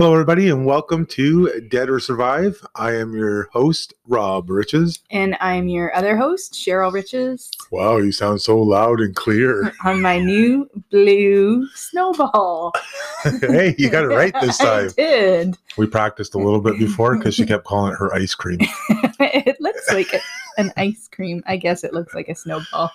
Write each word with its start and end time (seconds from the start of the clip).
Hello, 0.00 0.14
everybody, 0.14 0.48
and 0.48 0.64
welcome 0.64 1.04
to 1.04 1.60
Dead 1.68 1.90
or 1.90 2.00
Survive. 2.00 2.58
I 2.74 2.94
am 2.94 3.14
your 3.14 3.50
host, 3.52 3.92
Rob 4.06 4.48
Riches. 4.48 5.00
And 5.10 5.36
I'm 5.40 5.68
your 5.68 5.94
other 5.94 6.16
host, 6.16 6.54
Cheryl 6.54 6.90
Riches, 6.90 7.50
Wow, 7.70 7.98
you 7.98 8.10
sound 8.10 8.40
so 8.40 8.58
loud 8.58 9.00
and 9.00 9.14
clear. 9.14 9.74
on 9.84 10.00
my 10.00 10.18
new 10.18 10.70
blue 10.90 11.68
snowball. 11.74 12.72
hey, 13.42 13.74
you 13.76 13.90
got 13.90 14.04
it 14.04 14.06
right 14.06 14.32
this 14.40 14.58
I 14.62 14.64
time. 14.64 14.90
did. 14.96 15.58
We 15.76 15.86
practiced 15.86 16.34
a 16.34 16.38
little 16.38 16.62
bit 16.62 16.78
before 16.78 17.18
because 17.18 17.34
she 17.34 17.44
kept 17.44 17.66
calling 17.66 17.92
it 17.92 17.96
her 17.96 18.10
ice 18.14 18.34
cream. 18.34 18.56
it 19.20 19.60
looks 19.60 19.92
like 19.92 20.14
a, 20.14 20.20
an 20.56 20.72
ice 20.78 21.08
cream. 21.08 21.42
I 21.46 21.58
guess 21.58 21.84
it 21.84 21.92
looks 21.92 22.14
like 22.14 22.30
a 22.30 22.34
snowball. 22.34 22.90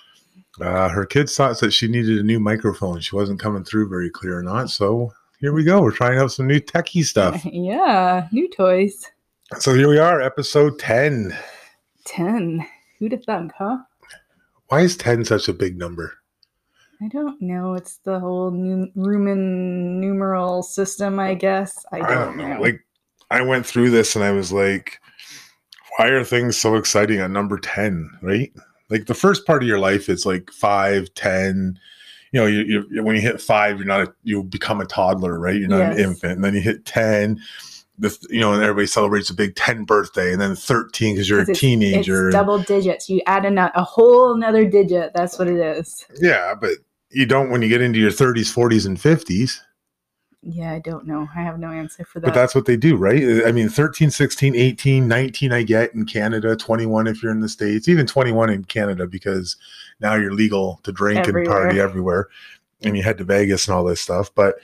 Uh, 0.60 0.88
her 0.88 1.06
kids 1.06 1.36
thought 1.36 1.60
that 1.60 1.72
she 1.72 1.86
needed 1.86 2.18
a 2.18 2.24
new 2.24 2.40
microphone. 2.40 2.98
She 2.98 3.14
wasn't 3.14 3.38
coming 3.38 3.62
through 3.62 3.88
very 3.88 4.10
clear 4.10 4.38
or 4.38 4.42
not. 4.42 4.70
So 4.70 5.12
here 5.40 5.52
we 5.52 5.64
go. 5.64 5.82
We're 5.82 5.92
trying 5.92 6.18
out 6.18 6.32
some 6.32 6.46
new 6.46 6.60
techie 6.60 7.04
stuff. 7.04 7.44
Yeah, 7.44 8.28
new 8.32 8.48
toys. 8.50 9.04
So 9.58 9.74
here 9.74 9.88
we 9.88 9.98
are, 9.98 10.20
episode 10.20 10.78
10. 10.78 11.36
10. 12.04 12.66
Who'd 12.98 13.12
have 13.12 13.24
thunk, 13.24 13.52
huh? 13.56 13.78
Why 14.68 14.80
is 14.80 14.96
10 14.96 15.24
such 15.24 15.48
a 15.48 15.52
big 15.52 15.78
number? 15.78 16.14
I 17.00 17.08
don't 17.08 17.40
know. 17.40 17.74
It's 17.74 17.98
the 17.98 18.18
whole 18.18 18.50
new 18.50 18.88
Roman 18.94 20.00
numeral 20.00 20.62
system, 20.62 21.18
I 21.18 21.34
guess. 21.34 21.84
I 21.92 21.98
don't, 21.98 22.36
know. 22.36 22.60
Like, 22.60 22.84
I 23.30 23.42
went 23.42 23.66
through 23.66 23.90
this 23.90 24.16
and 24.16 24.24
I 24.24 24.32
was 24.32 24.52
like, 24.52 25.00
why 25.96 26.08
are 26.08 26.24
things 26.24 26.56
so 26.56 26.76
exciting 26.76 27.20
at 27.20 27.30
number 27.30 27.58
10, 27.58 28.10
right? 28.22 28.52
Like, 28.88 29.06
the 29.06 29.14
first 29.14 29.46
part 29.46 29.62
of 29.62 29.68
your 29.68 29.78
life 29.78 30.08
is 30.08 30.24
like 30.24 30.50
5, 30.50 31.12
10. 31.14 31.78
You 32.32 32.40
know, 32.40 32.46
you, 32.46 32.84
you, 32.90 33.02
when 33.02 33.16
you 33.16 33.22
hit 33.22 33.40
five, 33.40 33.78
you're 33.78 33.86
not 33.86 34.00
a, 34.08 34.14
you 34.24 34.42
become 34.42 34.80
a 34.80 34.86
toddler, 34.86 35.38
right? 35.38 35.56
You're 35.56 35.68
not 35.68 35.92
an 35.92 35.98
infant. 35.98 36.32
And 36.34 36.44
then 36.44 36.54
you 36.54 36.60
hit 36.60 36.84
10, 36.84 37.40
the, 37.98 38.26
you 38.28 38.40
know, 38.40 38.52
and 38.52 38.62
everybody 38.62 38.86
celebrates 38.86 39.30
a 39.30 39.34
big 39.34 39.54
10 39.54 39.84
birthday. 39.84 40.32
And 40.32 40.40
then 40.40 40.56
13 40.56 41.14
because 41.14 41.28
you're 41.28 41.38
a 41.38 41.42
it's- 41.42 41.58
teenager. 41.58 42.28
It's 42.28 42.34
double 42.34 42.58
digits. 42.58 43.08
You 43.08 43.22
add 43.26 43.44
a, 43.46 43.78
a 43.78 43.84
whole 43.84 44.34
another 44.34 44.64
digit. 44.68 45.12
That's 45.14 45.38
what 45.38 45.48
it 45.48 45.58
is. 45.58 46.04
yeah, 46.20 46.54
but 46.60 46.72
you 47.10 47.26
don't 47.26 47.50
when 47.50 47.62
you 47.62 47.68
get 47.68 47.80
into 47.80 47.98
your 47.98 48.10
30s, 48.10 48.52
40s, 48.52 48.86
and 48.86 48.98
50s. 48.98 49.60
Yeah, 50.42 50.72
I 50.72 50.78
don't 50.78 51.06
know. 51.06 51.28
I 51.34 51.40
have 51.42 51.58
no 51.58 51.70
answer 51.70 52.04
for 52.04 52.20
that. 52.20 52.26
But 52.26 52.34
that's 52.34 52.54
what 52.54 52.66
they 52.66 52.76
do, 52.76 52.96
right? 52.96 53.44
I 53.44 53.52
mean, 53.52 53.68
13, 53.68 54.10
16, 54.10 54.54
18, 54.54 55.08
19, 55.08 55.52
I 55.52 55.62
get 55.62 55.92
in 55.94 56.06
Canada, 56.06 56.54
21 56.54 57.06
if 57.08 57.22
you're 57.22 57.32
in 57.32 57.40
the 57.40 57.48
States, 57.48 57.88
even 57.88 58.06
21 58.06 58.50
in 58.50 58.64
Canada, 58.64 59.06
because 59.06 59.56
now 60.00 60.14
you're 60.14 60.32
legal 60.32 60.78
to 60.84 60.92
drink 60.92 61.26
and 61.26 61.46
party 61.46 61.80
Everywhere. 61.80 61.82
everywhere. 61.82 62.28
And 62.82 62.96
you 62.96 63.02
head 63.02 63.18
to 63.18 63.24
Vegas 63.24 63.66
and 63.66 63.74
all 63.74 63.82
this 63.82 64.00
stuff. 64.00 64.30
But 64.34 64.56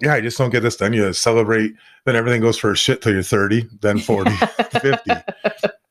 yeah, 0.00 0.14
I 0.14 0.20
just 0.20 0.38
don't 0.38 0.50
get 0.50 0.60
this 0.60 0.76
done. 0.76 0.92
You 0.94 1.12
celebrate, 1.12 1.74
then 2.06 2.16
everything 2.16 2.40
goes 2.40 2.56
for 2.56 2.70
a 2.70 2.76
shit 2.76 3.02
till 3.02 3.12
you're 3.12 3.22
30, 3.22 3.68
then 3.82 3.98
40, 4.00 4.30
50, 4.80 5.10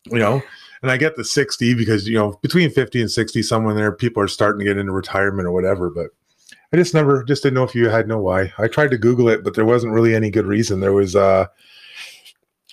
you 0.05 0.19
know? 0.19 0.41
And 0.81 0.89
I 0.89 0.97
get 0.97 1.15
the 1.15 1.23
60 1.23 1.75
because, 1.75 2.07
you 2.07 2.17
know, 2.17 2.39
between 2.41 2.71
50 2.71 3.01
and 3.01 3.11
60, 3.11 3.43
somewhere 3.43 3.75
there, 3.75 3.91
people 3.91 4.23
are 4.23 4.27
starting 4.27 4.59
to 4.59 4.65
get 4.65 4.77
into 4.79 4.91
retirement 4.91 5.47
or 5.47 5.51
whatever. 5.51 5.91
But 5.91 6.07
I 6.73 6.77
just 6.77 6.93
never, 6.93 7.23
just 7.23 7.43
didn't 7.43 7.55
know 7.55 7.63
if 7.63 7.75
you 7.75 7.89
had 7.89 8.07
no 8.07 8.19
why. 8.19 8.53
I 8.57 8.67
tried 8.67 8.91
to 8.91 8.97
Google 8.97 9.27
it, 9.27 9.43
but 9.43 9.55
there 9.55 9.65
wasn't 9.65 9.93
really 9.93 10.15
any 10.15 10.29
good 10.29 10.45
reason. 10.45 10.79
There 10.79 10.93
was, 10.93 11.15
uh, 11.15 11.47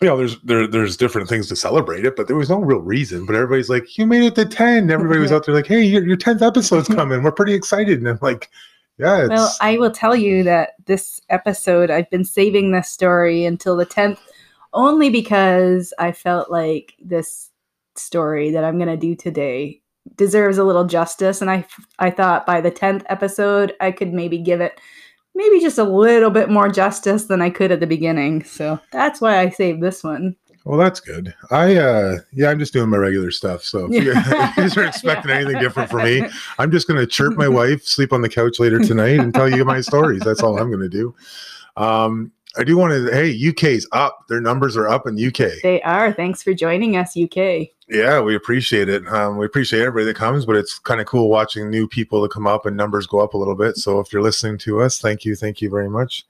you 0.00 0.06
know, 0.06 0.16
there's 0.16 0.40
there 0.42 0.68
there's 0.68 0.96
different 0.96 1.28
things 1.28 1.48
to 1.48 1.56
celebrate 1.56 2.04
it, 2.04 2.14
but 2.14 2.28
there 2.28 2.36
was 2.36 2.48
no 2.48 2.60
real 2.60 2.78
reason. 2.78 3.26
But 3.26 3.34
everybody's 3.34 3.68
like, 3.68 3.98
"You 3.98 4.06
made 4.06 4.22
it 4.22 4.36
to 4.36 4.44
10. 4.44 4.90
Everybody 4.90 5.18
was 5.18 5.32
out 5.32 5.44
there 5.44 5.54
like, 5.54 5.66
"Hey, 5.66 5.82
your 5.82 6.06
your 6.06 6.16
tenth 6.16 6.42
episode's 6.42 6.86
coming. 6.94 7.22
We're 7.22 7.32
pretty 7.32 7.54
excited." 7.54 7.98
And 7.98 8.08
I'm 8.08 8.18
like, 8.22 8.48
"Yeah, 8.98 9.22
it's 9.22 9.30
well, 9.30 9.56
I 9.60 9.76
will 9.78 9.90
tell 9.90 10.14
you 10.14 10.44
that 10.44 10.74
this 10.86 11.20
episode, 11.30 11.90
I've 11.90 12.08
been 12.10 12.24
saving 12.24 12.70
this 12.70 12.88
story 12.88 13.44
until 13.44 13.76
the 13.76 13.86
10th 13.86 14.18
only 14.72 15.10
because 15.10 15.92
I 15.98 16.12
felt 16.12 16.50
like 16.50 16.94
this 17.00 17.50
story 17.96 18.50
that 18.52 18.64
I'm 18.64 18.76
going 18.76 18.88
to 18.88 18.96
do 18.96 19.16
today 19.16 19.80
deserves 20.16 20.58
a 20.58 20.64
little 20.64 20.84
justice. 20.84 21.40
And 21.40 21.50
I, 21.50 21.66
I 21.98 22.10
thought 22.10 22.46
by 22.46 22.60
the 22.60 22.70
10th 22.70 23.04
episode, 23.08 23.74
I 23.80 23.92
could 23.92 24.12
maybe 24.12 24.38
give 24.38 24.60
it 24.60 24.80
maybe 25.34 25.60
just 25.60 25.78
a 25.78 25.84
little 25.84 26.30
bit 26.30 26.50
more 26.50 26.68
justice 26.68 27.24
than 27.24 27.40
I 27.40 27.48
could 27.48 27.72
at 27.72 27.80
the 27.80 27.86
beginning. 27.86 28.44
So 28.44 28.78
that's 28.92 29.20
why 29.20 29.38
I 29.38 29.50
saved 29.50 29.80
this 29.80 30.02
one. 30.02 30.36
well, 30.64 30.78
that's 30.78 31.00
good." 31.00 31.34
I 31.50 31.76
uh, 31.76 32.18
yeah, 32.32 32.50
I'm 32.50 32.58
just 32.58 32.72
doing 32.72 32.90
my 32.90 32.96
regular 32.98 33.30
stuff. 33.30 33.62
So 33.62 33.86
if 33.90 34.04
you, 34.04 34.12
if 34.14 34.26
you 34.26 34.32
guys 34.62 34.76
are 34.76 34.84
expecting 34.84 35.30
anything 35.30 35.60
different 35.60 35.90
from 35.90 36.04
me, 36.04 36.28
I'm 36.58 36.70
just 36.70 36.88
going 36.88 37.00
to 37.00 37.06
chirp 37.06 37.36
my 37.36 37.48
wife, 37.48 37.84
sleep 37.84 38.12
on 38.12 38.20
the 38.20 38.28
couch 38.28 38.58
later 38.58 38.78
tonight, 38.80 39.20
and 39.20 39.32
tell 39.32 39.48
you 39.48 39.64
my 39.64 39.80
stories. 39.80 40.22
That's 40.24 40.42
all 40.42 40.58
I'm 40.58 40.68
going 40.70 40.82
to 40.82 40.88
do. 40.88 41.14
Um, 41.76 42.32
I 42.56 42.64
do 42.64 42.76
want 42.76 42.92
to. 42.92 43.12
Hey, 43.12 43.48
UK's 43.48 43.86
up. 43.92 44.26
Their 44.28 44.40
numbers 44.40 44.76
are 44.76 44.88
up 44.88 45.06
in 45.06 45.14
UK. 45.14 45.60
They 45.62 45.82
are. 45.82 46.12
Thanks 46.12 46.42
for 46.42 46.54
joining 46.54 46.96
us, 46.96 47.16
UK. 47.16 47.68
Yeah, 47.88 48.20
we 48.20 48.34
appreciate 48.34 48.88
it. 48.88 49.06
Um, 49.08 49.38
we 49.38 49.46
appreciate 49.46 49.80
everybody 49.80 50.06
that 50.06 50.16
comes, 50.16 50.44
but 50.44 50.56
it's 50.56 50.78
kind 50.78 51.00
of 51.00 51.06
cool 51.06 51.28
watching 51.28 51.70
new 51.70 51.88
people 51.88 52.20
that 52.22 52.30
come 52.30 52.46
up 52.46 52.66
and 52.66 52.76
numbers 52.76 53.06
go 53.06 53.20
up 53.20 53.34
a 53.34 53.38
little 53.38 53.54
bit. 53.54 53.76
So 53.76 53.98
if 54.00 54.12
you're 54.12 54.22
listening 54.22 54.58
to 54.58 54.82
us, 54.82 54.98
thank 54.98 55.24
you, 55.24 55.34
thank 55.36 55.62
you 55.62 55.70
very 55.70 55.88
much. 55.88 56.26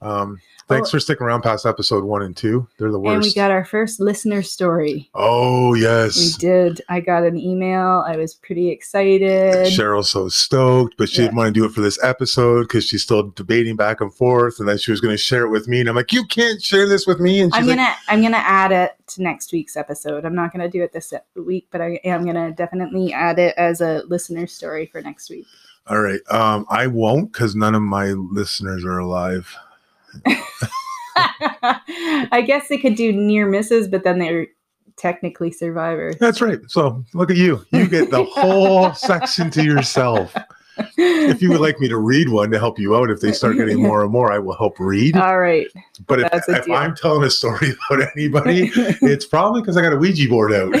Um, 0.00 0.40
thanks 0.68 0.88
Oh. 0.88 0.92
for 0.92 1.00
sticking 1.00 1.26
around 1.26 1.42
past 1.42 1.66
episode 1.66 2.04
one 2.04 2.22
and 2.22 2.36
two. 2.36 2.68
They're 2.78 2.90
the 2.92 2.98
worst. 3.00 3.14
And 3.14 3.22
we 3.24 3.34
got 3.34 3.50
our 3.50 3.64
first 3.64 4.00
listener 4.00 4.42
story. 4.42 5.10
oh 5.14 5.74
yes, 5.74 6.16
We 6.16 6.32
did. 6.48 6.82
I 6.88 7.00
got 7.00 7.24
an 7.24 7.36
email. 7.38 8.04
I 8.06 8.16
was 8.16 8.34
pretty 8.34 8.70
excited. 8.70 9.66
Cheryl's 9.66 10.10
so 10.10 10.28
stoked, 10.28 10.96
but 10.98 11.08
she 11.08 11.22
Yeah. 11.22 11.28
didn't 11.28 11.36
want 11.38 11.54
to 11.54 11.60
do 11.60 11.64
it 11.64 11.72
for 11.72 11.80
this 11.80 12.02
episode 12.04 12.62
because 12.62 12.84
she's 12.84 13.02
still 13.02 13.24
debating 13.34 13.76
back 13.76 14.00
and 14.00 14.12
forth, 14.12 14.60
and 14.60 14.68
then 14.68 14.78
she 14.78 14.90
was 14.90 15.00
going 15.00 15.12
to 15.14 15.18
share 15.18 15.44
it 15.44 15.50
with 15.50 15.68
me, 15.68 15.80
and 15.80 15.88
I'm 15.88 15.96
like, 15.96 16.12
you 16.12 16.24
can't 16.26 16.62
share 16.62 16.86
this 16.88 17.06
with 17.06 17.20
me, 17.20 17.40
and 17.40 17.52
she's 17.54 17.62
I'm 17.62 17.68
gonna 17.68 17.94
I'm 18.08 18.22
gonna 18.22 18.36
add 18.38 18.72
it 18.72 18.92
to 19.08 19.22
next 19.22 19.52
week's 19.52 19.76
episode. 19.76 20.24
I'm 20.24 20.34
not 20.34 20.52
gonna 20.52 20.68
do 20.68 20.82
it 20.82 20.92
this 20.92 21.12
week, 21.34 21.66
but 21.70 21.80
I 21.80 22.00
am 22.04 22.24
gonna 22.26 22.52
definitely 22.52 23.12
add 23.12 23.38
it 23.38 23.54
as 23.56 23.80
a 23.80 24.02
listener 24.08 24.46
story 24.46 24.86
for 24.86 25.00
next 25.00 25.30
week. 25.30 25.46
all 25.86 26.00
right, 26.00 26.20
um, 26.30 26.66
I 26.68 26.86
won't 26.86 27.32
because 27.32 27.56
none 27.56 27.74
of 27.74 27.80
my 27.82 28.08
listeners 28.12 28.84
are 28.84 28.98
alive. 28.98 29.56
I 32.30 32.42
guess 32.46 32.68
they 32.68 32.78
could 32.78 32.94
do 32.94 33.12
near 33.12 33.46
misses, 33.46 33.88
but 33.88 34.04
then 34.04 34.18
they're 34.18 34.46
technically 34.96 35.50
survivors. 35.50 36.16
That's 36.18 36.40
right. 36.40 36.58
So 36.68 37.04
look 37.14 37.30
at 37.30 37.36
you. 37.36 37.64
You 37.72 37.88
get 37.88 38.10
the 38.10 38.24
whole 38.30 38.92
section 38.94 39.50
to 39.52 39.64
yourself. 39.64 40.34
If 40.96 41.42
you 41.42 41.50
would 41.50 41.60
like 41.60 41.80
me 41.80 41.88
to 41.88 41.96
read 41.96 42.28
one 42.28 42.50
to 42.52 42.58
help 42.58 42.78
you 42.78 42.94
out, 42.94 43.10
if 43.10 43.20
they 43.20 43.32
start 43.32 43.56
getting 43.56 43.82
more 43.82 44.02
and 44.02 44.12
more, 44.12 44.32
I 44.32 44.38
will 44.38 44.56
help 44.56 44.78
read. 44.78 45.16
All 45.16 45.38
right. 45.38 45.66
But 46.06 46.20
if, 46.20 46.48
if. 46.48 46.70
I'm 46.70 46.94
telling 46.94 47.24
a 47.24 47.30
story 47.30 47.72
about 47.90 48.08
anybody, 48.16 48.70
it's 48.74 49.26
probably 49.26 49.60
because 49.60 49.76
I 49.76 49.82
got 49.82 49.92
a 49.92 49.96
Ouija 49.96 50.28
board 50.28 50.52
out. 50.52 50.74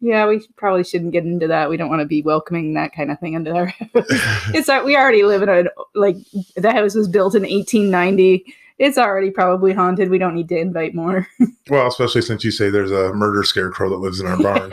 Yeah, 0.00 0.26
we 0.26 0.46
probably 0.56 0.84
shouldn't 0.84 1.12
get 1.12 1.24
into 1.24 1.48
that. 1.48 1.68
We 1.68 1.76
don't 1.76 1.88
want 1.88 2.00
to 2.00 2.06
be 2.06 2.22
welcoming 2.22 2.74
that 2.74 2.94
kind 2.94 3.10
of 3.10 3.18
thing 3.18 3.34
into 3.34 3.52
our 3.52 3.66
house. 3.66 3.88
it's 3.94 4.68
we 4.84 4.96
already 4.96 5.24
live 5.24 5.42
in 5.42 5.48
a 5.48 5.64
like 5.94 6.16
the 6.56 6.72
house 6.72 6.94
was 6.94 7.08
built 7.08 7.34
in 7.34 7.42
1890. 7.42 8.44
It's 8.78 8.96
already 8.96 9.30
probably 9.30 9.72
haunted. 9.72 10.08
We 10.08 10.18
don't 10.18 10.36
need 10.36 10.48
to 10.50 10.58
invite 10.58 10.94
more. 10.94 11.26
Well, 11.70 11.86
especially 11.86 12.22
since 12.22 12.44
you 12.44 12.50
say 12.50 12.70
there's 12.70 12.90
a 12.90 13.12
murder 13.12 13.42
scarecrow 13.42 13.90
that 13.90 13.96
lives 13.96 14.20
in 14.20 14.26
our 14.26 14.38
barn. 14.38 14.70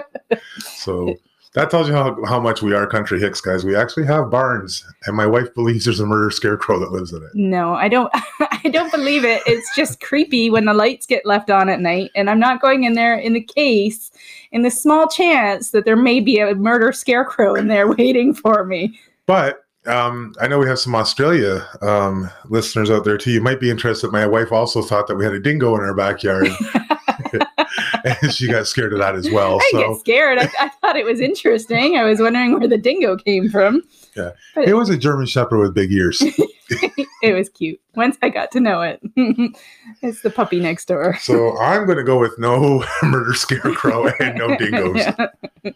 so 0.58 1.16
that 1.54 1.70
tells 1.70 1.88
you 1.88 1.94
how, 1.94 2.22
how 2.24 2.40
much 2.40 2.62
we 2.62 2.74
are 2.74 2.86
country 2.86 3.20
hicks, 3.20 3.40
guys. 3.40 3.64
We 3.64 3.76
actually 3.76 4.06
have 4.06 4.30
barns, 4.30 4.84
and 5.06 5.16
my 5.16 5.26
wife 5.26 5.54
believes 5.54 5.84
there's 5.84 6.00
a 6.00 6.06
murder 6.06 6.30
scarecrow 6.30 6.80
that 6.80 6.90
lives 6.90 7.12
in 7.12 7.22
it. 7.22 7.30
No, 7.34 7.74
I 7.74 7.88
don't. 7.88 8.10
I 8.40 8.70
don't 8.70 8.90
believe 8.90 9.24
it. 9.24 9.42
It's 9.46 9.68
just 9.76 10.00
creepy 10.00 10.50
when 10.50 10.64
the 10.64 10.74
lights 10.74 11.06
get 11.06 11.24
left 11.24 11.50
on 11.50 11.68
at 11.68 11.80
night, 11.80 12.10
and 12.16 12.28
I'm 12.28 12.40
not 12.40 12.60
going 12.60 12.84
in 12.84 12.94
there 12.94 13.14
in 13.14 13.34
the 13.34 13.40
case, 13.40 14.10
in 14.50 14.62
the 14.62 14.70
small 14.70 15.08
chance 15.08 15.70
that 15.70 15.84
there 15.84 15.96
may 15.96 16.20
be 16.20 16.38
a 16.38 16.54
murder 16.54 16.92
scarecrow 16.92 17.54
in 17.54 17.68
there 17.68 17.86
waiting 17.96 18.34
for 18.34 18.64
me. 18.64 18.98
But 19.26 19.64
um, 19.86 20.34
I 20.40 20.48
know 20.48 20.58
we 20.58 20.66
have 20.66 20.78
some 20.78 20.94
Australia 20.94 21.66
um, 21.82 22.30
listeners 22.46 22.90
out 22.90 23.04
there 23.04 23.18
too. 23.18 23.30
You 23.30 23.42
might 23.42 23.60
be 23.60 23.70
interested. 23.70 24.10
My 24.10 24.26
wife 24.26 24.50
also 24.50 24.82
thought 24.82 25.06
that 25.06 25.16
we 25.16 25.24
had 25.24 25.34
a 25.34 25.40
dingo 25.40 25.74
in 25.74 25.82
our 25.82 25.94
backyard, 25.94 26.48
and 28.04 28.32
she 28.32 28.46
got 28.48 28.66
scared 28.66 28.92
of 28.92 28.98
that 28.98 29.14
as 29.14 29.30
well. 29.30 29.58
I 29.60 29.68
So 29.72 29.78
get 29.92 30.00
scared. 30.00 30.38
I, 30.38 30.48
I 30.60 30.68
thought 30.80 30.96
it 30.96 31.04
was 31.04 31.20
interesting. 31.20 31.96
I 31.96 32.04
was 32.04 32.20
wondering 32.20 32.58
where 32.58 32.68
the 32.68 32.78
dingo 32.78 33.16
came 33.16 33.48
from. 33.50 33.82
Yeah. 34.16 34.30
But 34.54 34.68
it 34.68 34.74
was 34.74 34.90
a 34.90 34.96
German 34.96 35.26
Shepherd 35.26 35.58
with 35.58 35.74
big 35.74 35.92
ears. 35.92 36.22
it 37.22 37.34
was 37.34 37.48
cute. 37.48 37.80
Once 37.96 38.16
I 38.22 38.28
got 38.28 38.50
to 38.52 38.60
know 38.60 38.82
it, 38.82 39.00
it's 40.02 40.22
the 40.22 40.30
puppy 40.30 40.60
next 40.60 40.86
door. 40.86 41.16
So 41.20 41.58
I'm 41.58 41.86
going 41.86 41.98
to 41.98 42.04
go 42.04 42.18
with 42.18 42.38
no 42.38 42.84
murder 43.02 43.34
scarecrow 43.34 44.08
and 44.20 44.38
no 44.38 44.56
dingoes. 44.56 44.96
Yeah. 44.96 45.72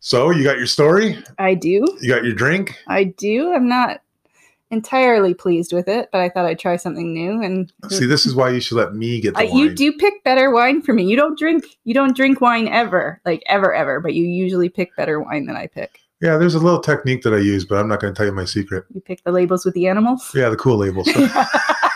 So 0.00 0.30
you 0.30 0.42
got 0.42 0.56
your 0.56 0.66
story, 0.66 1.22
I 1.38 1.54
do. 1.54 1.86
you 2.00 2.08
got 2.08 2.24
your 2.24 2.34
drink. 2.34 2.76
I 2.88 3.04
do. 3.04 3.54
I'm 3.54 3.68
not 3.68 4.00
entirely 4.72 5.34
pleased 5.34 5.72
with 5.72 5.86
it, 5.86 6.08
but 6.10 6.20
I 6.20 6.28
thought 6.28 6.46
I'd 6.46 6.58
try 6.58 6.76
something 6.76 7.12
new. 7.12 7.42
And 7.42 7.72
See, 7.90 8.06
this 8.06 8.26
is 8.26 8.34
why 8.34 8.50
you 8.50 8.60
should 8.60 8.76
let 8.78 8.94
me 8.94 9.20
get 9.20 9.34
the 9.34 9.40
I, 9.40 9.44
wine. 9.44 9.56
you 9.56 9.74
do 9.74 9.92
pick 9.92 10.24
better 10.24 10.50
wine 10.50 10.82
for 10.82 10.92
me. 10.94 11.04
You 11.04 11.14
don't 11.14 11.38
drink. 11.38 11.64
You 11.84 11.94
don't 11.94 12.16
drink 12.16 12.40
wine 12.40 12.66
ever, 12.68 13.20
like 13.24 13.42
ever, 13.46 13.72
ever. 13.72 14.00
But 14.00 14.14
you 14.14 14.24
usually 14.24 14.68
pick 14.68 14.96
better 14.96 15.20
wine 15.20 15.46
than 15.46 15.56
I 15.56 15.68
pick. 15.68 16.00
Yeah, 16.20 16.36
there's 16.36 16.54
a 16.54 16.60
little 16.60 16.80
technique 16.80 17.22
that 17.22 17.34
I 17.34 17.38
use, 17.38 17.64
but 17.64 17.78
I'm 17.78 17.88
not 17.88 18.00
going 18.00 18.14
to 18.14 18.16
tell 18.16 18.26
you 18.26 18.32
my 18.32 18.44
secret. 18.44 18.84
You 18.94 19.00
pick 19.00 19.22
the 19.24 19.32
labels 19.32 19.64
with 19.64 19.74
the 19.74 19.88
animals. 19.88 20.30
Yeah, 20.34 20.48
the 20.48 20.56
cool 20.56 20.78
labels. 20.78 21.08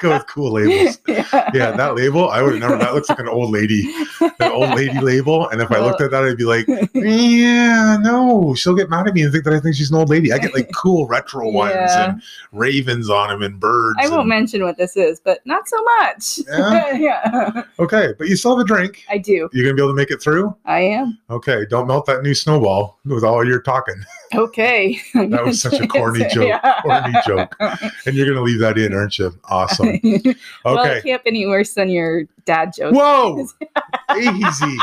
Go 0.00 0.10
with 0.14 0.26
cool 0.26 0.52
labels. 0.52 0.98
yeah. 1.08 1.50
Yeah, 1.54 1.70
that 1.72 1.94
label, 1.94 2.28
I 2.30 2.42
would 2.42 2.52
have 2.52 2.60
never. 2.60 2.76
That 2.78 2.94
looks 2.94 3.08
like 3.08 3.18
an 3.18 3.28
old 3.28 3.50
lady, 3.50 3.92
an 4.20 4.52
old 4.52 4.70
lady 4.74 4.98
label. 5.00 5.48
And 5.48 5.60
if 5.60 5.70
I 5.70 5.78
looked 5.78 6.00
at 6.00 6.10
that, 6.10 6.24
I'd 6.24 6.36
be 6.36 6.44
like, 6.44 6.66
yeah, 6.94 7.96
no, 8.00 8.54
she'll 8.54 8.74
get 8.74 8.90
mad 8.90 9.06
at 9.08 9.14
me 9.14 9.22
and 9.22 9.32
think 9.32 9.44
that 9.44 9.54
I 9.54 9.60
think 9.60 9.74
she's 9.76 9.90
an 9.90 9.96
old 9.96 10.08
lady. 10.10 10.32
I 10.32 10.38
get 10.38 10.54
like 10.54 10.70
cool 10.74 11.06
retro 11.06 11.50
ones 11.50 11.72
Yeah. 11.74 12.10
and 12.10 12.22
ravens 12.52 13.08
on 13.10 13.28
them 13.28 13.42
and 13.42 13.58
birds. 13.60 13.96
I 14.00 14.08
won't 14.08 14.20
and- 14.20 14.28
mention 14.28 14.62
what 14.62 14.76
this 14.76 14.96
is, 14.96 15.20
but 15.20 15.40
not 15.46 15.68
so 15.68 15.82
much. 16.00 16.38
Yeah? 16.48 16.92
yeah. 16.96 17.62
Okay, 17.78 18.12
but 18.18 18.28
you 18.28 18.36
still 18.36 18.56
have 18.56 18.64
a 18.64 18.66
drink. 18.68 19.04
I 19.08 19.18
do. 19.18 19.48
You're 19.52 19.64
gonna 19.64 19.74
be 19.74 19.82
able 19.82 19.92
to 19.92 19.96
make 19.96 20.10
it 20.10 20.20
through? 20.22 20.54
I 20.64 20.80
am. 20.80 21.18
Okay, 21.30 21.64
don't 21.68 21.86
melt 21.86 22.06
that 22.06 22.22
new 22.22 22.34
snowball 22.34 22.98
with 23.04 23.24
all 23.24 23.46
your 23.46 23.60
talking. 23.60 24.02
Okay. 24.34 25.00
That 25.14 25.44
was 25.44 25.60
such 25.62 25.80
a 25.80 25.86
corny 25.86 26.24
joke. 26.32 26.60
Corny 26.82 27.14
joke. 27.26 27.54
And 27.60 28.14
you're 28.14 28.26
gonna 28.26 28.42
leave 28.42 28.60
that 28.60 28.76
in, 28.78 28.92
aren't 28.94 29.18
you? 29.18 29.32
Awesome. 29.44 29.85
Well, 30.64 30.78
Okay. 30.80 30.98
it 30.98 31.04
can't 31.04 31.24
be 31.24 31.30
any 31.30 31.46
worse 31.46 31.74
than 31.74 31.88
your 31.88 32.24
dad 32.44 32.72
joke. 32.76 32.94
Whoa! 32.94 33.46
easy, 34.18 34.76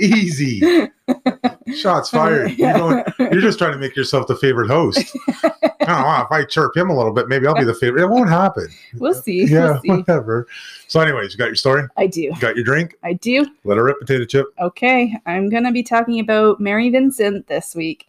easy. 0.00 0.88
Shots 1.74 2.10
fired. 2.10 2.52
You're, 2.58 2.74
going, 2.74 3.04
you're 3.18 3.40
just 3.40 3.58
trying 3.58 3.72
to 3.72 3.78
make 3.78 3.96
yourself 3.96 4.26
the 4.26 4.36
favorite 4.36 4.68
host. 4.68 4.98
I 5.42 5.86
don't 5.86 6.02
know. 6.02 6.22
If 6.24 6.30
I 6.30 6.44
chirp 6.44 6.76
him 6.76 6.90
a 6.90 6.96
little 6.96 7.12
bit, 7.12 7.28
maybe 7.28 7.46
I'll 7.46 7.54
be 7.54 7.64
the 7.64 7.74
favorite. 7.74 8.02
It 8.02 8.08
won't 8.08 8.28
happen. 8.28 8.68
We'll 8.98 9.14
see. 9.14 9.44
Yeah, 9.44 9.72
We'll 9.72 9.80
see. 9.80 9.88
whatever. 9.90 10.46
So, 10.88 11.00
anyways, 11.00 11.32
you 11.32 11.38
got 11.38 11.46
your 11.46 11.54
story. 11.56 11.84
I 11.96 12.06
do. 12.06 12.22
You 12.22 12.36
got 12.40 12.54
your 12.56 12.64
drink. 12.64 12.96
I 13.02 13.14
do. 13.14 13.46
Let 13.64 13.78
her 13.78 13.84
rip, 13.84 13.98
potato 14.00 14.24
chip. 14.24 14.46
Okay. 14.60 15.16
I'm 15.26 15.48
going 15.48 15.64
to 15.64 15.72
be 15.72 15.82
talking 15.82 16.20
about 16.20 16.60
Mary 16.60 16.90
Vincent 16.90 17.46
this 17.46 17.74
week. 17.74 18.06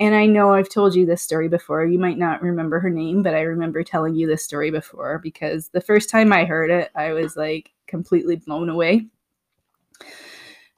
And 0.00 0.14
I 0.14 0.24
know 0.24 0.54
I've 0.54 0.70
told 0.70 0.94
you 0.94 1.04
this 1.04 1.22
story 1.22 1.48
before. 1.48 1.84
You 1.84 1.98
might 1.98 2.16
not 2.16 2.42
remember 2.42 2.80
her 2.80 2.88
name, 2.88 3.22
but 3.22 3.34
I 3.34 3.42
remember 3.42 3.84
telling 3.84 4.14
you 4.14 4.26
this 4.26 4.42
story 4.42 4.70
before 4.70 5.18
because 5.18 5.68
the 5.68 5.80
first 5.82 6.08
time 6.08 6.32
I 6.32 6.46
heard 6.46 6.70
it, 6.70 6.90
I 6.94 7.12
was 7.12 7.36
like 7.36 7.70
completely 7.86 8.36
blown 8.36 8.70
away. 8.70 9.06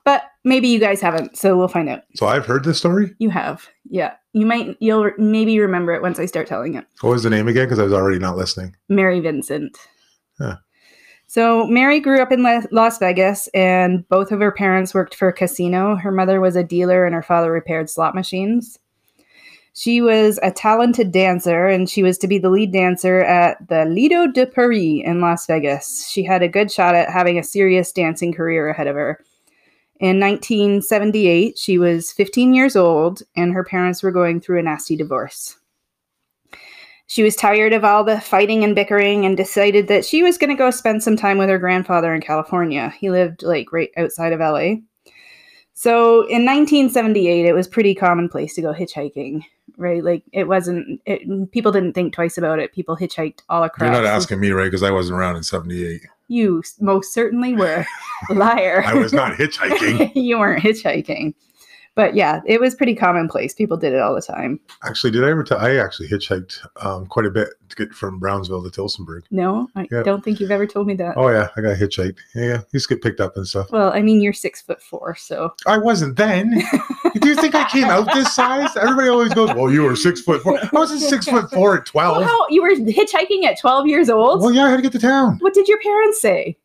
But 0.05 0.25
maybe 0.43 0.67
you 0.67 0.81
guys 0.81 1.01
haven't, 1.01 1.39
so 1.39 1.57
we'll 1.57 1.69
find 1.69 1.89
out. 1.89 2.03
So 2.17 2.27
I've 2.27 2.45
heard 2.45 2.65
this 2.65 2.79
story. 2.79 3.15
You 3.21 3.31
have. 3.31 3.69
Yeah. 3.89 4.15
You 4.33 4.45
might, 4.45 4.77
you'll 4.81 5.13
maybe 5.17 5.61
remember 5.61 5.93
it 5.93 6.03
once 6.03 6.19
I 6.19 6.27
start 6.27 6.49
telling 6.49 6.75
it. 6.75 6.85
What 7.03 7.11
was 7.11 7.23
the 7.23 7.31
name 7.31 7.47
again? 7.47 7.67
Because 7.67 7.79
I 7.79 7.85
was 7.85 7.93
already 7.93 8.19
not 8.19 8.37
listening. 8.37 8.75
Mary 8.89 9.21
Vincent. 9.21 9.79
Huh. 10.39 10.57
So 11.29 11.67
Mary 11.69 12.01
grew 12.01 12.21
up 12.21 12.33
in 12.33 12.43
Las 12.73 12.99
Vegas, 12.99 13.47
and 13.55 14.07
both 14.09 14.33
of 14.33 14.41
her 14.41 14.51
parents 14.51 14.93
worked 14.93 15.15
for 15.15 15.29
a 15.29 15.33
casino. 15.33 15.95
Her 15.95 16.11
mother 16.11 16.41
was 16.41 16.57
a 16.57 16.65
dealer, 16.65 17.07
and 17.07 17.15
her 17.15 17.23
father 17.23 17.53
repaired 17.53 17.89
slot 17.89 18.15
machines. 18.15 18.79
She 19.75 20.03
was 20.03 20.39
a 20.43 20.51
talented 20.51 21.13
dancer, 21.13 21.67
and 21.67 21.89
she 21.89 22.03
was 22.03 22.19
to 22.19 22.29
be 22.29 22.39
the 22.39 22.51
lead 22.51 22.73
dancer 22.73 23.21
at 23.21 23.57
the 23.69 23.87
Lido 23.87 24.27
de 24.27 24.47
Paris 24.47 25.03
in 25.05 25.21
Las 25.21 25.47
Vegas. 25.47 26.09
She 26.11 26.25
had 26.25 26.43
a 26.43 26.49
good 26.49 26.71
shot 26.71 26.95
at 26.95 27.11
having 27.11 27.39
a 27.39 27.43
serious 27.43 27.91
dancing 27.91 28.35
career 28.35 28.69
ahead 28.69 28.87
of 28.87 28.97
her. 28.97 29.25
In 29.99 30.21
1978, 30.21 31.57
she 31.57 31.79
was 31.79 32.13
15 32.13 32.53
years 32.53 32.77
old, 32.77 33.23
and 33.35 33.55
her 33.55 33.65
parents 33.65 34.03
were 34.03 34.11
going 34.11 34.41
through 34.41 34.59
a 34.59 34.63
nasty 34.63 34.97
divorce. 34.97 35.57
She 37.07 37.23
was 37.23 37.37
tired 37.37 37.73
of 37.73 37.85
all 37.85 38.05
the 38.05 38.21
fighting 38.21 38.65
and 38.65 38.75
bickering 38.75 39.25
and 39.25 39.37
decided 39.37 39.89
that 39.89 40.05
she 40.05 40.23
was 40.23 40.39
going 40.39 40.51
to 40.51 40.57
go 40.57 40.71
spend 40.71 41.03
some 41.03 41.17
time 41.17 41.39
with 41.39 41.49
her 41.49 41.59
grandfather 41.59 42.15
in 42.15 42.21
California. 42.21 42.93
He 42.99 43.11
lived 43.11 43.43
like 43.43 43.73
right 43.73 43.91
outside 43.97 44.33
of 44.33 44.41
LA. 44.41 44.77
So 45.75 46.23
in 46.23 46.45
1978, 46.45 47.47
it 47.47 47.55
was 47.55 47.67
pretty 47.67 47.95
commonplace 47.95 48.55
to 48.55 48.63
go 48.63 48.73
hitchhiking, 48.73 49.43
right? 49.77 50.05
Like 50.05 50.23
it 50.33 50.47
wasn't, 50.47 51.01
it, 51.07 51.51
people 51.51 51.73
didn't 51.73 51.95
think 51.95 52.13
twice 52.13 52.37
about 52.37 52.59
it. 52.59 52.73
People 52.73 52.97
hitchhiked 52.97 53.41
all 53.49 53.63
across. 53.65 53.87
You're 53.87 54.03
not 54.03 54.05
asking 54.05 54.41
me, 54.41 54.51
right? 54.51 54.67
Because 54.67 54.83
I 54.83 54.91
wasn't 54.91 55.19
around 55.19 55.37
in 55.37 55.43
'78. 55.43 56.03
You 56.29 56.63
most 56.81 57.13
certainly 57.13 57.55
were. 57.55 57.85
Liar. 58.31 58.85
I 58.87 58.95
was 58.95 59.13
not 59.13 59.35
hitchhiking. 59.35 60.13
you 60.15 60.39
weren't 60.39 60.63
hitchhiking. 60.63 61.35
But 61.95 62.15
yeah, 62.15 62.41
it 62.47 62.59
was 62.59 62.75
pretty 62.75 62.95
commonplace. 62.95 63.53
People 63.53 63.77
did 63.77 63.93
it 63.93 64.01
all 64.01 64.15
the 64.15 64.23
time. 64.23 64.59
Actually, 64.83 65.11
did 65.11 65.25
I 65.25 65.31
ever 65.31 65.45
tell? 65.45 65.59
I 65.59 65.77
actually 65.77 66.09
hitchhiked 66.09 66.59
um, 66.83 67.05
quite 67.07 67.27
a 67.27 67.31
bit 67.31 67.51
to 67.69 67.77
get 67.77 67.93
from 67.93 68.19
Brownsville 68.19 68.63
to 68.63 68.71
Tillsonburg. 68.71 69.25
No, 69.31 69.69
I 69.77 69.87
Yeah. 69.91 70.03
don't 70.03 70.25
think 70.25 70.41
you've 70.41 70.51
ever 70.51 70.67
told 70.67 70.87
me 70.87 70.95
that. 70.95 71.19
Oh 71.19 71.29
yeah, 71.29 71.49
I 71.55 71.61
got 71.61 71.77
hitchhiked. 71.77 72.17
Yeah, 72.35 72.45
yeah. 72.47 72.61
Used 72.73 72.89
to 72.89 72.95
get 72.95 73.03
picked 73.03 73.21
up 73.21 73.37
and 73.37 73.47
stuff. 73.47 73.71
Well, 73.71 73.93
I 73.93 74.01
mean, 74.01 74.23
you're 74.23 74.33
six 74.33 74.63
foot 74.63 74.81
four, 74.83 75.15
so 75.17 75.53
I 75.67 75.77
wasn't 75.77 76.17
then. 76.17 76.63
Do 77.21 77.29
you 77.29 77.35
think 77.37 77.55
I 77.55 77.69
came 77.69 77.85
out 77.85 78.07
this 78.15 78.35
size? 78.35 78.75
Everybody 78.75 79.09
always 79.11 79.35
goes, 79.35 79.51
"Well, 79.55 79.71
you 79.71 79.83
were 79.83 79.95
six 79.95 80.23
foot 80.23 80.43
four. 80.43 80.59
I 80.59 80.69
wasn't 80.73 81.01
six 81.03 81.27
foot 81.27 81.51
four 81.51 81.77
at 81.77 81.93
Well, 81.93 82.15
twelve. 82.15 82.25
how 82.25 82.47
you 82.49 82.63
were 82.63 82.71
hitchhiking 82.71 83.45
at 83.45 83.61
12 83.61 83.87
years 83.87 84.09
old? 84.09 84.41
Well, 84.41 84.51
yeah, 84.53 84.65
I 84.65 84.71
had 84.71 84.77
to 84.77 84.83
get 84.83 84.93
to 84.93 84.99
town. 84.99 85.37
What 85.41 85.53
did 85.53 85.69
your 85.69 85.79
parents 85.81 86.23
say? 86.23 86.57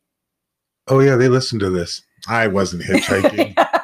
Oh 0.87 0.99
yeah, 1.01 1.17
they 1.17 1.27
listened 1.27 1.59
to 1.61 1.69
this. 1.69 2.01
I 2.29 2.47
wasn't 2.47 2.83
hitchhiking. 2.83 3.55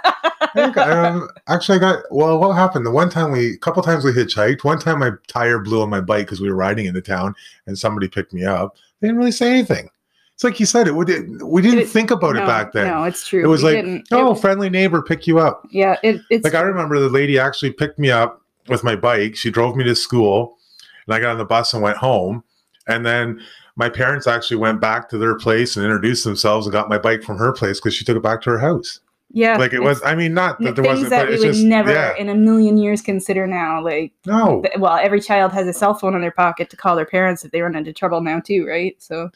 I 0.56 0.62
think, 0.62 0.78
um, 0.78 1.28
actually, 1.48 1.78
I 1.78 1.82
got 1.82 2.04
well. 2.12 2.40
What 2.40 2.54
happened? 2.54 2.86
The 2.86 2.92
one 2.92 3.10
time 3.10 3.32
we, 3.32 3.54
a 3.54 3.58
couple 3.58 3.82
times 3.84 4.04
we 4.04 4.12
hitchhiked. 4.12 4.64
One 4.64 4.80
time 4.80 5.00
my 5.00 5.12
tire 5.28 5.60
blew 5.60 5.82
on 5.82 5.90
my 5.90 6.02
bike 6.02 6.26
because 6.26 6.42
we 6.42 6.50
were 6.50 6.56
riding 6.56 6.86
into 6.86 7.02
town, 7.02 7.34
and 7.68 7.78
somebody 7.78 8.08
picked 8.08 8.34
me 8.34 8.46
up. 8.46 8.76
They 9.00 9.08
didn't 9.08 9.18
really 9.20 9.32
say 9.32 9.50
anything. 9.52 9.90
It's 10.36 10.44
like 10.44 10.60
you 10.60 10.66
said. 10.66 10.88
It 10.88 10.96
we 10.96 11.06
didn't, 11.06 11.48
we 11.48 11.62
didn't 11.62 11.80
It- 11.80 11.90
think 11.90 12.12
about 12.12 12.36
no, 12.36 12.44
it 12.44 12.48
back 12.48 12.72
then. 12.74 12.88
No, 12.88 13.04
it's 13.04 13.28
true. 13.28 13.44
it 13.44 13.48
was 13.48 13.64
We 13.64 13.74
like, 13.74 13.84
didn't. 13.86 14.08
oh, 14.12 14.32
It- 14.34 14.40
friendly 14.42 14.70
neighbor 14.70 15.02
pick 15.02 15.28
you 15.28 15.40
up. 15.40 15.68
yeah, 15.72 15.98
it, 16.04 16.22
it's 16.30 16.44
Like 16.44 16.56
I 16.56 16.62
remember 16.62 17.00
the 17.00 17.10
lady 17.10 17.38
actually 17.40 17.72
picked 17.72 18.00
me 18.00 18.10
up 18.12 18.42
with 18.68 18.84
my 18.84 18.96
bike. 18.96 19.36
She 19.36 19.52
drove 19.52 19.76
me 19.76 19.84
to 19.84 19.96
school, 19.96 20.58
and 21.06 21.14
I 21.16 21.20
got 21.20 21.32
on 21.32 21.38
the 21.38 21.46
bus 21.46 21.74
and 21.74 21.82
went 21.84 21.98
home. 21.98 22.44
And 22.88 23.06
then 23.06 23.42
my 23.76 23.90
parents 23.90 24.28
actually 24.28 24.58
went 24.58 24.82
back 24.82 25.08
to 25.10 25.18
their 25.18 25.36
place 25.36 25.76
and 25.78 25.86
introduced 25.86 26.24
themselves 26.26 26.66
and 26.68 26.74
got 26.74 26.90
my 26.90 26.98
bike 26.98 27.24
from 27.24 27.38
her 27.38 27.52
place 27.54 27.80
because 27.80 27.94
she 27.96 28.04
took 28.06 28.18
it 28.18 28.24
back 28.24 28.42
to 28.42 28.50
her 28.52 28.60
house. 28.60 29.00
Yeah, 29.34 29.58
Like 29.58 29.74
it 29.74 29.80
was. 29.82 30.02
I 30.04 30.14
mean, 30.16 30.34
not 30.34 30.60
that 30.60 30.76
there 30.76 30.84
things 30.86 31.02
wasn't, 31.02 31.10
that 31.10 31.24
but 31.24 31.30
we 31.30 31.34
it's 31.36 31.44
would 31.44 31.54
just 31.54 31.66
never 31.66 31.92
yeah. 31.92 32.16
in 32.16 32.30
a 32.30 32.36
million 32.36 32.78
years 32.78 33.02
consider 33.02 33.46
now. 33.48 33.84
Like, 33.84 34.14
No, 34.28 34.62
th- 34.62 34.78
well, 34.78 34.94
every 34.96 35.20
child 35.20 35.52
has 35.54 35.68
a 35.68 35.74
cell 35.74 35.96
phone 35.96 36.14
in 36.16 36.22
their 36.22 36.32
pocket 36.32 36.70
to 36.70 36.78
call 36.78 36.96
their 36.96 37.06
parents 37.06 37.44
if 37.44 37.52
they 37.52 37.62
run 37.62 37.76
into 37.76 37.92
trouble 37.92 38.22
now 38.22 38.40
too, 38.40 38.66
right? 38.68 38.96
So 39.02 39.30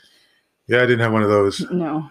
yeah, 0.67 0.77
I 0.77 0.81
didn't 0.85 0.99
have 0.99 1.11
one 1.13 1.23
of 1.23 1.29
those. 1.29 1.61
no. 1.71 2.09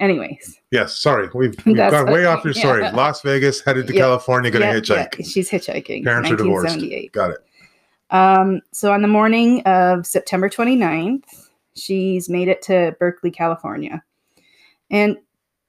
Anyways, 0.00 0.58
Yes, 0.72 0.98
sorry, 0.98 1.28
we've, 1.32 1.54
we've 1.64 1.76
gone 1.76 2.10
way 2.10 2.24
off 2.24 2.42
your 2.44 2.54
story. 2.54 2.82
yeah. 2.82 2.90
Las 2.90 3.22
Vegas, 3.22 3.60
headed 3.60 3.86
to 3.86 3.92
Yeah, 3.94 4.00
California, 4.00 4.50
gonna 4.50 4.64
yeah, 4.64 4.80
hitchhike. 4.80 5.24
she's 5.30 5.48
hitchhiking. 5.48 6.02
Parents 6.02 6.28
are 6.28 6.34
divorced. 6.34 6.80
Got 7.12 7.30
it. 7.32 7.38
Um, 8.10 8.62
so 8.72 8.90
on 8.92 9.02
the 9.02 9.06
morning 9.08 9.62
of 9.62 10.04
September 10.06 10.48
29th, 10.48 11.50
she's 11.76 12.28
made 12.28 12.48
it 12.48 12.62
to 12.62 12.96
Berkeley, 12.98 13.30
California. 13.30 14.02
And 14.90 15.18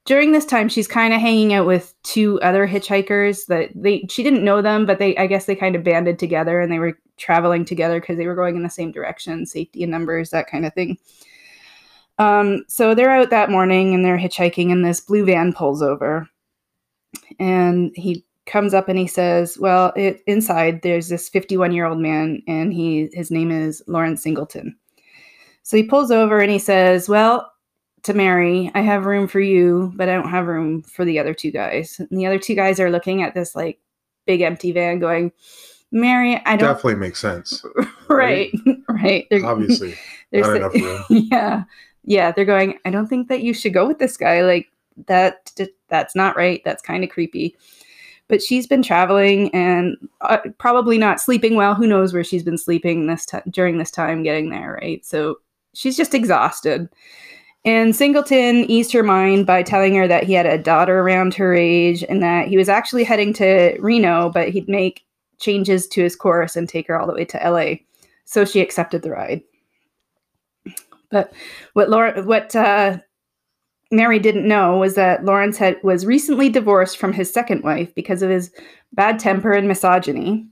during 0.04 0.32
this 0.32 0.44
time, 0.44 0.68
she's 0.68 0.88
kind 0.88 1.14
of 1.14 1.20
hanging 1.20 1.54
out 1.54 1.66
with 1.66 1.94
two 2.02 2.40
other 2.42 2.68
hitchhikers 2.68 3.46
that 3.46 3.70
they 3.74 4.06
she 4.10 4.22
didn't 4.22 4.44
know 4.44 4.60
them, 4.60 4.84
but 4.84 4.98
they 4.98 5.16
I 5.16 5.26
guess 5.26 5.46
they 5.46 5.56
kind 5.56 5.74
of 5.74 5.84
banded 5.84 6.18
together 6.18 6.60
and 6.60 6.70
they 6.70 6.78
were 6.78 6.98
traveling 7.16 7.64
together 7.64 8.00
because 8.00 8.18
they 8.18 8.26
were 8.26 8.34
going 8.34 8.56
in 8.56 8.62
the 8.62 8.70
same 8.70 8.92
direction, 8.92 9.46
safety 9.46 9.82
in 9.82 9.90
numbers, 9.90 10.30
that 10.30 10.48
kind 10.48 10.66
of 10.66 10.74
thing. 10.74 10.98
Um, 12.18 12.64
so 12.68 12.94
they're 12.94 13.10
out 13.10 13.30
that 13.30 13.50
morning 13.50 13.94
and 13.94 14.04
they're 14.04 14.18
hitchhiking, 14.18 14.70
and 14.70 14.84
this 14.84 15.00
blue 15.00 15.24
van 15.24 15.52
pulls 15.52 15.82
over, 15.82 16.28
and 17.38 17.90
he 17.96 18.24
comes 18.46 18.74
up 18.74 18.88
and 18.90 18.98
he 18.98 19.06
says, 19.06 19.58
"Well, 19.58 19.92
it, 19.96 20.20
inside 20.26 20.82
there's 20.82 21.08
this 21.08 21.30
51 21.30 21.72
year 21.72 21.86
old 21.86 21.98
man, 21.98 22.42
and 22.46 22.74
he 22.74 23.08
his 23.14 23.30
name 23.30 23.50
is 23.50 23.82
Lawrence 23.86 24.22
Singleton." 24.22 24.76
So 25.62 25.78
he 25.78 25.82
pulls 25.82 26.10
over 26.10 26.40
and 26.40 26.50
he 26.50 26.58
says, 26.58 27.08
"Well, 27.08 27.50
to 28.04 28.14
Mary, 28.14 28.70
I 28.74 28.80
have 28.80 29.06
room 29.06 29.26
for 29.26 29.40
you, 29.40 29.92
but 29.96 30.08
I 30.08 30.14
don't 30.14 30.28
have 30.30 30.46
room 30.46 30.82
for 30.82 31.04
the 31.04 31.18
other 31.18 31.34
two 31.34 31.50
guys." 31.50 31.98
And 31.98 32.18
the 32.18 32.26
other 32.26 32.38
two 32.38 32.54
guys 32.54 32.78
are 32.80 32.90
looking 32.90 33.22
at 33.22 33.34
this 33.34 33.54
like 33.54 33.78
big 34.26 34.40
empty 34.40 34.72
van, 34.72 34.98
going, 34.98 35.32
"Mary, 35.92 36.40
I 36.46 36.56
don't." 36.56 36.68
Definitely 36.68 36.96
makes 36.96 37.20
sense. 37.20 37.64
right, 38.08 38.52
right. 38.88 39.26
They're- 39.30 39.44
Obviously, 39.46 39.94
not 40.32 40.56
enough 40.56 40.74
room. 40.74 41.04
yeah, 41.08 41.64
yeah. 42.04 42.32
They're 42.32 42.44
going. 42.44 42.78
I 42.84 42.90
don't 42.90 43.06
think 43.06 43.28
that 43.28 43.42
you 43.42 43.52
should 43.54 43.74
go 43.74 43.86
with 43.86 43.98
this 43.98 44.16
guy. 44.16 44.42
Like 44.42 44.68
that. 45.06 45.50
That's 45.88 46.14
not 46.16 46.36
right. 46.36 46.60
That's 46.64 46.82
kind 46.82 47.04
of 47.04 47.10
creepy. 47.10 47.56
But 48.26 48.42
she's 48.42 48.66
been 48.66 48.82
traveling 48.82 49.54
and 49.54 49.96
uh, 50.22 50.38
probably 50.58 50.96
not 50.96 51.20
sleeping 51.20 51.56
well. 51.56 51.74
Who 51.74 51.86
knows 51.86 52.14
where 52.14 52.24
she's 52.24 52.42
been 52.42 52.56
sleeping 52.58 53.06
this 53.06 53.26
ti 53.26 53.36
during 53.50 53.76
this 53.76 53.90
time 53.90 54.22
getting 54.22 54.48
there, 54.48 54.78
right? 54.80 55.04
So 55.04 55.36
she's 55.74 55.96
just 55.96 56.14
exhausted. 56.14 56.88
And 57.64 57.96
Singleton 57.96 58.70
eased 58.70 58.92
her 58.92 59.02
mind 59.02 59.46
by 59.46 59.62
telling 59.62 59.94
her 59.94 60.06
that 60.06 60.24
he 60.24 60.34
had 60.34 60.44
a 60.44 60.58
daughter 60.58 61.00
around 61.00 61.34
her 61.34 61.54
age 61.54 62.04
and 62.08 62.22
that 62.22 62.48
he 62.48 62.58
was 62.58 62.68
actually 62.68 63.04
heading 63.04 63.32
to 63.34 63.78
Reno, 63.80 64.30
but 64.30 64.50
he'd 64.50 64.68
make 64.68 65.04
changes 65.38 65.86
to 65.88 66.02
his 66.02 66.14
course 66.14 66.56
and 66.56 66.68
take 66.68 66.86
her 66.88 67.00
all 67.00 67.06
the 67.06 67.14
way 67.14 67.24
to 67.24 67.38
LA. 67.38 67.76
So 68.26 68.44
she 68.44 68.60
accepted 68.60 69.02
the 69.02 69.10
ride. 69.10 69.42
But 71.10 71.32
what 71.72 71.88
Laura, 71.88 72.22
what 72.22 72.54
uh, 72.54 72.98
Mary 73.90 74.18
didn't 74.18 74.48
know 74.48 74.76
was 74.76 74.94
that 74.96 75.24
Lawrence 75.24 75.56
had 75.56 75.78
was 75.82 76.04
recently 76.04 76.48
divorced 76.48 76.98
from 76.98 77.12
his 77.12 77.32
second 77.32 77.62
wife 77.62 77.94
because 77.94 78.22
of 78.22 78.30
his 78.30 78.50
bad 78.92 79.18
temper 79.18 79.52
and 79.52 79.68
misogyny. 79.68 80.46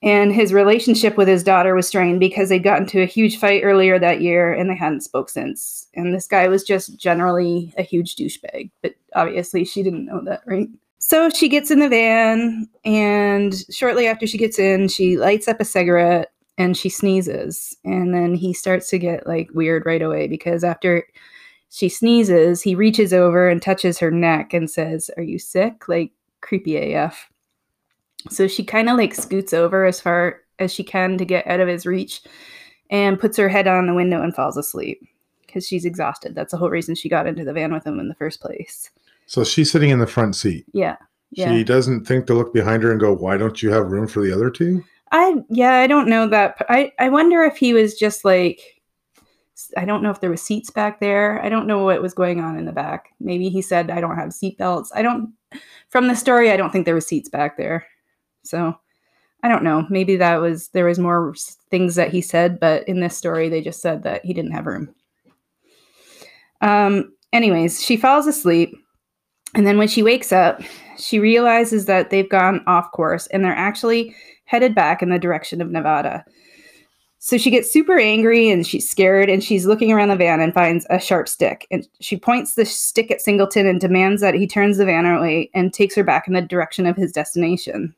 And 0.00 0.32
his 0.32 0.52
relationship 0.52 1.16
with 1.16 1.26
his 1.26 1.42
daughter 1.42 1.74
was 1.74 1.88
strained 1.88 2.20
because 2.20 2.48
they'd 2.48 2.62
gotten 2.62 2.84
into 2.84 3.02
a 3.02 3.06
huge 3.06 3.38
fight 3.38 3.62
earlier 3.64 3.98
that 3.98 4.20
year 4.20 4.52
and 4.52 4.70
they 4.70 4.76
hadn't 4.76 5.00
spoke 5.00 5.28
since. 5.28 5.88
And 5.94 6.14
this 6.14 6.28
guy 6.28 6.46
was 6.46 6.62
just 6.62 6.96
generally 6.96 7.74
a 7.76 7.82
huge 7.82 8.14
douchebag, 8.14 8.70
but 8.80 8.94
obviously 9.14 9.64
she 9.64 9.82
didn't 9.82 10.06
know 10.06 10.22
that, 10.24 10.42
right? 10.46 10.68
So 10.98 11.30
she 11.30 11.48
gets 11.48 11.70
in 11.70 11.78
the 11.78 11.88
van, 11.88 12.68
and 12.84 13.54
shortly 13.70 14.08
after 14.08 14.26
she 14.26 14.36
gets 14.36 14.58
in, 14.58 14.88
she 14.88 15.16
lights 15.16 15.46
up 15.46 15.60
a 15.60 15.64
cigarette 15.64 16.32
and 16.58 16.76
she 16.76 16.88
sneezes. 16.88 17.76
And 17.84 18.12
then 18.12 18.34
he 18.34 18.52
starts 18.52 18.90
to 18.90 18.98
get 18.98 19.26
like 19.26 19.48
weird 19.54 19.86
right 19.86 20.02
away 20.02 20.26
because 20.26 20.64
after 20.64 21.06
she 21.70 21.88
sneezes, 21.88 22.62
he 22.62 22.74
reaches 22.74 23.12
over 23.12 23.48
and 23.48 23.62
touches 23.62 23.98
her 23.98 24.10
neck 24.10 24.52
and 24.52 24.68
says, 24.68 25.10
Are 25.16 25.22
you 25.22 25.38
sick? 25.38 25.88
Like 25.88 26.10
creepy 26.40 26.94
AF. 26.94 27.30
So 28.30 28.48
she 28.48 28.64
kind 28.64 28.88
of 28.88 28.96
like 28.96 29.14
scoots 29.14 29.52
over 29.52 29.84
as 29.84 30.00
far 30.00 30.40
as 30.58 30.72
she 30.72 30.84
can 30.84 31.18
to 31.18 31.24
get 31.24 31.46
out 31.46 31.60
of 31.60 31.68
his 31.68 31.86
reach 31.86 32.22
and 32.90 33.18
puts 33.18 33.36
her 33.36 33.48
head 33.48 33.66
on 33.66 33.86
the 33.86 33.94
window 33.94 34.22
and 34.22 34.34
falls 34.34 34.56
asleep 34.56 35.00
because 35.46 35.66
she's 35.66 35.84
exhausted. 35.84 36.34
That's 36.34 36.50
the 36.50 36.56
whole 36.56 36.70
reason 36.70 36.94
she 36.94 37.08
got 37.08 37.26
into 37.26 37.44
the 37.44 37.52
van 37.52 37.72
with 37.72 37.86
him 37.86 38.00
in 38.00 38.08
the 38.08 38.14
first 38.14 38.40
place. 38.40 38.90
So 39.26 39.44
she's 39.44 39.70
sitting 39.70 39.90
in 39.90 39.98
the 39.98 40.06
front 40.06 40.36
seat. 40.36 40.64
Yeah. 40.72 40.96
Yeah. 41.30 41.52
She 41.52 41.64
doesn't 41.64 42.06
think 42.06 42.26
to 42.26 42.34
look 42.34 42.54
behind 42.54 42.82
her 42.82 42.90
and 42.90 42.98
go, 42.98 43.12
"Why 43.12 43.36
don't 43.36 43.62
you 43.62 43.70
have 43.70 43.90
room 43.90 44.08
for 44.08 44.22
the 44.22 44.32
other 44.32 44.50
two? 44.50 44.82
I 45.12 45.36
yeah, 45.50 45.74
I 45.74 45.86
don't 45.86 46.08
know 46.08 46.26
that. 46.28 46.56
I 46.68 46.92
I 46.98 47.10
wonder 47.10 47.42
if 47.44 47.56
he 47.56 47.74
was 47.74 47.94
just 47.94 48.24
like 48.24 48.60
I 49.76 49.84
don't 49.84 50.02
know 50.02 50.10
if 50.10 50.20
there 50.20 50.30
was 50.30 50.42
seats 50.42 50.70
back 50.70 51.00
there. 51.00 51.42
I 51.44 51.48
don't 51.48 51.66
know 51.66 51.84
what 51.84 52.00
was 52.00 52.14
going 52.14 52.40
on 52.40 52.56
in 52.56 52.64
the 52.64 52.72
back. 52.72 53.10
Maybe 53.20 53.48
he 53.48 53.60
said 53.60 53.90
I 53.90 54.00
don't 54.00 54.16
have 54.16 54.32
seat 54.32 54.56
belts. 54.56 54.90
I 54.94 55.02
don't 55.02 55.32
from 55.90 56.08
the 56.08 56.16
story 56.16 56.50
I 56.50 56.56
don't 56.56 56.70
think 56.70 56.86
there 56.86 56.94
was 56.94 57.06
seats 57.06 57.28
back 57.28 57.56
there. 57.56 57.86
So 58.44 58.74
I 59.42 59.48
don't 59.48 59.62
know. 59.62 59.86
Maybe 59.88 60.16
that 60.16 60.36
was 60.40 60.68
there 60.68 60.84
was 60.84 60.98
more 60.98 61.34
things 61.70 61.94
that 61.94 62.10
he 62.10 62.20
said, 62.20 62.58
but 62.58 62.86
in 62.88 63.00
this 63.00 63.16
story 63.16 63.48
they 63.48 63.60
just 63.60 63.80
said 63.80 64.02
that 64.02 64.24
he 64.24 64.32
didn't 64.32 64.52
have 64.52 64.66
room. 64.66 64.94
Um 66.60 67.12
anyways, 67.32 67.82
she 67.82 67.96
falls 67.96 68.26
asleep 68.26 68.76
and 69.54 69.66
then 69.66 69.78
when 69.78 69.88
she 69.88 70.02
wakes 70.02 70.32
up, 70.32 70.62
she 70.98 71.18
realizes 71.18 71.86
that 71.86 72.10
they've 72.10 72.28
gone 72.28 72.62
off 72.66 72.90
course 72.92 73.26
and 73.28 73.44
they're 73.44 73.52
actually 73.52 74.14
headed 74.44 74.74
back 74.74 75.02
in 75.02 75.10
the 75.10 75.18
direction 75.18 75.60
of 75.60 75.70
Nevada. 75.70 76.24
So 77.20 77.36
she 77.36 77.50
gets 77.50 77.72
super 77.72 77.98
angry 77.98 78.48
and 78.48 78.66
she's 78.66 78.88
scared 78.88 79.28
and 79.28 79.42
she's 79.42 79.66
looking 79.66 79.92
around 79.92 80.08
the 80.08 80.16
van 80.16 80.40
and 80.40 80.54
finds 80.54 80.86
a 80.88 81.00
sharp 81.00 81.28
stick. 81.28 81.66
And 81.70 81.86
she 82.00 82.16
points 82.16 82.54
the 82.54 82.64
stick 82.64 83.10
at 83.10 83.20
Singleton 83.20 83.66
and 83.66 83.80
demands 83.80 84.22
that 84.22 84.34
he 84.34 84.46
turns 84.46 84.78
the 84.78 84.84
van 84.84 85.04
away 85.04 85.50
and 85.54 85.72
takes 85.72 85.96
her 85.96 86.04
back 86.04 86.28
in 86.28 86.34
the 86.34 86.42
direction 86.42 86.86
of 86.86 86.96
his 86.96 87.10
destination. 87.10 87.94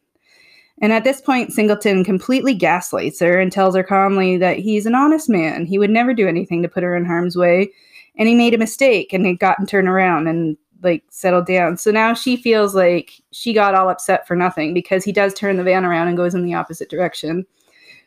And 0.80 0.92
at 0.92 1.04
this 1.04 1.20
point, 1.20 1.52
Singleton 1.52 2.04
completely 2.04 2.54
gaslights 2.54 3.20
her 3.20 3.38
and 3.38 3.52
tells 3.52 3.76
her 3.76 3.82
calmly 3.82 4.38
that 4.38 4.58
he's 4.58 4.86
an 4.86 4.94
honest 4.94 5.28
man. 5.28 5.66
He 5.66 5.78
would 5.78 5.90
never 5.90 6.14
do 6.14 6.26
anything 6.26 6.62
to 6.62 6.68
put 6.68 6.82
her 6.82 6.96
in 6.96 7.04
harm's 7.04 7.36
way. 7.36 7.70
And 8.16 8.28
he 8.28 8.34
made 8.34 8.54
a 8.54 8.58
mistake 8.58 9.12
and 9.12 9.26
had 9.26 9.38
gotten 9.38 9.66
turned 9.66 9.88
around 9.88 10.26
and 10.26 10.56
like 10.82 11.04
settled 11.10 11.46
down. 11.46 11.76
So 11.76 11.90
now 11.90 12.14
she 12.14 12.36
feels 12.36 12.74
like 12.74 13.12
she 13.30 13.52
got 13.52 13.74
all 13.74 13.90
upset 13.90 14.26
for 14.26 14.34
nothing 14.34 14.72
because 14.72 15.04
he 15.04 15.12
does 15.12 15.34
turn 15.34 15.58
the 15.58 15.62
van 15.62 15.84
around 15.84 16.08
and 16.08 16.16
goes 16.16 16.34
in 16.34 16.44
the 16.44 16.54
opposite 16.54 16.88
direction. 16.88 17.46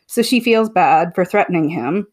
So 0.06 0.22
she 0.22 0.40
feels 0.40 0.68
bad 0.68 1.14
for 1.14 1.24
threatening 1.24 1.68
him. 1.68 2.08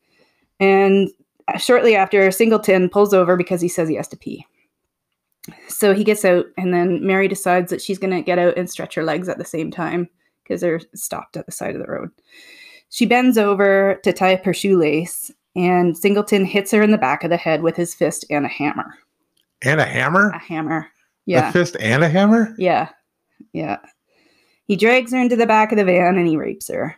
And 0.59 1.09
shortly 1.57 1.95
after, 1.95 2.29
Singleton 2.29 2.87
pulls 2.89 3.15
over 3.15 3.35
because 3.35 3.61
he 3.61 3.67
says 3.67 3.89
he 3.89 3.95
has 3.95 4.07
to 4.09 4.17
pee. 4.17 4.45
So 5.67 5.95
he 5.95 6.03
gets 6.03 6.23
out, 6.23 6.45
and 6.55 6.71
then 6.71 7.05
Mary 7.05 7.27
decides 7.27 7.71
that 7.71 7.81
she's 7.81 7.97
going 7.97 8.13
to 8.13 8.21
get 8.21 8.37
out 8.37 8.57
and 8.57 8.69
stretch 8.69 8.93
her 8.93 9.03
legs 9.03 9.27
at 9.27 9.39
the 9.39 9.43
same 9.43 9.71
time 9.71 10.07
because 10.43 10.61
they're 10.61 10.81
stopped 10.95 11.37
at 11.37 11.45
the 11.45 11.51
side 11.51 11.75
of 11.75 11.81
the 11.81 11.91
road. 11.91 12.09
She 12.89 13.05
bends 13.05 13.37
over 13.37 13.99
to 14.03 14.13
tie 14.13 14.33
up 14.33 14.43
her 14.43 14.53
shoelace, 14.53 15.31
and 15.55 15.97
Singleton 15.97 16.45
hits 16.45 16.71
her 16.71 16.81
in 16.81 16.91
the 16.91 16.97
back 16.97 17.23
of 17.23 17.29
the 17.29 17.37
head 17.37 17.61
with 17.61 17.75
his 17.75 17.95
fist 17.95 18.25
and 18.29 18.45
a 18.45 18.49
hammer. 18.49 18.95
And 19.61 19.79
a 19.79 19.85
hammer? 19.85 20.29
A 20.29 20.39
hammer. 20.39 20.87
Yeah. 21.25 21.49
A 21.49 21.51
fist 21.51 21.77
and 21.79 22.03
a 22.03 22.09
hammer? 22.09 22.53
Yeah. 22.57 22.89
Yeah. 23.53 23.77
He 24.65 24.75
drags 24.75 25.11
her 25.11 25.19
into 25.19 25.35
the 25.35 25.47
back 25.47 25.71
of 25.71 25.77
the 25.77 25.85
van 25.85 26.17
and 26.17 26.27
he 26.27 26.37
rapes 26.37 26.67
her. 26.69 26.95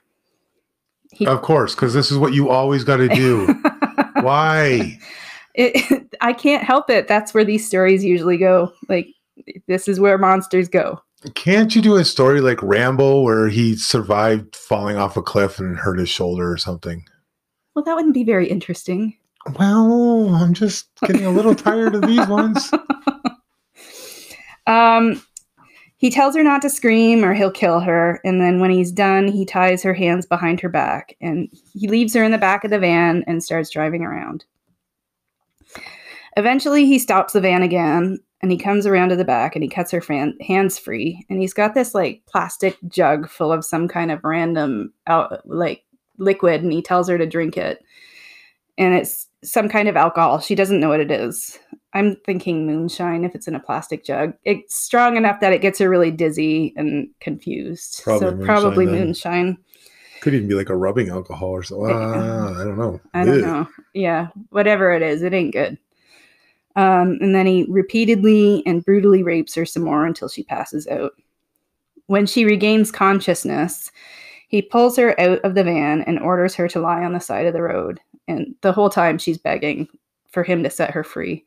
He, 1.12 1.28
Of 1.28 1.42
course, 1.42 1.76
because 1.76 1.94
this 1.94 2.12
is 2.12 2.18
what 2.18 2.34
you 2.34 2.50
always 2.50 2.84
got 2.84 2.98
to 2.98 3.10
do. 3.10 3.48
Why? 4.22 5.00
it, 5.54 6.16
I 6.22 6.34
can't 6.34 6.64
help 6.64 6.90
it. 6.90 7.08
That's 7.08 7.34
where 7.34 7.46
these 7.46 7.68
stories 7.68 8.04
usually 8.04 8.38
go. 8.38 8.74
Like, 8.90 9.08
this 9.68 9.88
is 9.88 10.00
where 10.00 10.18
monsters 10.18 10.70
go. 10.70 11.02
Can't 11.36 11.76
you 11.76 11.82
do 11.82 11.96
a 11.96 12.06
story 12.06 12.42
like 12.42 12.62
Rambo 12.62 13.22
where 13.22 13.48
he 13.48 13.76
survived 13.76 14.56
falling 14.56 14.98
off 14.98 15.18
a 15.18 15.22
cliff 15.22 15.60
and 15.60 15.78
hurt 15.78 16.00
his 16.00 16.10
shoulder 16.10 16.52
or 16.52 16.58
something? 16.58 17.06
Well, 17.76 17.86
that 17.86 17.96
wouldn't 17.96 18.14
be 18.14 18.24
very 18.24 18.48
interesting. 18.48 19.18
Well, 19.58 20.34
I'm 20.36 20.54
just 20.54 20.88
getting 21.06 21.26
a 21.26 21.32
little 21.32 21.56
tired 21.56 21.96
of 21.96 22.02
these 22.04 22.28
ones. 22.28 22.72
Um, 24.66 25.22
he 25.98 26.10
tells 26.10 26.36
her 26.36 26.44
not 26.44 26.62
to 26.62 26.70
scream 26.70 27.24
or 27.24 27.34
he'll 27.34 27.52
kill 27.52 27.80
her. 27.80 28.20
And 28.24 28.42
then 28.42 28.60
when 28.60 28.72
he's 28.72 28.92
done, 28.92 29.28
he 29.28 29.46
ties 29.46 29.84
her 29.84 29.94
hands 29.94 30.26
behind 30.26 30.60
her 30.62 30.70
back 30.70 31.16
and 31.22 31.50
he 31.74 31.88
leaves 31.88 32.14
her 32.14 32.24
in 32.24 32.32
the 32.32 32.38
back 32.38 32.64
of 32.64 32.72
the 32.72 32.80
van 32.80 33.24
and 33.28 33.44
starts 33.44 33.70
driving 33.70 34.04
around. 34.04 34.46
Eventually, 36.36 36.86
he 36.86 36.98
stops 36.98 37.34
the 37.34 37.42
van 37.42 37.62
again 37.62 38.20
and 38.44 38.52
he 38.52 38.58
comes 38.58 38.86
around 38.86 39.08
to 39.08 39.16
the 39.16 39.24
back 39.24 39.56
and 39.56 39.64
he 39.64 39.70
cuts 39.70 39.90
her 39.90 40.02
fan- 40.02 40.38
hands 40.46 40.78
free. 40.78 41.26
And 41.30 41.40
he's 41.40 41.54
got 41.54 41.74
this 41.74 41.96
like 41.96 42.22
plastic 42.28 42.78
jug 42.90 43.30
full 43.30 43.54
of 43.54 43.64
some 43.64 43.88
kind 43.88 44.12
of 44.12 44.22
random 44.22 44.94
out 45.08 45.48
like 45.48 45.86
liquid 46.18 46.62
and 46.62 46.74
he 46.74 46.82
tells 46.82 47.08
her 47.08 47.18
to 47.18 47.26
drink 47.26 47.56
it. 47.56 47.82
And 48.78 48.96
it's 48.96 49.30
some 49.46 49.70
kind 49.70 49.88
of 49.88 49.96
alcohol. 49.96 50.42
She 50.42 50.56
doesn't 50.56 50.82
know 50.82 50.90
what 50.90 51.00
it 51.00 51.10
is. 51.10 51.58
I'm 51.94 52.18
thinking 52.26 52.68
moonshine 52.68 53.24
if 53.24 53.34
it's 53.34 53.48
in 53.48 53.56
a 53.56 53.62
plastic 53.62 54.04
jug. 54.04 54.34
It's 54.44 54.76
strong 54.76 55.16
enough 55.16 55.40
that 55.40 55.54
it 55.54 55.62
gets 55.62 55.80
her 55.80 55.90
really 55.90 56.12
dizzy 56.12 56.74
and 56.76 57.08
confused. 57.22 58.02
Probably 58.04 58.28
so 58.28 58.46
probably 58.46 58.86
moonshine 58.86 58.96
then. 58.98 59.06
moonshine. 59.06 59.58
Could 60.20 60.34
even 60.34 60.50
be 60.50 60.56
like 60.56 60.70
a 60.70 60.76
rubbing 60.76 61.08
alcohol 61.10 61.50
or 61.50 61.64
something. 61.64 61.96
Uh, 61.96 62.56
I 62.60 62.64
don't 62.66 62.78
know. 62.78 63.00
I 63.14 63.24
don't 63.24 63.42
know. 63.42 63.70
Yeah, 63.94 64.30
whatever 64.50 64.92
it 64.92 65.02
is, 65.02 65.22
it 65.22 65.34
ain't 65.34 65.54
good. 65.54 65.78
Um, 66.76 67.18
and 67.22 67.36
then 67.36 67.46
he 67.46 67.66
repeatedly 67.70 68.64
and 68.66 68.84
brutally 68.84 69.24
rapes 69.24 69.54
her 69.56 69.66
some 69.66 69.84
more 69.84 70.06
until 70.06 70.28
she 70.28 70.44
passes 70.44 70.88
out. 70.88 71.14
When 72.08 72.26
she 72.26 72.46
regains 72.46 72.92
consciousness, 72.92 73.92
he 74.48 74.62
pulls 74.62 74.98
her 74.98 75.20
out 75.20 75.40
of 75.40 75.56
the 75.56 75.64
van 75.64 76.02
and 76.02 76.20
orders 76.20 76.56
her 76.56 76.68
to 76.70 76.80
lie 76.80 77.04
on 77.04 77.14
the 77.14 77.20
side 77.20 77.46
of 77.46 77.54
the 77.54 77.62
road. 77.62 78.00
And 78.28 78.56
the 78.62 78.72
whole 78.72 78.90
time 78.90 79.18
she's 79.18 79.38
begging 79.38 79.88
for 80.30 80.44
him 80.44 80.64
to 80.64 80.70
set 80.70 80.92
her 80.92 81.04
free. 81.04 81.46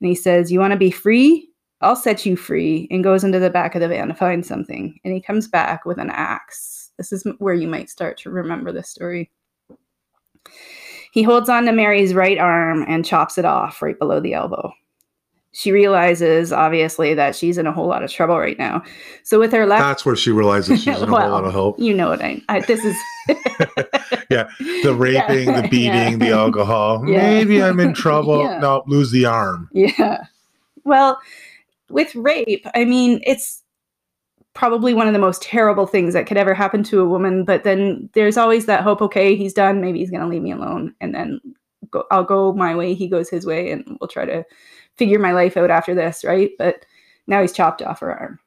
And 0.00 0.08
he 0.08 0.14
says, 0.14 0.50
You 0.50 0.58
want 0.58 0.72
to 0.72 0.78
be 0.78 0.90
free? 0.90 1.48
I'll 1.80 1.96
set 1.96 2.24
you 2.24 2.36
free. 2.36 2.88
And 2.90 3.04
goes 3.04 3.24
into 3.24 3.38
the 3.38 3.50
back 3.50 3.74
of 3.74 3.80
the 3.80 3.88
van 3.88 4.08
to 4.08 4.14
find 4.14 4.44
something. 4.44 4.98
And 5.04 5.14
he 5.14 5.20
comes 5.20 5.48
back 5.48 5.84
with 5.84 5.98
an 5.98 6.10
axe. 6.10 6.90
This 6.96 7.12
is 7.12 7.26
where 7.38 7.54
you 7.54 7.68
might 7.68 7.90
start 7.90 8.18
to 8.18 8.30
remember 8.30 8.72
this 8.72 8.88
story. 8.88 9.30
He 11.12 11.22
holds 11.22 11.48
on 11.48 11.66
to 11.66 11.72
Mary's 11.72 12.14
right 12.14 12.38
arm 12.38 12.84
and 12.88 13.04
chops 13.04 13.36
it 13.38 13.44
off 13.44 13.80
right 13.82 13.98
below 13.98 14.18
the 14.18 14.32
elbow. 14.34 14.72
She 15.54 15.70
realizes, 15.70 16.50
obviously, 16.50 17.12
that 17.12 17.36
she's 17.36 17.58
in 17.58 17.66
a 17.66 17.72
whole 17.72 17.86
lot 17.86 18.02
of 18.02 18.10
trouble 18.10 18.38
right 18.38 18.58
now. 18.58 18.82
So, 19.22 19.38
with 19.38 19.52
her 19.52 19.66
left, 19.66 19.82
That's 19.82 20.06
where 20.06 20.16
she 20.16 20.30
realizes 20.30 20.82
she's 20.82 20.96
in 20.96 21.06
a 21.06 21.06
Well, 21.12 21.20
whole 21.20 21.30
lot 21.30 21.44
of 21.44 21.52
help. 21.52 21.78
you 21.78 21.92
know 21.92 22.08
what 22.08 22.22
I, 22.22 22.40
I 22.48 22.60
this 22.60 22.82
is. 22.84 22.96
Yeah, 24.30 24.48
The 24.82 24.94
raping, 24.98 25.48
Yeah, 25.48 25.60
the 25.60 25.68
beating, 25.68 26.18
the 26.18 26.30
alcohol. 26.30 27.04
Yeah. 27.06 27.18
Maybe 27.34 27.62
I'm 27.62 27.78
in 27.80 27.92
trouble. 27.92 28.42
Yeah. 28.42 28.58
No, 28.60 28.82
lose 28.86 29.10
the 29.10 29.26
arm. 29.26 29.68
Yeah. 29.72 30.24
Well, 30.84 31.20
with 31.90 32.14
rape, 32.14 32.66
I 32.74 32.86
mean, 32.86 33.20
it's 33.26 33.61
probably 34.54 34.94
one 34.94 35.06
of 35.06 35.12
the 35.12 35.18
most 35.18 35.42
terrible 35.42 35.86
things 35.86 36.14
that 36.14 36.26
could 36.26 36.36
ever 36.36 36.54
happen 36.54 36.82
to 36.84 37.00
a 37.00 37.08
woman. 37.08 37.44
But 37.44 37.64
then 37.64 38.08
there's 38.12 38.36
always 38.36 38.66
that 38.66 38.82
hope. 38.82 39.00
Okay, 39.02 39.34
he's 39.34 39.54
done. 39.54 39.80
Maybe 39.80 39.98
he's 39.98 40.10
going 40.10 40.22
to 40.22 40.28
leave 40.28 40.42
me 40.42 40.52
alone, 40.52 40.94
and 41.00 41.14
then 41.14 41.40
go, 41.90 42.04
I'll 42.10 42.24
go 42.24 42.52
my 42.52 42.74
way. 42.74 42.94
He 42.94 43.08
goes 43.08 43.28
his 43.28 43.46
way, 43.46 43.70
and 43.70 43.96
we'll 44.00 44.08
try 44.08 44.24
to 44.24 44.44
figure 44.96 45.18
my 45.18 45.32
life 45.32 45.56
out 45.56 45.70
after 45.70 45.94
this, 45.94 46.24
right? 46.24 46.50
But 46.58 46.84
now 47.26 47.40
he's 47.40 47.52
chopped 47.52 47.82
off 47.82 48.00
her 48.00 48.12
arm. 48.12 48.38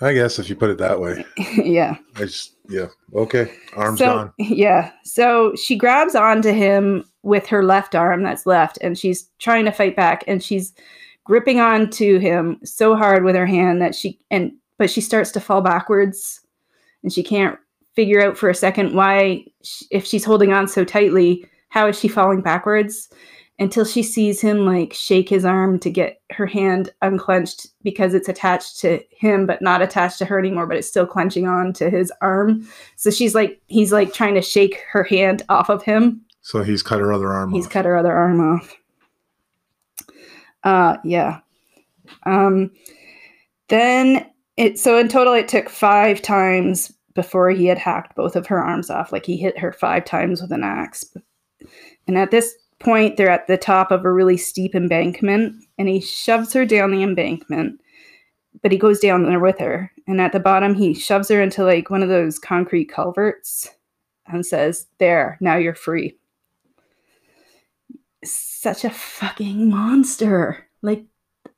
I 0.00 0.12
guess 0.12 0.38
if 0.38 0.48
you 0.48 0.56
put 0.56 0.70
it 0.70 0.78
that 0.78 1.00
way. 1.00 1.24
yeah. 1.56 1.96
I 2.16 2.20
just, 2.20 2.56
yeah. 2.68 2.88
Okay. 3.14 3.52
Arm's 3.76 4.00
so, 4.00 4.06
gone. 4.06 4.32
Yeah. 4.38 4.90
So 5.04 5.54
she 5.54 5.76
grabs 5.76 6.14
onto 6.14 6.52
him 6.52 7.04
with 7.22 7.46
her 7.46 7.64
left 7.64 7.94
arm 7.94 8.22
that's 8.22 8.44
left 8.44 8.76
and 8.80 8.98
she's 8.98 9.30
trying 9.38 9.64
to 9.64 9.72
fight 9.72 9.96
back 9.96 10.24
and 10.26 10.42
she's 10.42 10.74
gripping 11.24 11.60
on 11.60 11.88
to 11.90 12.18
him 12.18 12.58
so 12.64 12.96
hard 12.96 13.24
with 13.24 13.34
her 13.34 13.46
hand 13.46 13.80
that 13.80 13.94
she 13.94 14.18
and 14.30 14.52
but 14.78 14.90
she 14.90 15.00
starts 15.00 15.30
to 15.32 15.40
fall 15.40 15.60
backwards 15.60 16.40
and 17.02 17.12
she 17.12 17.22
can't 17.22 17.58
figure 17.94 18.22
out 18.24 18.36
for 18.36 18.48
a 18.48 18.54
second 18.54 18.94
why 18.94 19.44
sh 19.62 19.82
if 19.90 20.04
she's 20.04 20.24
holding 20.24 20.52
on 20.52 20.66
so 20.66 20.84
tightly 20.84 21.46
how 21.68 21.86
is 21.86 21.98
she 21.98 22.08
falling 22.08 22.40
backwards 22.40 23.08
until 23.60 23.84
she 23.84 24.02
sees 24.02 24.40
him 24.40 24.66
like 24.66 24.92
shake 24.92 25.28
his 25.28 25.44
arm 25.44 25.78
to 25.78 25.88
get 25.90 26.20
her 26.32 26.46
hand 26.46 26.90
unclenched 27.02 27.68
because 27.82 28.12
it's 28.12 28.28
attached 28.28 28.80
to 28.80 29.00
him 29.10 29.46
but 29.46 29.62
not 29.62 29.80
attached 29.80 30.18
to 30.18 30.24
her 30.24 30.38
anymore 30.38 30.66
but 30.66 30.76
it's 30.76 30.88
still 30.88 31.06
clenching 31.06 31.46
on 31.46 31.72
to 31.72 31.88
his 31.88 32.12
arm. 32.20 32.66
So 32.96 33.10
she's 33.10 33.34
like 33.34 33.60
he's 33.66 33.92
like 33.92 34.12
trying 34.12 34.34
to 34.34 34.42
shake 34.42 34.82
her 34.90 35.04
hand 35.04 35.42
off 35.48 35.68
of 35.70 35.82
him. 35.82 36.20
So 36.40 36.62
he's 36.62 36.82
cut 36.82 37.00
her 37.00 37.12
other 37.12 37.32
arm 37.32 37.52
he's 37.52 37.66
off. 37.66 37.72
cut 37.72 37.84
her 37.84 37.96
other 37.96 38.12
arm 38.12 38.40
off. 38.40 38.74
Uh 40.64 40.96
yeah. 41.04 41.40
Um 42.26 42.72
then 43.68 44.26
it 44.56 44.78
so 44.78 44.98
in 44.98 45.08
total 45.08 45.34
it 45.34 45.48
took 45.48 45.68
five 45.68 46.22
times 46.22 46.92
before 47.14 47.50
he 47.50 47.66
had 47.66 47.78
hacked 47.78 48.16
both 48.16 48.36
of 48.36 48.46
her 48.46 48.62
arms 48.62 48.90
off. 48.90 49.12
Like 49.12 49.26
he 49.26 49.36
hit 49.36 49.58
her 49.58 49.72
five 49.72 50.04
times 50.04 50.42
with 50.42 50.52
an 50.52 50.64
axe. 50.64 51.04
And 52.06 52.18
at 52.18 52.30
this 52.30 52.54
point 52.80 53.16
they're 53.16 53.30
at 53.30 53.46
the 53.46 53.56
top 53.56 53.90
of 53.90 54.04
a 54.04 54.12
really 54.12 54.36
steep 54.36 54.74
embankment 54.74 55.54
and 55.78 55.88
he 55.88 56.00
shoves 56.00 56.52
her 56.52 56.66
down 56.66 56.90
the 56.90 57.02
embankment 57.02 57.80
but 58.62 58.72
he 58.72 58.78
goes 58.78 58.98
down 58.98 59.24
there 59.24 59.40
with 59.40 59.58
her. 59.58 59.92
And 60.06 60.20
at 60.20 60.32
the 60.32 60.40
bottom 60.40 60.74
he 60.74 60.94
shoves 60.94 61.28
her 61.28 61.40
into 61.40 61.64
like 61.64 61.90
one 61.90 62.02
of 62.02 62.08
those 62.08 62.38
concrete 62.38 62.86
culverts 62.86 63.70
and 64.26 64.44
says 64.44 64.86
there 64.98 65.36
now 65.40 65.56
you're 65.56 65.74
free. 65.74 66.16
Such 68.24 68.84
a 68.84 68.90
fucking 68.90 69.68
monster. 69.68 70.66
Like 70.82 71.04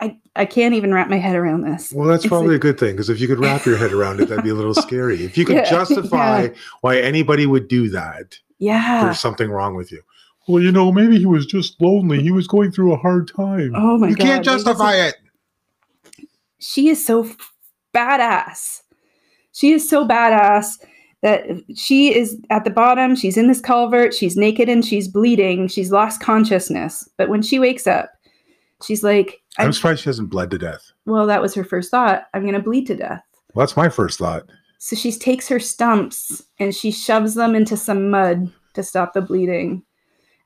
i 0.01 0.17
i 0.37 0.45
can't 0.45 0.75
even 0.75 0.93
wrap 0.93 1.09
my 1.09 1.17
head 1.19 1.35
around 1.37 1.63
this 1.63 1.93
Well, 1.93 2.07
that's 2.09 2.27
probably 2.27 2.55
a 2.55 2.59
good 2.59 2.79
thing 2.79 2.93
because 2.93 3.09
if 3.11 3.21
you 3.21 3.27
could 3.27 3.39
wrap 3.41 3.65
your 3.65 3.77
head 3.79 3.93
around 3.93 4.21
it, 4.21 4.29
that'd 4.29 4.45
be 4.45 4.51
a 4.51 4.55
little 4.55 4.75
scary. 4.87 5.25
If 5.25 5.37
you 5.39 5.45
could 5.45 5.57
Yeah, 5.57 5.71
justify 5.71 6.43
yeah. 6.45 6.49
why 6.83 6.99
anybody 6.99 7.47
would 7.47 7.69
do 7.69 7.89
that, 7.91 8.39
yeah 8.59 9.05
there's 9.05 9.21
something 9.21 9.51
wrong 9.51 9.75
with 9.75 9.91
you. 9.93 10.03
Well, 10.49 10.63
you 10.63 10.71
know, 10.71 10.93
maybe 10.93 11.19
he 11.19 11.27
was 11.27 11.45
just 11.45 11.81
lonely. 11.81 12.23
He 12.23 12.31
was 12.31 12.47
going 12.47 12.71
through 12.71 12.93
a 12.93 12.97
hard 12.99 13.27
time. 13.35 13.73
oh 13.75 13.99
my 13.99 14.09
you 14.09 14.15
god 14.17 14.25
can't 14.25 14.45
this 14.45 14.55
is- 14.55 14.65
justify 14.65 14.95
it. 14.95 15.15
she 16.59 16.89
is 16.89 17.05
so 17.05 17.29
badass. 17.95 18.83
She 19.53 19.73
is 19.73 19.89
so 19.89 20.07
badass 20.07 20.79
that 21.23 21.47
she 21.75 22.15
is 22.15 22.37
at 22.51 22.65
the 22.65 22.71
bottom. 22.71 23.17
She's 23.17 23.37
in 23.37 23.49
this 23.49 23.61
culvert. 23.61 24.13
She's 24.15 24.37
naked 24.37 24.69
and 24.69 24.85
she's 24.85 25.09
bleeding. 25.09 25.67
She's 25.69 25.91
lost 25.91 26.21
consciousness. 26.21 27.09
But 27.17 27.29
when 27.31 27.41
she 27.43 27.59
wakes 27.59 27.87
up, 27.87 28.11
she's 28.85 29.03
like, 29.03 29.41
I'm 29.59 29.67
I'm, 29.67 29.73
surprised 29.73 30.03
she 30.03 30.09
hasn't 30.09 30.31
bled 30.31 30.51
to 30.51 30.59
death. 30.59 30.93
well, 31.07 31.27
that 31.27 31.43
was 31.43 31.55
her 31.55 31.65
first 31.65 31.91
thought. 31.91 32.25
I'm 32.35 32.43
going 32.43 32.55
to 32.55 32.61
bleed 32.61 32.87
to 32.89 32.97
death. 32.97 33.23
Well, 33.55 33.65
that's 33.65 33.77
my 33.77 33.89
first 33.89 34.19
thought. 34.19 34.51
So 34.79 34.95
she 34.97 35.13
takes 35.13 35.49
her 35.49 35.59
stumps 35.59 36.43
and 36.59 36.75
she 36.75 36.91
shoves 36.91 37.35
them 37.35 37.55
into 37.55 37.77
some 37.77 38.11
mud 38.11 38.53
to 38.75 38.83
stop 38.83 39.15
the 39.15 39.23
bleeding. 39.23 39.83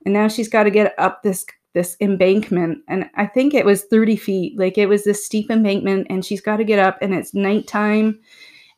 And 0.04 0.14
now 0.14 0.28
she's 0.28 0.48
got 0.48 0.62
to 0.64 0.70
get 0.70 0.94
up 0.98 1.22
this 1.22 1.44
this 1.72 1.96
embankment. 2.00 2.78
And 2.88 3.08
I 3.16 3.26
think 3.26 3.54
it 3.54 3.64
was 3.64 3.84
30 3.84 4.16
feet. 4.16 4.58
Like 4.58 4.78
it 4.78 4.86
was 4.86 5.04
this 5.04 5.24
steep 5.24 5.50
embankment, 5.50 6.06
and 6.10 6.24
she's 6.24 6.40
got 6.40 6.56
to 6.56 6.64
get 6.64 6.78
up 6.78 6.98
and 7.00 7.14
it's 7.14 7.34
nighttime 7.34 8.20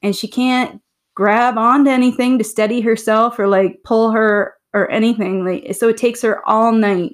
and 0.02 0.14
she 0.16 0.28
can't 0.28 0.80
grab 1.14 1.56
onto 1.58 1.90
anything 1.90 2.38
to 2.38 2.44
steady 2.44 2.80
herself 2.80 3.38
or 3.38 3.46
like 3.48 3.82
pull 3.84 4.10
her 4.10 4.54
or 4.74 4.90
anything. 4.90 5.44
Like 5.44 5.74
so 5.74 5.88
it 5.88 5.96
takes 5.96 6.22
her 6.22 6.46
all 6.48 6.72
night 6.72 7.12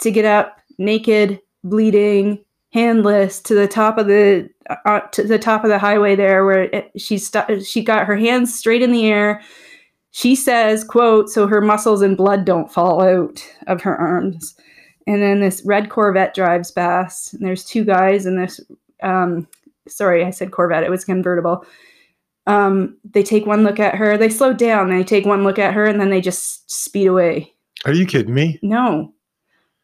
to 0.00 0.10
get 0.10 0.24
up 0.24 0.60
naked, 0.78 1.40
bleeding, 1.64 2.44
handless 2.72 3.40
to 3.40 3.54
the 3.54 3.68
top 3.68 3.98
of 3.98 4.06
the 4.06 4.48
uh, 4.86 5.00
to 5.12 5.24
the 5.24 5.38
top 5.38 5.64
of 5.64 5.70
the 5.70 5.78
highway 5.78 6.14
there 6.14 6.44
where 6.44 6.64
it, 6.64 6.90
she 6.96 7.18
st- 7.18 7.64
she 7.66 7.82
got 7.82 8.06
her 8.06 8.16
hands 8.16 8.56
straight 8.56 8.82
in 8.82 8.92
the 8.92 9.06
air 9.06 9.42
she 10.12 10.36
says 10.36 10.84
quote 10.84 11.28
so 11.28 11.48
her 11.48 11.60
muscles 11.60 12.02
and 12.02 12.16
blood 12.16 12.44
don't 12.44 12.72
fall 12.72 13.02
out 13.02 13.44
of 13.66 13.80
her 13.80 13.96
arms 13.96 14.54
and 15.08 15.20
then 15.20 15.40
this 15.40 15.62
red 15.64 15.90
corvette 15.90 16.32
drives 16.32 16.70
past 16.70 17.34
and 17.34 17.44
there's 17.44 17.64
two 17.64 17.84
guys 17.84 18.26
in 18.26 18.36
this 18.36 18.60
um 19.02 19.48
sorry 19.88 20.24
i 20.24 20.30
said 20.30 20.52
corvette 20.52 20.84
it 20.84 20.90
was 20.90 21.04
convertible 21.04 21.66
um 22.46 22.96
they 23.12 23.24
take 23.24 23.46
one 23.46 23.64
look 23.64 23.80
at 23.80 23.96
her 23.96 24.16
they 24.16 24.28
slow 24.28 24.52
down 24.52 24.88
they 24.90 25.02
take 25.02 25.26
one 25.26 25.42
look 25.42 25.58
at 25.58 25.74
her 25.74 25.86
and 25.86 26.00
then 26.00 26.10
they 26.10 26.20
just 26.20 26.70
speed 26.70 27.06
away 27.06 27.52
Are 27.84 27.92
you 27.92 28.06
kidding 28.06 28.34
me? 28.34 28.60
no. 28.62 29.12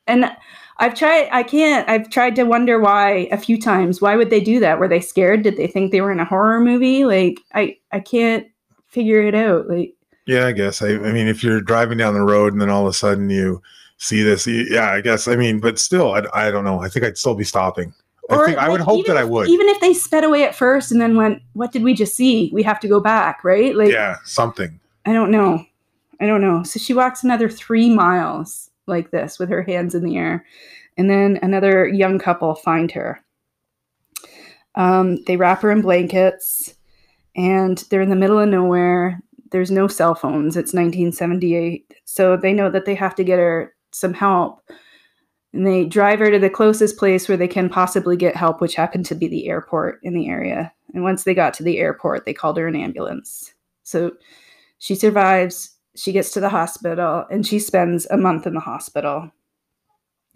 And 0.07 0.31
I've 0.79 0.95
tried 0.95 1.29
I 1.33 1.43
can't 1.43 1.89
I've 1.89 2.11
tried 2.11 2.37
to 2.37 2.45
wonder 2.45 2.79
why 2.79 3.29
a 3.33 3.39
few 3.39 3.61
times. 3.61 4.01
Why 4.01 4.17
would 4.17 4.31
they 4.31 4.41
do 4.41 4.61
that? 4.61 4.79
Were 4.79 4.89
they 4.89 5.01
scared? 5.01 5.43
Did 5.43 5.57
they 5.57 5.67
think 5.67 5.91
they 5.91 6.01
were 6.01 6.13
in 6.13 6.21
a 6.21 6.25
horror 6.25 6.61
movie? 6.61 7.05
Like 7.05 7.41
I 7.55 7.77
I 7.93 8.01
can't 8.01 8.47
figure 8.89 9.23
it 9.23 9.35
out. 9.35 9.69
Like 9.69 9.95
Yeah, 10.27 10.47
I 10.47 10.53
guess. 10.53 10.83
I, 10.83 10.89
I 10.89 11.13
mean, 11.13 11.29
if 11.29 11.43
you're 11.43 11.61
driving 11.61 11.99
down 11.99 12.15
the 12.15 12.21
road 12.21 12.53
and 12.53 12.61
then 12.61 12.71
all 12.71 12.87
of 12.87 12.91
a 12.91 12.93
sudden 12.93 13.31
you 13.31 13.63
see 13.99 14.23
this, 14.23 14.47
yeah, 14.47 14.91
I 14.91 15.01
guess. 15.01 15.27
I 15.27 15.37
mean, 15.37 15.61
but 15.61 15.79
still, 15.79 16.13
I, 16.13 16.23
I 16.35 16.51
don't 16.51 16.65
know. 16.65 16.81
I 16.81 16.89
think 16.89 17.05
I'd 17.05 17.17
still 17.17 17.35
be 17.35 17.45
stopping. 17.45 17.95
I 18.29 18.45
think 18.45 18.59
I 18.59 18.69
would 18.69 18.81
hope 18.81 19.01
even 19.01 19.15
that 19.15 19.21
I 19.21 19.25
would. 19.25 19.49
Even 19.49 19.69
if 19.69 19.81
they 19.81 19.95
sped 19.95 20.25
away 20.25 20.45
at 20.45 20.55
first 20.55 20.91
and 20.91 21.01
then 21.01 21.17
went, 21.17 21.43
what 21.53 21.71
did 21.73 21.85
we 21.85 21.95
just 21.95 22.17
see? 22.17 22.51
We 22.53 22.63
have 22.65 22.81
to 22.81 22.89
go 22.89 23.01
back, 23.01 23.45
right? 23.45 23.75
Like 23.75 23.93
yeah, 23.93 24.17
something. 24.25 24.81
I 25.05 25.13
don't 25.13 25.31
know. 25.31 25.65
I 26.21 26.27
don't 26.27 26.41
know. 26.41 26.63
So 26.65 26.79
she 26.81 26.93
walks 26.93 27.23
another 27.23 27.49
three 27.49 27.89
miles 27.89 28.71
like 28.87 29.11
this 29.11 29.39
with 29.39 29.49
her 29.49 29.63
hands 29.63 29.95
in 29.95 30.05
the 30.05 30.17
air. 30.17 30.45
And 30.97 31.11
then 31.11 31.39
another 31.43 31.87
young 31.87 32.19
couple 32.19 32.55
find 32.55 32.91
her. 32.93 33.25
Um, 34.75 35.23
they 35.25 35.37
wrap 35.37 35.63
her 35.63 35.71
in 35.71 35.83
blankets 35.83 36.75
and 37.35 37.79
they're 37.91 38.03
in 38.03 38.11
the 38.11 38.17
middle 38.17 38.39
of 38.39 38.49
nowhere. 38.49 39.21
There's 39.51 39.71
no 39.71 39.89
cell 39.89 40.15
phones. 40.15 40.57
It's 40.57 40.75
1978. 40.75 41.95
So 42.05 42.37
they 42.37 42.53
know 42.53 42.71
that 42.71 42.85
they 42.85 42.95
have 42.95 43.15
to 43.17 43.25
get 43.25 43.39
her 43.39 43.75
some 43.93 44.15
help. 44.15 44.61
And 45.53 45.67
they 45.67 45.87
drive 45.87 46.19
her 46.19 46.31
to 46.31 46.39
the 46.39 46.51
closest 46.51 46.99
place 46.99 47.29
where 47.29 47.37
they 47.39 47.49
can 47.49 47.69
possibly 47.69 48.17
get 48.17 48.37
help, 48.37 48.61
which 48.61 48.75
happened 48.75 49.07
to 49.07 49.15
be 49.15 49.29
the 49.29 49.49
airport 49.49 50.01
in 50.03 50.13
the 50.13 50.29
area. 50.29 50.73
And 50.93 51.03
once 51.03 51.25
they 51.25 51.35
got 51.35 51.55
to 51.55 51.63
the 51.63 51.79
airport, 51.79 52.27
they 52.27 52.35
called 52.35 52.59
her 52.59 52.67
an 52.67 52.77
ambulance. 52.77 53.55
So 53.83 54.13
she 54.79 54.95
survives. 54.95 55.76
She 55.97 56.13
gets 56.13 56.31
to 56.33 56.41
the 56.41 56.49
hospital 56.49 57.25
and 57.31 57.47
she 57.47 57.59
spends 57.59 58.07
a 58.07 58.17
month 58.17 58.47
in 58.47 58.55
the 58.55 58.61
hospital. 58.61 59.31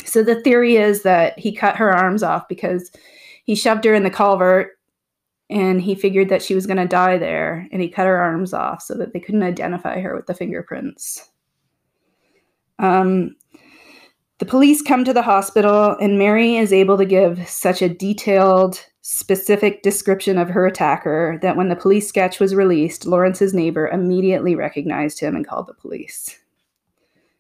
So 0.04 0.22
the 0.22 0.40
theory 0.42 0.76
is 0.76 1.02
that 1.02 1.38
he 1.38 1.52
cut 1.52 1.76
her 1.76 1.92
arms 1.92 2.22
off 2.22 2.48
because 2.48 2.90
he 3.44 3.54
shoved 3.54 3.84
her 3.84 3.94
in 3.94 4.02
the 4.02 4.10
culvert 4.10 4.78
and 5.50 5.82
he 5.82 5.94
figured 5.94 6.28
that 6.28 6.42
she 6.42 6.54
was 6.54 6.66
going 6.66 6.76
to 6.76 6.86
die 6.86 7.18
there 7.18 7.68
and 7.72 7.82
he 7.82 7.88
cut 7.88 8.06
her 8.06 8.16
arms 8.16 8.54
off 8.54 8.82
so 8.82 8.94
that 8.94 9.12
they 9.12 9.20
couldn't 9.20 9.42
identify 9.42 10.00
her 10.00 10.16
with 10.16 10.26
the 10.26 10.34
fingerprints. 10.34 11.28
Um, 12.78 13.36
the 14.38 14.46
police 14.46 14.80
come 14.80 15.04
to 15.04 15.12
the 15.12 15.22
hospital 15.22 15.96
and 16.00 16.18
Mary 16.18 16.56
is 16.56 16.72
able 16.72 16.96
to 16.96 17.04
give 17.04 17.46
such 17.48 17.82
a 17.82 17.88
detailed, 17.88 18.82
specific 19.02 19.82
description 19.82 20.36
of 20.36 20.50
her 20.50 20.66
attacker 20.66 21.38
that 21.42 21.56
when 21.56 21.68
the 21.68 21.76
police 21.76 22.06
sketch 22.06 22.38
was 22.38 22.54
released, 22.54 23.06
Lawrence's 23.06 23.54
neighbor 23.54 23.88
immediately 23.88 24.54
recognized 24.54 25.20
him 25.20 25.34
and 25.34 25.46
called 25.46 25.66
the 25.66 25.74
police. 25.74 26.38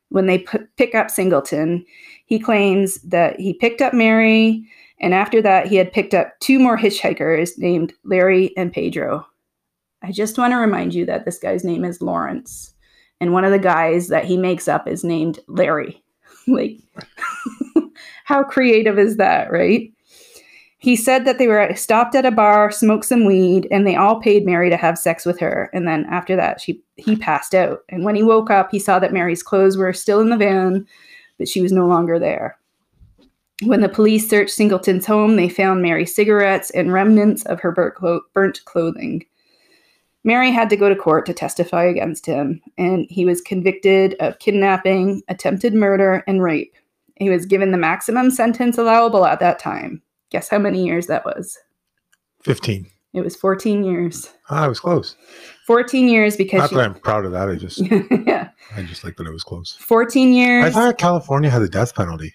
When 0.08 0.26
they 0.26 0.38
put, 0.38 0.74
pick 0.76 0.94
up 0.94 1.10
Singleton, 1.10 1.84
he 2.26 2.38
claims 2.38 2.96
that 3.02 3.38
he 3.38 3.54
picked 3.54 3.82
up 3.82 3.92
Mary, 3.92 4.66
and 5.00 5.14
after 5.14 5.40
that, 5.42 5.66
he 5.66 5.76
had 5.76 5.92
picked 5.92 6.14
up 6.14 6.38
two 6.40 6.58
more 6.58 6.76
hitchhikers 6.76 7.58
named 7.58 7.92
Larry 8.04 8.56
and 8.56 8.72
Pedro. 8.72 9.26
I 10.02 10.12
just 10.12 10.38
want 10.38 10.52
to 10.52 10.56
remind 10.56 10.94
you 10.94 11.04
that 11.06 11.24
this 11.24 11.38
guy's 11.38 11.62
name 11.62 11.84
is 11.84 12.00
Lawrence, 12.00 12.74
and 13.20 13.32
one 13.32 13.44
of 13.44 13.52
the 13.52 13.58
guys 13.58 14.08
that 14.08 14.24
he 14.24 14.36
makes 14.36 14.66
up 14.66 14.88
is 14.88 15.04
named 15.04 15.38
Larry. 15.46 16.02
like, 16.48 16.80
how 18.24 18.42
creative 18.42 18.98
is 18.98 19.18
that, 19.18 19.52
right? 19.52 19.92
He 20.80 20.96
said 20.96 21.26
that 21.26 21.36
they 21.36 21.46
were 21.46 21.74
stopped 21.74 22.14
at 22.14 22.24
a 22.24 22.30
bar, 22.30 22.70
smoked 22.70 23.04
some 23.04 23.26
weed, 23.26 23.68
and 23.70 23.86
they 23.86 23.96
all 23.96 24.18
paid 24.18 24.46
Mary 24.46 24.70
to 24.70 24.78
have 24.78 24.96
sex 24.98 25.26
with 25.26 25.38
her. 25.38 25.68
And 25.74 25.86
then 25.86 26.06
after 26.06 26.36
that, 26.36 26.58
she 26.58 26.82
he 26.96 27.16
passed 27.16 27.54
out. 27.54 27.80
And 27.90 28.02
when 28.02 28.16
he 28.16 28.22
woke 28.22 28.50
up, 28.50 28.70
he 28.70 28.78
saw 28.78 28.98
that 28.98 29.12
Mary's 29.12 29.42
clothes 29.42 29.76
were 29.76 29.92
still 29.92 30.20
in 30.20 30.30
the 30.30 30.38
van, 30.38 30.86
but 31.38 31.48
she 31.48 31.60
was 31.60 31.70
no 31.70 31.86
longer 31.86 32.18
there. 32.18 32.58
When 33.62 33.82
the 33.82 33.90
police 33.90 34.26
searched 34.26 34.54
Singleton's 34.54 35.04
home, 35.04 35.36
they 35.36 35.50
found 35.50 35.82
Mary's 35.82 36.14
cigarettes 36.14 36.70
and 36.70 36.94
remnants 36.94 37.44
of 37.44 37.60
her 37.60 37.72
burnt, 37.72 37.94
clo- 37.94 38.22
burnt 38.32 38.64
clothing. 38.64 39.26
Mary 40.24 40.50
had 40.50 40.70
to 40.70 40.76
go 40.76 40.88
to 40.88 40.96
court 40.96 41.26
to 41.26 41.34
testify 41.34 41.84
against 41.84 42.24
him, 42.24 42.62
and 42.78 43.06
he 43.10 43.26
was 43.26 43.42
convicted 43.42 44.14
of 44.20 44.38
kidnapping, 44.38 45.22
attempted 45.28 45.74
murder, 45.74 46.24
and 46.26 46.42
rape. 46.42 46.74
He 47.16 47.28
was 47.28 47.44
given 47.44 47.70
the 47.70 47.76
maximum 47.76 48.30
sentence 48.30 48.78
allowable 48.78 49.26
at 49.26 49.40
that 49.40 49.58
time. 49.58 50.00
Guess 50.30 50.48
how 50.48 50.58
many 50.58 50.84
years 50.84 51.06
that 51.08 51.24
was? 51.24 51.58
15. 52.42 52.86
It 53.12 53.22
was 53.22 53.34
14 53.34 53.82
years. 53.82 54.30
Ah, 54.50 54.64
I 54.64 54.68
was 54.68 54.78
close. 54.78 55.16
14 55.66 56.08
years 56.08 56.36
because 56.36 56.58
Not 56.60 56.70
she, 56.70 56.76
that 56.76 56.84
I'm 56.84 56.94
proud 56.94 57.24
of 57.24 57.32
that. 57.32 57.48
I 57.48 57.56
just, 57.56 57.78
yeah, 58.26 58.50
I 58.76 58.82
just 58.82 59.02
like 59.02 59.16
that 59.16 59.26
it 59.26 59.32
was 59.32 59.42
close. 59.42 59.76
14 59.80 60.32
years. 60.32 60.64
I 60.64 60.70
thought 60.70 60.98
California 60.98 61.50
had 61.50 61.60
the 61.62 61.68
death 61.68 61.94
penalty. 61.94 62.32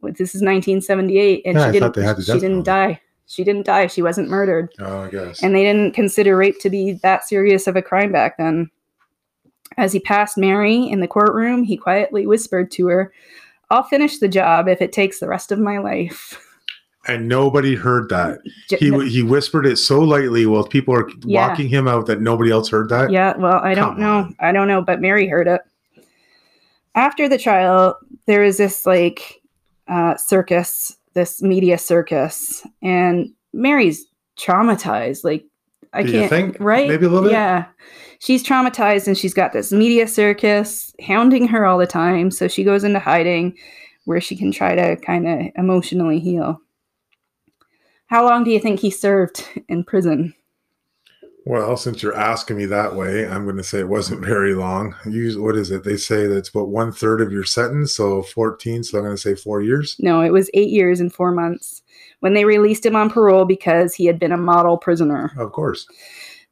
Well, 0.00 0.12
this 0.12 0.34
is 0.34 0.40
1978 0.40 1.42
and 1.44 1.54
Yeah, 1.56 1.62
she 1.64 1.68
I 1.68 1.72
didn't 1.72 1.82
thought 1.82 1.94
they 1.94 2.02
had 2.06 2.16
the 2.16 2.22
she 2.22 2.32
didn't 2.32 2.64
penalty. 2.64 2.64
die. 2.94 3.00
She 3.26 3.44
didn't 3.44 3.66
die. 3.66 3.88
She 3.88 4.02
wasn't 4.02 4.28
murdered. 4.30 4.70
Oh, 4.78 5.00
I 5.02 5.10
guess. 5.10 5.42
And 5.42 5.54
they 5.54 5.64
didn't 5.64 5.92
consider 5.94 6.36
rape 6.36 6.60
to 6.60 6.70
be 6.70 6.92
that 7.02 7.24
serious 7.28 7.66
of 7.66 7.76
a 7.76 7.82
crime 7.82 8.12
back 8.12 8.38
then. 8.38 8.70
As 9.76 9.92
he 9.92 9.98
passed 10.00 10.38
Mary 10.38 10.84
in 10.88 11.00
the 11.00 11.08
courtroom, 11.08 11.62
he 11.64 11.76
quietly 11.76 12.26
whispered 12.26 12.70
to 12.72 12.86
her, 12.86 13.12
I'll 13.68 13.82
finish 13.82 14.18
the 14.18 14.28
job 14.28 14.68
if 14.68 14.80
it 14.80 14.92
takes 14.92 15.18
the 15.18 15.28
rest 15.28 15.50
of 15.52 15.58
my 15.58 15.78
life. 15.78 16.40
And 17.08 17.28
nobody 17.28 17.74
heard 17.74 18.08
that. 18.10 18.40
He 18.68 18.90
he 19.08 19.22
whispered 19.22 19.66
it 19.66 19.76
so 19.76 20.00
lightly 20.00 20.46
while 20.46 20.64
people 20.64 20.94
are 20.94 21.08
Yeah. 21.24 21.48
walking 21.48 21.68
him 21.68 21.86
out 21.88 22.06
that 22.06 22.20
nobody 22.20 22.50
else 22.50 22.68
heard 22.68 22.88
that. 22.90 23.10
yeah, 23.10 23.36
well, 23.36 23.60
I 23.62 23.74
don't 23.74 23.92
Come 23.94 24.00
know. 24.00 24.12
on. 24.18 24.36
I 24.40 24.52
don't 24.52 24.68
know, 24.68 24.82
but 24.82 25.00
Mary 25.00 25.26
heard 25.28 25.46
it. 25.48 25.60
After 26.94 27.28
the 27.28 27.38
trial, 27.38 27.98
there 28.26 28.42
is 28.44 28.56
this 28.56 28.86
like 28.86 29.40
uh, 29.88 30.16
circus, 30.16 30.96
this 31.14 31.42
media 31.42 31.78
circus, 31.78 32.66
and 32.82 33.30
Mary's 33.52 34.06
traumatized. 34.38 35.22
Like, 35.24 35.44
I 35.92 36.02
Do 36.02 36.12
can't, 36.12 36.30
think? 36.30 36.56
right? 36.58 36.88
Maybe 36.88 37.06
a 37.06 37.08
little 37.08 37.24
bit? 37.24 37.32
Yeah. 37.32 37.66
She's 38.18 38.42
traumatized 38.42 39.06
and 39.06 39.16
she's 39.16 39.34
got 39.34 39.52
this 39.52 39.72
media 39.72 40.08
circus 40.08 40.94
hounding 41.06 41.46
her 41.48 41.66
all 41.66 41.76
the 41.78 41.86
time. 41.86 42.30
So 42.30 42.48
she 42.48 42.64
goes 42.64 42.82
into 42.82 42.98
hiding 42.98 43.56
where 44.06 44.20
she 44.20 44.36
can 44.36 44.50
try 44.50 44.74
to 44.74 44.96
kind 44.96 45.28
of 45.28 45.52
emotionally 45.56 46.18
heal. 46.18 46.60
How 48.06 48.24
long 48.24 48.44
do 48.44 48.50
you 48.50 48.60
think 48.60 48.80
he 48.80 48.90
served 48.90 49.46
in 49.68 49.84
prison? 49.84 50.34
Well, 51.44 51.76
since 51.76 52.02
you're 52.02 52.16
asking 52.16 52.56
me 52.56 52.66
that 52.66 52.96
way, 52.96 53.24
I'm 53.24 53.44
going 53.44 53.56
to 53.56 53.62
say 53.62 53.78
it 53.78 53.88
wasn't 53.88 54.24
very 54.24 54.52
long. 54.52 54.96
Use 55.08 55.38
what 55.38 55.56
is 55.56 55.70
it? 55.70 55.84
They 55.84 55.96
say 55.96 56.26
that's 56.26 56.48
about 56.48 56.70
one 56.70 56.90
third 56.90 57.20
of 57.20 57.30
your 57.30 57.44
sentence, 57.44 57.94
so 57.94 58.22
14. 58.22 58.82
So 58.82 58.98
I'm 58.98 59.04
going 59.04 59.14
to 59.14 59.22
say 59.22 59.36
four 59.36 59.62
years. 59.62 59.94
No, 60.00 60.22
it 60.22 60.32
was 60.32 60.50
eight 60.54 60.70
years 60.70 60.98
and 60.98 61.12
four 61.12 61.30
months 61.30 61.82
when 62.18 62.34
they 62.34 62.44
released 62.44 62.84
him 62.84 62.96
on 62.96 63.10
parole 63.10 63.44
because 63.44 63.94
he 63.94 64.06
had 64.06 64.18
been 64.18 64.32
a 64.32 64.36
model 64.36 64.76
prisoner. 64.76 65.32
Of 65.38 65.52
course. 65.52 65.86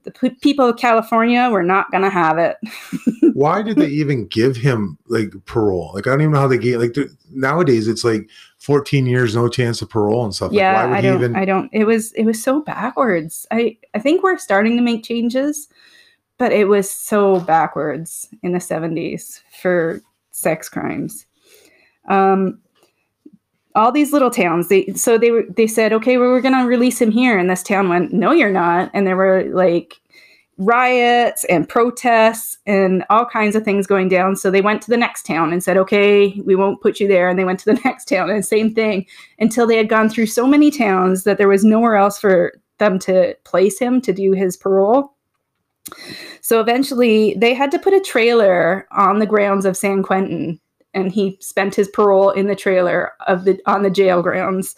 The 0.04 0.10
p- 0.10 0.30
people 0.30 0.68
of 0.68 0.76
California 0.76 1.48
were 1.50 1.62
not 1.62 1.90
going 1.90 2.02
to 2.04 2.10
have 2.10 2.38
it. 2.38 2.56
Why 3.34 3.62
did 3.62 3.76
they 3.76 3.88
even 3.88 4.26
give 4.26 4.56
him 4.56 4.98
like 5.08 5.32
parole? 5.46 5.92
Like 5.94 6.06
I 6.06 6.10
don't 6.10 6.20
even 6.20 6.32
know 6.32 6.40
how 6.40 6.48
they 6.48 6.58
gave. 6.58 6.78
Like 6.78 6.96
nowadays, 7.30 7.88
it's 7.88 8.04
like 8.04 8.28
14 8.58 9.06
years, 9.06 9.34
no 9.34 9.48
chance 9.48 9.82
of 9.82 9.90
parole 9.90 10.24
and 10.24 10.34
stuff. 10.34 10.52
yeah, 10.52 10.72
like, 10.72 10.76
why 10.76 10.86
would 10.86 10.96
I 10.96 11.00
don't. 11.00 11.16
even? 11.16 11.36
I 11.36 11.44
don't. 11.44 11.70
It 11.72 11.84
was. 11.84 12.12
It 12.12 12.24
was 12.24 12.42
so 12.42 12.60
backwards. 12.60 13.46
I. 13.50 13.76
I 13.94 13.98
think 13.98 14.22
we're 14.22 14.38
starting 14.38 14.76
to 14.76 14.82
make 14.82 15.04
changes, 15.04 15.68
but 16.38 16.52
it 16.52 16.68
was 16.68 16.90
so 16.90 17.40
backwards 17.40 18.28
in 18.42 18.52
the 18.52 18.60
seventies 18.60 19.42
for 19.60 20.00
sex 20.30 20.68
crimes. 20.68 21.26
Um, 22.08 22.60
all 23.74 23.92
these 23.92 24.12
little 24.12 24.30
towns. 24.30 24.68
They 24.68 24.86
so 24.94 25.18
they. 25.18 25.30
They 25.56 25.66
said, 25.66 25.92
okay, 25.92 26.16
well, 26.16 26.30
we're 26.30 26.40
going 26.40 26.58
to 26.58 26.66
release 26.66 27.00
him 27.00 27.10
here, 27.10 27.38
and 27.38 27.50
this 27.50 27.62
town 27.62 27.88
went, 27.88 28.12
no, 28.12 28.32
you're 28.32 28.50
not, 28.50 28.90
and 28.94 29.06
there 29.06 29.16
were 29.16 29.44
like 29.52 30.00
riots 30.58 31.44
and 31.44 31.68
protests 31.68 32.58
and 32.66 33.04
all 33.10 33.26
kinds 33.26 33.56
of 33.56 33.64
things 33.64 33.86
going 33.86 34.08
down. 34.08 34.36
So 34.36 34.50
they 34.50 34.60
went 34.60 34.82
to 34.82 34.90
the 34.90 34.96
next 34.96 35.26
town 35.26 35.52
and 35.52 35.62
said, 35.62 35.76
okay, 35.76 36.40
we 36.44 36.54
won't 36.54 36.80
put 36.80 37.00
you 37.00 37.08
there. 37.08 37.28
And 37.28 37.38
they 37.38 37.44
went 37.44 37.58
to 37.60 37.64
the 37.66 37.80
next 37.84 38.06
town 38.06 38.30
and 38.30 38.44
same 38.44 38.74
thing 38.74 39.06
until 39.38 39.66
they 39.66 39.76
had 39.76 39.88
gone 39.88 40.08
through 40.08 40.26
so 40.26 40.46
many 40.46 40.70
towns 40.70 41.24
that 41.24 41.38
there 41.38 41.48
was 41.48 41.64
nowhere 41.64 41.96
else 41.96 42.18
for 42.18 42.52
them 42.78 42.98
to 43.00 43.36
place 43.44 43.78
him 43.78 44.00
to 44.02 44.12
do 44.12 44.32
his 44.32 44.56
parole. 44.56 45.14
So 46.40 46.60
eventually 46.60 47.34
they 47.36 47.54
had 47.54 47.70
to 47.72 47.78
put 47.78 47.92
a 47.92 48.00
trailer 48.00 48.86
on 48.90 49.18
the 49.18 49.26
grounds 49.26 49.64
of 49.64 49.76
San 49.76 50.02
Quentin 50.02 50.60
and 50.94 51.12
he 51.12 51.36
spent 51.40 51.74
his 51.74 51.88
parole 51.88 52.30
in 52.30 52.46
the 52.46 52.56
trailer 52.56 53.12
of 53.26 53.44
the 53.44 53.60
on 53.66 53.82
the 53.82 53.90
jail 53.90 54.22
grounds 54.22 54.74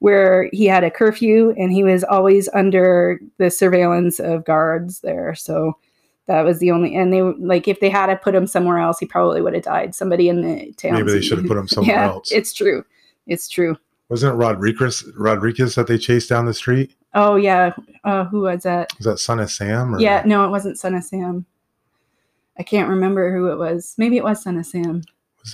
where 0.00 0.48
he 0.52 0.66
had 0.66 0.84
a 0.84 0.90
curfew 0.90 1.54
and 1.58 1.72
he 1.72 1.82
was 1.82 2.04
always 2.04 2.48
under 2.54 3.20
the 3.38 3.50
surveillance 3.50 4.20
of 4.20 4.44
guards 4.44 5.00
there. 5.00 5.34
So 5.34 5.76
that 6.26 6.42
was 6.42 6.58
the 6.60 6.70
only 6.70 6.94
and 6.94 7.12
they 7.12 7.22
like 7.22 7.68
if 7.68 7.80
they 7.80 7.90
had 7.90 8.06
to 8.06 8.16
put 8.16 8.34
him 8.34 8.46
somewhere 8.46 8.78
else 8.78 8.98
he 8.98 9.06
probably 9.06 9.40
would 9.40 9.54
have 9.54 9.64
died. 9.64 9.94
Somebody 9.94 10.28
in 10.28 10.42
the 10.42 10.72
town. 10.72 10.94
Maybe 10.94 11.12
they 11.12 11.20
should 11.20 11.38
have 11.38 11.46
put 11.46 11.56
him 11.56 11.68
somewhere 11.68 11.94
yeah, 11.94 12.06
else. 12.06 12.32
It's 12.32 12.52
true. 12.52 12.84
It's 13.26 13.48
true. 13.48 13.76
Wasn't 14.08 14.32
it 14.32 14.36
Rodriguez? 14.36 15.04
Rodriguez 15.16 15.74
that 15.74 15.86
they 15.86 15.98
chased 15.98 16.30
down 16.30 16.46
the 16.46 16.54
street? 16.54 16.94
Oh 17.14 17.36
yeah, 17.36 17.74
uh, 18.04 18.24
who 18.24 18.42
was 18.42 18.62
that? 18.62 18.90
Was 18.96 19.04
that 19.04 19.18
Son 19.18 19.40
of 19.40 19.50
Sam? 19.50 19.94
Or? 19.94 20.00
Yeah, 20.00 20.22
no, 20.24 20.46
it 20.46 20.50
wasn't 20.50 20.78
Son 20.78 20.94
of 20.94 21.04
Sam. 21.04 21.44
I 22.58 22.62
can't 22.62 22.88
remember 22.88 23.34
who 23.34 23.50
it 23.50 23.58
was. 23.58 23.94
Maybe 23.98 24.16
it 24.16 24.24
was 24.24 24.42
Son 24.42 24.56
of 24.56 24.66
Sam. 24.66 25.02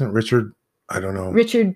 Wasn't 0.00 0.12
Richard? 0.12 0.52
I 0.88 1.00
don't 1.00 1.14
know. 1.14 1.30
Richard 1.30 1.74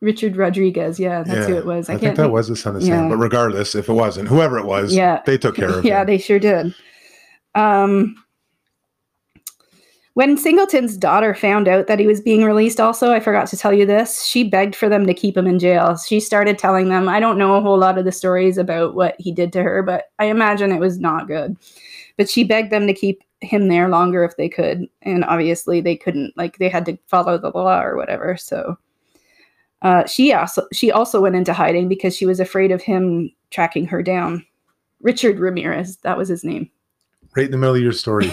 Richard 0.00 0.36
Rodriguez. 0.36 1.00
Yeah, 1.00 1.22
that's 1.22 1.48
who 1.48 1.56
it 1.56 1.66
was. 1.66 1.88
I, 1.88 1.94
I, 1.94 1.98
think 1.98 2.16
that 2.16 2.30
was 2.30 2.48
the 2.48 2.56
Son 2.56 2.76
of 2.76 2.82
yeah. 2.82 3.00
Sam. 3.00 3.08
But 3.08 3.16
regardless, 3.16 3.74
if 3.74 3.88
it 3.88 3.92
wasn't, 3.92 4.28
whoever 4.28 4.58
it 4.58 4.66
was, 4.66 4.94
Yeah. 4.94 5.22
they 5.26 5.38
took 5.38 5.56
care 5.56 5.70
of 5.70 5.76
him. 5.76 5.84
yeah, 5.84 6.02
him. 6.02 6.06
they 6.06 6.18
sure 6.18 6.38
did. 6.38 6.74
Um, 7.54 8.14
when 10.14 10.36
Singleton's 10.36 10.96
daughter 10.96 11.34
found 11.34 11.66
out 11.66 11.88
that 11.88 11.98
he 11.98 12.06
was 12.06 12.20
being 12.20 12.44
released, 12.44 12.80
also, 12.80 13.10
I 13.10 13.20
forgot 13.20 13.48
to 13.48 13.56
tell 13.56 13.72
you 13.72 13.84
this, 13.84 14.24
she 14.24 14.44
begged 14.44 14.76
for 14.76 14.88
them 14.88 15.06
to 15.06 15.14
keep 15.14 15.36
him 15.36 15.46
in 15.46 15.58
jail. 15.58 15.96
She 15.96 16.20
started 16.20 16.58
telling 16.58 16.88
them, 16.88 17.08
I 17.08 17.18
don't 17.18 17.36
know 17.36 17.56
a 17.56 17.60
whole 17.60 17.78
lot 17.78 17.98
of 17.98 18.04
the 18.04 18.12
stories 18.12 18.58
about 18.58 18.94
what 18.94 19.16
he 19.18 19.32
did 19.32 19.52
to 19.54 19.62
her, 19.62 19.82
but 19.82 20.04
I 20.18 20.26
imagine 20.26 20.72
it 20.72 20.80
was 20.80 20.98
not 20.98 21.26
good. 21.26 21.56
But 22.16 22.30
she 22.30 22.44
begged 22.44 22.70
them 22.70 22.86
to 22.86 22.94
keep 22.94 23.22
him 23.40 23.68
there 23.68 23.88
longer 23.88 24.24
if 24.24 24.36
they 24.36 24.48
could. 24.48 24.86
And 25.02 25.24
obviously, 25.24 25.80
they 25.80 25.96
couldn't, 25.96 26.36
like, 26.36 26.58
they 26.58 26.68
had 26.68 26.86
to 26.86 26.98
follow 27.06 27.38
the 27.38 27.50
law 27.50 27.82
or 27.82 27.96
whatever. 27.96 28.36
So. 28.36 28.78
Uh, 29.82 30.06
she 30.06 30.32
also 30.32 30.66
she 30.72 30.90
also 30.90 31.20
went 31.20 31.36
into 31.36 31.52
hiding 31.52 31.86
because 31.86 32.16
she 32.16 32.24
was 32.24 32.40
afraid 32.40 32.72
of 32.72 32.80
him 32.80 33.30
tracking 33.50 33.86
her 33.86 34.02
down. 34.02 34.44
Richard 35.00 35.38
Ramirez, 35.38 35.98
that 35.98 36.16
was 36.16 36.28
his 36.28 36.42
name. 36.42 36.70
right 37.36 37.44
in 37.44 37.52
the 37.52 37.58
middle 37.58 37.76
of 37.76 37.82
your 37.82 37.92
story. 37.92 38.32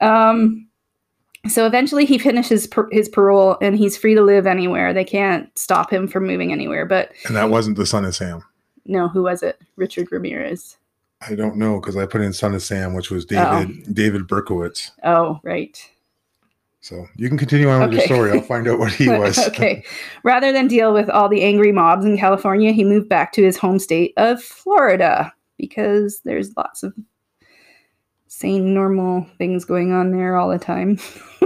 um, 0.00 0.68
so 1.48 1.66
eventually 1.66 2.04
he 2.04 2.18
finishes 2.18 2.66
per- 2.66 2.88
his 2.90 3.08
parole 3.08 3.58
and 3.60 3.76
he's 3.76 3.96
free 3.96 4.14
to 4.14 4.22
live 4.22 4.46
anywhere. 4.46 4.92
They 4.92 5.04
can't 5.04 5.56
stop 5.58 5.92
him 5.92 6.06
from 6.08 6.26
moving 6.26 6.52
anywhere. 6.52 6.86
But 6.86 7.12
and 7.26 7.36
that 7.36 7.50
wasn't 7.50 7.76
the 7.76 7.86
Son 7.86 8.04
of 8.04 8.14
Sam. 8.14 8.42
No, 8.88 9.08
who 9.08 9.22
was 9.22 9.42
it? 9.42 9.60
Richard 9.76 10.10
Ramirez. 10.10 10.76
I 11.28 11.34
don't 11.34 11.56
know 11.56 11.80
because 11.80 11.96
I 11.96 12.06
put 12.06 12.20
in 12.20 12.32
Son 12.32 12.54
of 12.54 12.62
Sam, 12.62 12.94
which 12.94 13.10
was 13.10 13.24
Oh. 13.24 13.64
David 13.64 13.94
David 13.94 14.22
Berkowitz. 14.28 14.90
Oh, 15.04 15.40
right. 15.42 15.78
So 16.80 17.06
you 17.16 17.28
can 17.28 17.36
continue 17.38 17.68
on 17.68 17.80
with 17.80 17.94
your 17.94 18.02
story. 18.02 18.30
I'll 18.30 18.40
find 18.42 18.68
out 18.68 18.78
what 18.78 18.92
he 18.92 19.08
was. 19.18 19.38
okay. 19.48 19.82
Rather 20.22 20.52
than 20.52 20.68
deal 20.68 20.92
with 20.92 21.10
all 21.10 21.28
the 21.28 21.42
angry 21.42 21.72
mobs 21.72 22.04
in 22.04 22.16
California, 22.16 22.70
he 22.70 22.84
moved 22.84 23.08
back 23.08 23.32
to 23.32 23.42
his 23.42 23.56
home 23.56 23.78
state 23.80 24.12
of 24.16 24.40
Florida 24.42 25.32
because 25.58 26.20
there's 26.20 26.56
lots 26.56 26.82
of 26.84 26.94
sane, 28.28 28.72
normal 28.74 29.26
things 29.38 29.64
going 29.64 29.92
on 29.92 30.12
there 30.12 30.36
all 30.36 30.48
the 30.50 30.58
time. 30.58 30.98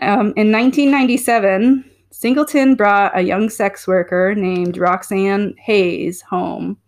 um, 0.00 0.34
in 0.36 0.50
1997, 0.52 1.84
Singleton 2.24 2.74
brought 2.74 3.14
a 3.14 3.20
young 3.20 3.50
sex 3.50 3.86
worker 3.86 4.34
named 4.34 4.78
Roxanne 4.78 5.54
Hayes 5.58 6.22
home 6.22 6.78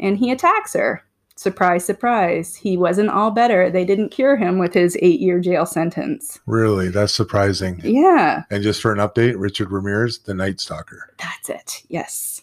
and 0.00 0.18
he 0.18 0.32
attacks 0.32 0.72
her. 0.72 1.04
Surprise, 1.36 1.84
surprise. 1.84 2.56
He 2.56 2.76
wasn't 2.76 3.10
all 3.10 3.30
better. 3.30 3.70
They 3.70 3.84
didn't 3.84 4.08
cure 4.08 4.34
him 4.34 4.58
with 4.58 4.74
his 4.74 4.98
eight 5.00 5.20
year 5.20 5.38
jail 5.38 5.64
sentence. 5.64 6.40
Really, 6.46 6.88
that's 6.88 7.14
surprising. 7.14 7.80
Yeah. 7.84 8.42
And 8.50 8.64
just 8.64 8.82
for 8.82 8.92
an 8.92 8.98
update, 8.98 9.36
Richard 9.38 9.70
Ramirez, 9.70 10.18
the 10.18 10.34
Night 10.34 10.58
Stalker. 10.58 11.14
That's 11.18 11.48
it. 11.48 11.84
Yes. 11.86 12.42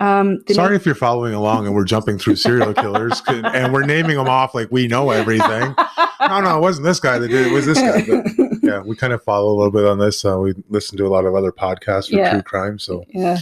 Um, 0.00 0.44
Sorry 0.50 0.76
if 0.76 0.84
you're 0.84 0.94
following 0.94 1.32
along 1.32 1.64
and 1.64 1.74
we're 1.74 1.84
jumping 1.84 2.18
through 2.18 2.36
serial 2.36 2.74
killers 2.74 3.22
and 3.28 3.72
we're 3.72 3.86
naming 3.86 4.16
them 4.16 4.28
off 4.28 4.54
like 4.54 4.68
we 4.70 4.88
know 4.88 5.08
everything. 5.08 5.74
No, 6.20 6.40
no, 6.40 6.56
it 6.56 6.60
wasn't 6.62 6.86
this 6.86 7.00
guy 7.00 7.18
that 7.18 7.28
did 7.28 7.46
it. 7.46 7.52
It 7.52 7.52
was 7.52 7.66
this 7.66 7.78
guy. 7.78 8.02
But 8.06 8.43
yeah, 8.74 8.82
we 8.82 8.96
kind 8.96 9.12
of 9.12 9.22
follow 9.22 9.52
a 9.52 9.56
little 9.56 9.72
bit 9.72 9.84
on 9.86 9.98
this. 9.98 10.24
Uh, 10.24 10.38
we 10.38 10.54
listen 10.68 10.96
to 10.98 11.06
a 11.06 11.08
lot 11.08 11.24
of 11.24 11.34
other 11.34 11.52
podcasts 11.52 12.08
for 12.10 12.16
Yeah. 12.16 12.30
true 12.32 12.42
crime. 12.42 12.78
So, 12.78 13.04
yeah. 13.08 13.38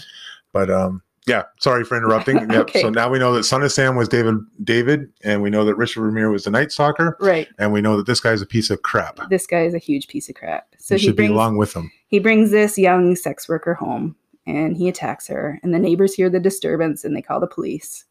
but 0.53 0.71
um, 0.71 1.03
yeah, 1.27 1.45
sorry 1.61 1.85
for 1.85 1.97
interrupting. 1.97 2.37
Yep. 2.51 2.61
Okay. 2.63 2.83
So 2.83 2.91
now 2.91 3.09
we 3.09 3.19
know 3.19 3.33
that 3.35 3.45
Son 3.45 3.63
of 3.63 3.73
Sam 3.73 3.97
was 3.97 4.09
David, 4.09 4.37
David, 4.65 5.09
and 5.25 5.41
we 5.43 5.51
know 5.51 5.65
that 5.65 5.77
Richard 5.77 6.03
Ramirez 6.03 6.33
was 6.33 6.45
the 6.45 6.51
Night 6.51 6.73
Stalker, 6.73 7.17
Right. 7.21 7.49
and 7.59 7.73
we 7.73 7.81
know 7.81 7.97
that 7.97 8.07
this 8.07 8.21
guy's 8.21 8.43
a 8.43 8.47
piece 8.47 8.71
of 8.71 8.83
crap. 8.83 9.19
This 9.31 9.47
guy 9.47 9.63
is 9.65 9.75
a 9.75 9.79
huge 9.79 10.09
piece 10.09 10.29
of 10.29 10.35
crap. 10.35 10.67
So 10.79 10.95
you 10.95 10.99
he 10.99 11.05
should 11.07 11.17
be 11.17 11.23
brings 11.25 11.31
along 11.33 11.57
with 11.59 11.75
him. 11.75 11.91
he 12.09 12.19
brings 12.19 12.51
this 12.51 12.77
young 12.77 13.15
sex 13.17 13.49
worker 13.49 13.75
home 13.75 14.17
and 14.47 14.77
he 14.77 14.89
attacks 14.89 15.29
her 15.29 15.61
and 15.63 15.73
the 15.73 15.79
neighbors 15.79 16.13
hear 16.15 16.29
the 16.29 16.41
disturbance 16.41 17.05
and 17.05 17.15
they 17.17 17.23
call 17.23 17.39
the 17.39 17.47
police. 17.47 18.05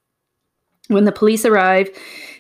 When 0.87 1.03
the 1.05 1.11
police 1.11 1.45
arrive, 1.45 1.89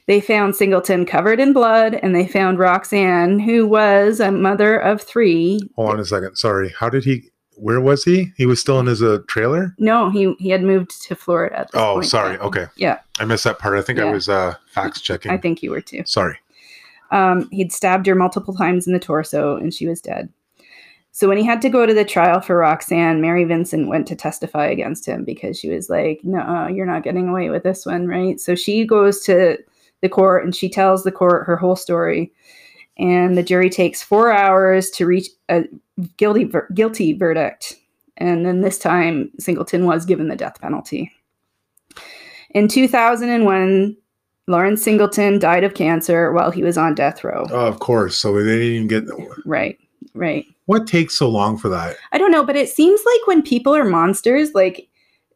they 0.07 0.19
found 0.21 0.55
Singleton 0.55 1.05
covered 1.05 1.39
in 1.39 1.53
blood 1.53 1.95
and 1.95 2.15
they 2.15 2.27
found 2.27 2.59
Roxanne, 2.59 3.39
who 3.39 3.65
was 3.67 4.19
a 4.19 4.31
mother 4.31 4.77
of 4.77 5.01
three. 5.01 5.59
Hold 5.75 5.91
on 5.91 5.99
a 5.99 6.05
second. 6.05 6.35
Sorry. 6.35 6.73
How 6.77 6.89
did 6.89 7.03
he? 7.03 7.23
where 7.57 7.79
was 7.81 8.03
he? 8.03 8.31
He 8.37 8.47
was 8.47 8.59
still 8.59 8.79
in 8.79 8.87
his 8.87 9.03
uh, 9.03 9.19
trailer. 9.27 9.75
No, 9.77 10.09
he 10.09 10.33
he 10.39 10.49
had 10.49 10.63
moved 10.63 10.99
to 11.03 11.15
Florida. 11.15 11.59
At 11.59 11.71
this 11.71 11.79
Oh, 11.79 11.93
point, 11.95 12.05
sorry. 12.07 12.33
yeah. 12.33 12.39
Okay, 12.41 12.65
Yeah, 12.75 12.99
I 13.19 13.25
missed 13.25 13.43
that 13.43 13.59
part. 13.59 13.77
I 13.77 13.83
think 13.83 13.99
I 13.99 14.05
was 14.11 14.27
uh, 14.27 14.55
fax 14.67 14.99
checking. 15.07 15.31
I 15.31 15.37
think 15.37 15.61
you 15.61 15.69
were 15.69 15.81
too. 15.81 16.01
Sorry. 16.05 16.37
Um, 17.11 17.47
he'd 17.51 17.71
stabbed 17.71 18.07
her 18.07 18.15
multiple 18.15 18.55
times 18.55 18.87
in 18.87 18.93
the 18.93 18.99
torso, 18.99 19.57
and 19.57 19.71
she 19.73 19.85
was 19.85 20.01
dead. 20.01 20.29
So 21.11 21.27
when 21.27 21.37
he 21.37 21.43
had 21.43 21.61
to 21.61 21.69
go 21.69 21.85
to 21.85 21.93
the 21.93 22.05
trial 22.05 22.39
for 22.41 22.57
Roxanne, 22.57 23.19
Mary 23.21 23.43
Vincent 23.43 23.89
went 23.89 24.07
to 24.07 24.15
testify 24.15 24.65
against 24.67 25.05
him 25.05 25.23
because 25.25 25.59
she 25.59 25.69
was 25.69 25.87
like, 25.89 26.21
"No, 26.23 26.67
you're 26.67 26.85
not 26.87 27.03
getting 27.03 27.27
away 27.27 27.49
with 27.51 27.61
this 27.63 27.85
one, 27.85 28.07
right?" 28.07 28.39
So 28.39 28.55
she 28.55 28.85
goes 28.85 29.19
to 29.25 29.57
the 30.01 30.09
court 30.09 30.43
and 30.43 30.55
she 30.55 30.69
tells 30.69 31.03
the 31.03 31.11
court 31.11 31.45
her 31.45 31.55
whole 31.55 31.75
story, 31.75 32.31
and 32.97 33.37
the 33.37 33.43
jury 33.43 33.69
takes 33.69 34.03
four 34.03 34.31
hours 34.31 34.89
to 34.91 35.05
reach 35.05 35.27
a 35.49 35.63
guilty 36.17 36.45
ver- 36.45 36.67
guilty 36.73 37.13
verdict. 37.13 37.77
And 38.17 38.45
then 38.45 38.61
this 38.61 38.77
time, 38.77 39.31
Singleton 39.39 39.85
was 39.85 40.05
given 40.05 40.27
the 40.27 40.35
death 40.35 40.59
penalty. 40.61 41.11
In 42.51 42.67
2001, 42.67 43.97
Lawrence 44.47 44.83
Singleton 44.83 45.39
died 45.39 45.63
of 45.63 45.73
cancer 45.73 46.31
while 46.31 46.51
he 46.51 46.63
was 46.63 46.77
on 46.77 46.93
death 46.93 47.23
row. 47.23 47.45
Oh, 47.49 47.67
of 47.67 47.79
course. 47.79 48.17
So 48.17 48.33
they 48.33 48.43
didn't 48.43 48.63
even 48.63 48.87
get. 48.87 49.03
Right, 49.45 49.79
right. 50.13 50.45
What 50.65 50.87
takes 50.87 51.17
so 51.17 51.29
long 51.29 51.57
for 51.57 51.69
that? 51.69 51.95
I 52.11 52.17
don't 52.17 52.31
know, 52.31 52.43
but 52.43 52.55
it 52.55 52.69
seems 52.69 53.01
like 53.05 53.27
when 53.27 53.41
people 53.41 53.75
are 53.75 53.83
monsters, 53.83 54.53
like 54.53 54.87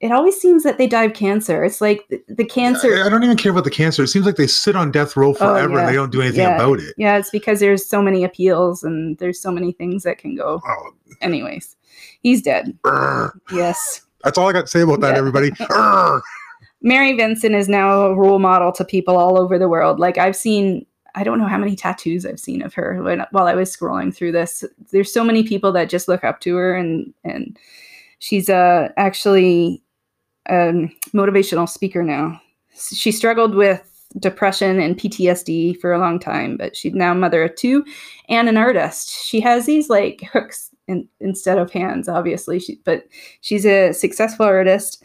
it 0.02 0.12
always 0.12 0.36
seems 0.40 0.64
that 0.64 0.78
they 0.78 0.88
die 0.88 1.04
of 1.06 1.14
cancer. 1.14 1.64
It's 1.64 1.80
like 1.82 2.06
the, 2.10 2.22
the 2.28 2.46
cancer. 2.46 2.96
I, 2.98 3.06
I 3.06 3.10
don't 3.10 3.24
even 3.24 3.38
care 3.38 3.52
about 3.52 3.64
the 3.64 3.72
cancer. 3.72 4.04
It 4.04 4.08
seems 4.10 4.26
like 4.26 4.36
they 4.36 4.48
sit 4.48 4.76
on 4.76 4.92
death 4.92 5.16
row 5.16 5.34
forever 5.34 5.72
Oh, 5.72 5.76
yeah. 5.76 5.80
and 5.80 5.90
they 5.90 5.94
don't 5.94 6.12
do 6.12 6.22
anything 6.22 6.42
Yeah. 6.42 6.56
about 6.56 6.80
it. 6.80 6.94
Yeah, 6.98 7.18
it's 7.18 7.30
because 7.30 7.60
there's 7.60 7.86
so 7.88 8.02
many 8.02 8.24
appeals 8.24 8.84
and 8.84 9.18
there's 9.20 9.42
so 9.42 9.52
many 9.52 9.72
things 9.72 10.04
that 10.04 10.18
can 10.18 10.36
go. 10.36 10.62
Oh, 10.68 10.92
Anyways, 11.22 11.76
he's 12.22 12.42
dead. 12.42 12.78
brr. 12.82 13.32
Yes. 13.54 14.02
That's 14.24 14.38
all 14.38 14.50
I 14.50 14.54
got 14.54 14.62
to 14.62 14.68
say 14.68 14.82
about 14.82 15.00
that, 15.02 15.14
Yeah. 15.14 15.18
everybody. 15.20 15.52
Mary 16.82 17.14
Vincent 17.14 17.56
is 17.56 17.68
now 17.70 18.02
a 18.02 18.16
role 18.16 18.40
model 18.40 18.72
to 18.74 18.86
people 18.86 19.18
all 19.18 19.40
over 19.40 19.58
the 19.58 19.70
world. 19.70 20.00
Like 20.00 20.18
I've 20.18 20.36
seen, 20.36 20.86
I 21.16 21.24
don't 21.24 21.40
know 21.40 21.48
how 21.48 21.58
many 21.58 21.76
tattoos 21.76 22.26
I've 22.26 22.40
seen 22.40 22.62
of 22.62 22.74
her 22.74 23.02
when, 23.02 23.26
while 23.32 23.48
I 23.48 23.56
was 23.56 23.76
scrolling 23.76 24.14
through 24.16 24.34
this. 24.34 24.64
There's 24.92 25.12
so 25.12 25.24
many 25.24 25.44
people 25.44 25.72
that 25.72 25.90
just 25.90 26.08
look 26.08 26.24
up 26.24 26.42
to 26.42 26.56
her, 26.58 26.76
and 26.76 27.14
and 27.24 27.58
she's 28.20 28.50
uh, 28.50 28.90
actually 28.98 29.82
a 30.48 30.90
motivational 31.14 31.68
speaker 31.68 32.04
now. 32.04 32.40
She 32.74 33.12
struggled 33.12 33.56
with 33.56 33.92
depression 34.20 34.80
and 34.80 34.98
PTSD 34.98 35.80
for 35.80 35.94
a 35.94 36.00
long 36.00 36.20
time, 36.20 36.58
but 36.58 36.76
she's 36.76 36.94
now 36.94 37.14
mother 37.14 37.44
of 37.44 37.56
two 37.56 37.84
and 38.30 38.48
an 38.48 38.58
artist. 38.58 39.10
She 39.10 39.40
has 39.42 39.66
these 39.66 39.90
like 39.90 40.22
hooks 40.32 40.70
in, 40.88 41.08
instead 41.20 41.58
of 41.58 41.72
hands, 41.72 42.08
obviously, 42.08 42.60
she, 42.60 42.80
but 42.86 43.06
she's 43.42 43.66
a 43.66 43.92
successful 43.92 44.46
artist 44.46 45.04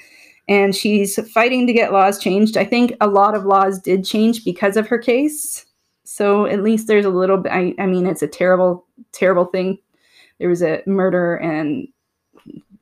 and 0.48 0.74
she's 0.74 1.18
fighting 1.30 1.66
to 1.66 1.72
get 1.72 1.92
laws 1.92 2.18
changed. 2.18 2.56
I 2.56 2.64
think 2.64 2.92
a 3.00 3.06
lot 3.06 3.34
of 3.34 3.44
laws 3.44 3.78
did 3.78 4.04
change 4.04 4.44
because 4.44 4.76
of 4.76 4.88
her 4.88 4.98
case. 4.98 5.64
So 6.04 6.46
at 6.46 6.62
least 6.62 6.88
there's 6.88 7.04
a 7.04 7.10
little 7.10 7.36
bit. 7.36 7.52
I, 7.52 7.72
I 7.78 7.86
mean, 7.86 8.04
it's 8.04 8.22
a 8.22 8.28
terrible, 8.28 8.84
terrible 9.12 9.44
thing. 9.44 9.78
There 10.40 10.48
was 10.48 10.62
a 10.62 10.82
murder, 10.86 11.36
and 11.36 11.86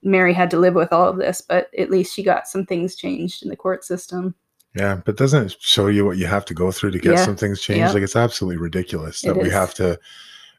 Mary 0.08 0.32
had 0.32 0.50
to 0.50 0.58
live 0.58 0.74
with 0.74 0.92
all 0.92 1.08
of 1.08 1.16
this, 1.16 1.40
but 1.40 1.70
at 1.78 1.90
least 1.90 2.14
she 2.14 2.22
got 2.22 2.48
some 2.48 2.64
things 2.64 2.96
changed 2.96 3.42
in 3.42 3.48
the 3.50 3.56
court 3.56 3.84
system. 3.84 4.34
Yeah, 4.74 5.00
but 5.04 5.16
doesn't 5.16 5.46
it 5.46 5.56
show 5.60 5.86
you 5.86 6.04
what 6.04 6.18
you 6.18 6.26
have 6.26 6.44
to 6.46 6.54
go 6.54 6.70
through 6.70 6.92
to 6.92 6.98
get 6.98 7.12
Yeah. 7.14 7.24
some 7.24 7.36
things 7.36 7.60
changed? 7.60 7.80
Yeah. 7.80 7.90
Like 7.92 8.02
it's 8.02 8.16
absolutely 8.16 8.58
ridiculous 8.58 9.22
that 9.22 9.36
we 9.36 9.50
have 9.50 9.74
to. 9.74 9.98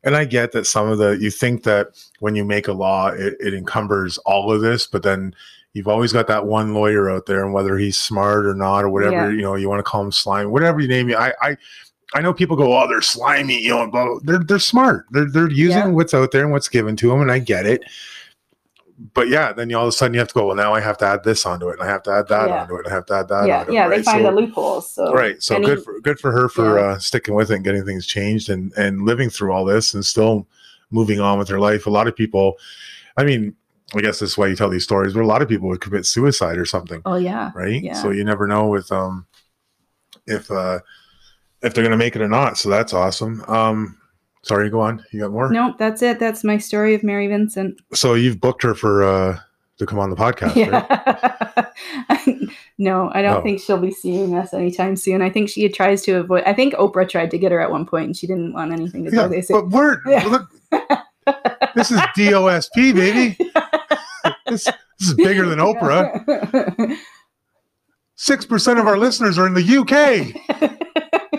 And 0.04 0.16
I 0.16 0.26
get 0.26 0.52
that 0.54 0.66
some 0.66 0.90
of 0.90 0.98
the 0.98 1.18
you 1.20 1.30
think 1.30 1.64
that 1.64 1.88
when 2.20 2.36
you 2.36 2.46
make 2.46 2.68
a 2.68 2.74
law, 2.74 3.10
it, 3.10 3.36
it 3.40 3.54
encumbers 3.54 4.18
all 4.20 4.52
of 4.52 4.62
this, 4.62 4.88
but 4.88 5.04
then 5.04 5.34
you've 5.74 5.88
always 5.88 6.12
got 6.14 6.28
that 6.28 6.46
one 6.46 6.74
lawyer 6.74 7.10
out 7.10 7.26
there, 7.28 7.44
and 7.44 7.54
whether 7.54 7.78
he's 7.78 7.98
smart 7.98 8.46
or 8.46 8.56
not, 8.56 8.84
or 8.84 8.90
whatever 8.90 9.30
Yeah. 9.30 9.30
you 9.30 9.42
know, 9.42 9.56
you 9.56 9.70
want 9.70 9.80
to 9.80 9.84
call 9.84 10.02
him 10.04 10.12
slime, 10.12 10.52
whatever 10.52 10.80
you 10.80 10.88
name 10.88 11.10
it. 11.10 11.18
I, 11.18 11.34
I, 11.42 11.58
I 12.16 12.22
know 12.22 12.34
people 12.34 12.58
go, 12.58 12.76
oh, 12.78 12.88
they're 12.88 13.02
slimy, 13.02 13.62
you 13.62 13.70
know, 13.70 13.88
but 13.88 14.26
they're 14.26 14.40
they're 14.40 14.58
smart. 14.60 15.06
They're 15.12 15.30
they're 15.30 15.52
using 15.52 15.94
what's 15.94 16.14
out 16.14 16.32
there 16.32 16.44
and 16.44 16.52
what's 16.52 16.70
given 16.70 16.96
to 16.98 17.10
them, 17.10 17.22
and 17.22 17.32
I 17.32 17.40
get 17.40 17.66
it. 17.68 17.84
But 19.14 19.30
yeah, 19.30 19.54
then 19.54 19.70
you 19.70 19.78
all 19.78 19.86
of 19.86 19.90
a 19.90 19.92
sudden 19.94 20.14
you 20.14 20.20
have 20.20 20.28
to 20.28 20.34
go. 20.34 20.48
Well, 20.48 20.58
now 20.58 20.74
I 20.74 20.82
have 20.82 20.98
to 20.98 21.06
add 21.06 21.24
this 21.24 21.46
onto 21.46 21.70
it, 21.70 21.80
and 21.80 21.82
I 21.82 21.92
have 21.92 22.04
to 22.04 22.12
add 22.12 22.28
that 22.28 22.50
Yeah. 22.50 22.62
onto 22.64 22.76
it, 22.76 22.80
and 22.86 22.88
I 22.88 22.96
have 22.96 23.06
to 23.06 23.14
add 23.14 23.28
that. 23.30 23.48
yeah, 23.48 23.60
onto 23.62 23.72
yeah, 23.74 23.86
it, 23.86 23.90
they 23.90 23.96
right? 23.98 24.06
find 24.06 24.26
So- 24.26 24.32
the 24.32 24.42
loopholes. 24.42 24.92
So 24.94 25.14
right 25.14 25.42
so 25.42 25.56
and 25.56 25.64
good 25.66 25.84
for 25.84 26.00
good 26.02 26.20
for 26.20 26.32
her 26.34 26.50
for 26.50 26.78
Yeah. 26.78 26.86
uh 26.86 26.98
sticking 27.00 27.34
with 27.34 27.50
it 27.50 27.56
and 27.56 27.64
getting 27.64 27.86
things 27.86 28.06
changed 28.06 28.50
and 28.50 28.74
and 28.76 29.04
living 29.04 29.30
through 29.30 29.54
all 29.54 29.64
this 29.64 29.94
and 29.94 30.06
still 30.06 30.48
moving 30.92 31.20
on 31.22 31.40
with 31.40 31.48
her 31.48 31.60
life 31.60 31.86
a 31.86 31.90
lot 31.90 32.08
of 32.08 32.16
people 32.16 32.56
i 33.16 33.24
mean 33.24 33.56
i 33.96 34.02
guess 34.02 34.20
that's 34.20 34.38
why 34.38 34.48
you 34.48 34.56
tell 34.56 34.70
these 34.70 34.84
stories 34.84 35.14
but 35.14 35.22
a 35.22 35.26
lot 35.26 35.42
of 35.42 35.48
people 35.48 35.68
would 35.70 35.80
commit 35.80 36.06
suicide 36.06 36.58
or 36.58 36.66
something 36.66 37.02
oh 37.06 37.16
yeah, 37.16 37.52
right 37.56 37.84
Yeah. 37.84 37.94
so 37.94 38.10
you 38.10 38.24
never 38.26 38.48
know 38.48 38.68
with 38.68 38.92
um 38.92 39.26
if 40.26 40.50
uh 40.52 40.80
if 41.62 41.74
they're 41.74 41.84
gonna 41.84 41.96
make 41.96 42.16
it 42.16 42.22
or 42.24 42.28
not 42.28 42.58
so 42.58 42.70
that's 42.70 42.92
awesome 42.94 43.44
um 43.48 43.99
sorry 44.42 44.70
go 44.70 44.80
on 44.80 45.04
you 45.12 45.20
got 45.20 45.32
more 45.32 45.50
nope, 45.52 45.76
that's 45.78 46.02
it. 46.02 46.20
That's 46.20 46.44
my 46.44 46.58
story 46.58 46.94
of 46.96 47.04
Mary 47.04 47.28
Vincent. 47.28 47.80
so 47.94 48.14
you've 48.14 48.40
booked 48.40 48.64
her 48.64 48.74
for 48.74 49.04
uh 49.04 49.40
to 49.78 49.86
come 49.86 50.00
on 50.00 50.10
the 50.10 50.16
podcast 50.16 50.56
right? 50.72 51.66
No, 52.82 53.12
I 53.14 53.22
don't 53.22 53.38
Oh. 53.38 53.42
think 53.42 53.60
she'll 53.60 53.78
be 53.78 53.92
seeing 53.92 54.34
us 54.36 54.54
anytime 54.54 54.96
soon. 54.96 55.22
I 55.22 55.30
think 55.30 55.50
she 55.50 55.68
tries 55.68 56.02
to 56.04 56.14
avoid. 56.14 56.44
I 56.46 56.54
think 56.54 56.74
Oprah 56.76 57.08
tried 57.10 57.30
to 57.32 57.38
get 57.38 57.52
her 57.52 57.60
at 57.60 57.70
one 57.72 57.86
point, 57.86 58.06
and 58.06 58.16
she 58.16 58.26
didn't 58.26 58.54
want 58.54 58.72
anything 58.72 59.04
to 59.04 59.12
do 59.12 59.18
yeah 59.18 59.28
with 59.28 59.50
it. 59.50 59.52
but 59.52 59.68
we're 59.70 59.98
Yeah. 60.08 60.24
look 60.26 60.50
this 61.76 61.92
is 61.92 62.00
dosp 62.18 62.70
baby 62.76 63.38
this, 64.48 64.64
this 64.98 65.10
is 65.10 65.14
bigger 65.16 65.46
than 65.46 65.60
oprah 65.60 66.98
Six 68.16 68.46
percent 68.46 68.80
of 68.80 68.88
our 68.88 68.98
listeners 68.98 69.38
are 69.38 69.48
in 69.48 69.54
the 69.54 69.78
UK. 69.80 71.39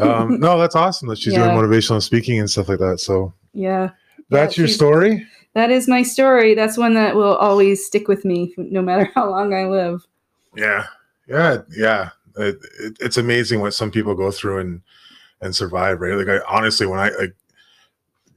Um, 0.00 0.38
no, 0.40 0.58
that's 0.58 0.74
awesome 0.76 1.08
that 1.08 1.18
she's 1.18 1.32
Yeah. 1.34 1.44
doing 1.52 1.56
motivational 1.56 2.02
speaking 2.02 2.38
and 2.38 2.50
stuff 2.50 2.68
like 2.68 2.78
that. 2.78 3.00
So 3.00 3.32
yeah, 3.52 3.90
that's 4.30 4.56
your 4.56 4.68
story. 4.68 5.26
that 5.54 5.70
is 5.70 5.88
my 5.88 6.02
story. 6.02 6.54
That's 6.54 6.76
one 6.78 6.94
that 6.94 7.14
will 7.16 7.36
always 7.36 7.84
stick 7.84 8.08
with 8.08 8.24
me, 8.24 8.54
no 8.56 8.82
matter 8.82 9.10
how 9.14 9.30
long 9.30 9.52
I 9.54 9.64
live. 9.66 10.06
Yeah, 10.56 10.86
yeah, 11.28 11.58
yeah. 11.76 12.10
It, 12.36 12.56
it, 12.80 12.96
it's 13.00 13.16
amazing 13.16 13.60
what 13.60 13.74
some 13.74 13.90
people 13.90 14.14
go 14.14 14.30
through 14.30 14.58
and 14.58 14.80
and 15.40 15.54
survive. 15.54 16.00
Right? 16.00 16.14
Like 16.14 16.28
I 16.28 16.40
honestly, 16.48 16.86
when 16.86 17.00
I 17.00 17.10
like. 17.10 17.34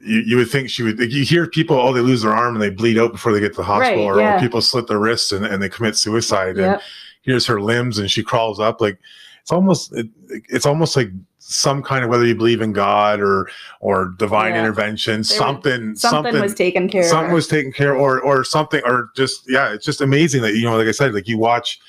You, 0.03 0.17
you 0.21 0.37
would 0.37 0.49
think 0.49 0.67
she 0.71 0.81
would. 0.81 0.99
Like 0.99 1.11
you 1.11 1.23
hear 1.23 1.45
people, 1.45 1.75
oh, 1.77 1.93
they 1.93 1.99
lose 1.99 2.23
their 2.23 2.33
arm 2.33 2.55
and 2.55 2.61
they 2.63 2.71
bleed 2.71 2.97
out 2.97 3.11
before 3.11 3.31
they 3.31 3.39
get 3.39 3.49
to 3.51 3.57
the 3.57 3.63
hospital, 3.63 4.09
Right, 4.09 4.15
or, 4.15 4.19
yeah. 4.19 4.37
or 4.37 4.39
people 4.39 4.59
slit 4.59 4.87
their 4.87 4.97
wrists 4.97 5.31
and, 5.31 5.45
and 5.45 5.61
they 5.61 5.69
commit 5.69 5.95
suicide. 5.95 6.57
And 6.57 6.81
here's 7.21 7.45
her 7.45 7.61
limbs 7.61 7.99
and 7.99 8.09
she 8.09 8.23
crawls 8.23 8.59
up 8.59 8.81
like 8.81 8.97
it's 9.41 9.51
almost 9.51 9.93
it, 9.93 10.07
it's 10.49 10.65
almost 10.65 10.95
like 10.95 11.09
some 11.39 11.81
kind 11.83 12.03
of 12.03 12.09
whether 12.09 12.25
you 12.25 12.35
believe 12.35 12.61
in 12.61 12.71
god 12.71 13.19
or 13.19 13.49
or 13.79 14.13
divine 14.17 14.53
Yeah. 14.53 14.59
intervention 14.59 15.23
something 15.23 15.95
Something, 15.95 16.39
was 16.39 16.53
taken 16.53 16.87
care 16.87 17.03
something 17.03 17.31
of. 17.31 17.35
was 17.35 17.47
taken 17.47 17.71
care 17.73 17.95
or 17.95 18.21
or 18.21 18.43
something 18.43 18.81
or 18.85 19.09
just 19.15 19.43
yeah 19.49 19.73
it's 19.73 19.85
just 19.85 20.01
amazing 20.01 20.41
that 20.43 20.53
you 20.55 20.63
know 20.63 20.77
like 20.77 20.87
i 20.87 20.91
said 20.91 21.13
like 21.13 21.27
you 21.27 21.37
watch 21.37 21.79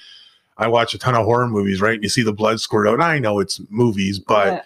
i 0.58 0.66
watch 0.66 0.94
a 0.94 0.98
ton 0.98 1.14
of 1.14 1.24
horror 1.26 1.46
movies 1.48 1.80
right 1.80 1.94
and 1.94 2.02
you 2.02 2.08
see 2.08 2.22
the 2.22 2.32
blood 2.32 2.60
squirt 2.60 2.88
out 2.88 2.94
and 2.94 3.02
i 3.02 3.18
know 3.18 3.38
it's 3.38 3.60
movies 3.68 4.18
but 4.18 4.46
Yeah. 4.46 4.62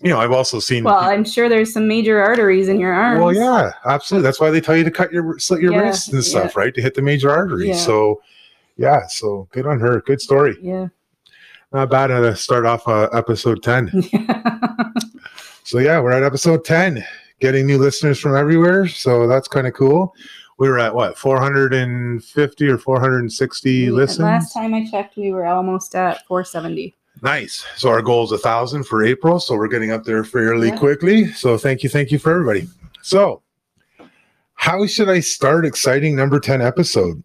you 0.00 0.10
know 0.10 0.18
i've 0.20 0.32
also 0.32 0.58
seen 0.58 0.82
well, 0.84 0.98
I'm 0.98 1.24
sure 1.24 1.48
there's 1.48 1.72
some 1.72 1.86
major 1.86 2.20
arteries 2.20 2.68
in 2.68 2.78
your 2.80 2.92
arm. 2.92 3.20
well 3.20 3.32
yeah 3.34 3.72
absolutely 3.86 4.24
that's 4.24 4.40
why 4.40 4.50
they 4.50 4.60
tell 4.60 4.76
you 4.76 4.84
to 4.84 4.90
cut 4.90 5.12
your 5.12 5.38
slit 5.38 5.60
your 5.62 5.72
Yeah, 5.72 5.78
wrists 5.82 6.08
and 6.12 6.22
stuff 6.24 6.56
right 6.56 6.74
to 6.74 6.82
hit 6.82 6.94
the 6.94 7.02
major 7.02 7.30
arteries 7.30 7.80
so 7.82 8.20
yeah 8.76 9.06
so 9.06 9.48
good 9.52 9.66
on 9.66 9.78
her 9.80 10.00
good 10.02 10.20
story 10.20 10.56
Yeah. 10.60 10.88
Not 11.72 11.90
bad 11.90 12.10
how 12.10 12.20
to 12.20 12.34
start 12.36 12.64
off 12.66 12.86
uh, 12.88 13.08
episode 13.12 13.62
10 13.62 13.90
so 15.64 15.78
yeah 15.78 16.00
we're 16.00 16.12
at 16.12 16.22
episode 16.22 16.64
10 16.64 17.04
getting 17.40 17.66
new 17.66 17.78
listeners 17.78 18.18
from 18.18 18.36
everywhere 18.36 18.86
so 18.88 19.26
that's 19.26 19.48
kind 19.48 19.66
of 19.66 19.74
cool. 19.74 20.14
We 20.58 20.68
were 20.68 20.80
at 20.80 20.92
what 20.92 21.16
450 21.16 22.68
or 22.68 22.78
460 22.78 23.90
listens? 23.92 24.18
Last 24.18 24.52
time 24.52 24.74
I 24.74 24.84
checked, 24.90 25.16
we 25.16 25.30
were 25.32 25.46
almost 25.46 25.94
at 25.94 26.26
470. 26.26 26.96
nice. 27.22 27.64
So 27.76 27.90
our 27.90 28.02
goal 28.02 28.24
is 28.24 28.32
a 28.32 28.38
thousand 28.38 28.82
for 28.84 29.04
april 29.04 29.38
so 29.38 29.54
we're 29.54 29.68
getting 29.68 29.92
up 29.92 30.02
there 30.04 30.24
fairly 30.24 30.68
Yeah. 30.68 30.76
quickly. 30.78 31.32
So 31.32 31.56
thank 31.58 31.82
you 31.84 31.88
thank 31.88 32.10
you 32.10 32.18
for 32.18 32.32
everybody. 32.32 32.66
So 33.02 33.42
how 34.54 34.84
should 34.86 35.08
i 35.08 35.20
start 35.20 35.64
exciting 35.64 36.16
number 36.16 36.40
10 36.40 36.60
episode? 36.60 37.22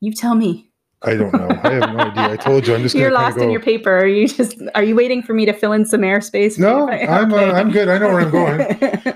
You 0.00 0.12
tell 0.12 0.34
me. 0.34 0.69
I 1.02 1.14
don't 1.14 1.32
know 1.32 1.48
i 1.62 1.72
have 1.72 1.92
no 1.94 1.98
idea 2.10 2.32
i 2.32 2.36
told 2.36 2.66
you 2.66 2.74
i'm 2.74 2.82
just 2.82 2.94
You're 2.94 3.10
lost 3.10 3.34
kinda 3.36 3.44
in 3.44 3.50
your 3.50 3.60
paper. 3.60 3.96
Are 3.98 4.06
you 4.06 4.28
just 4.28 4.60
are 4.74 4.82
you 4.84 4.94
waiting 4.94 5.22
for 5.22 5.32
me 5.34 5.46
to 5.46 5.52
fill 5.52 5.72
in 5.72 5.84
some 5.86 6.00
airspace? 6.02 6.58
No? 6.58 6.88
I'm, 6.90 7.32
uh, 7.32 7.36
I'm 7.52 7.70
good. 7.70 7.88
I 7.88 7.98
know 7.98 8.08
where 8.08 8.20
I'm 8.20 8.30
going. 8.30 8.60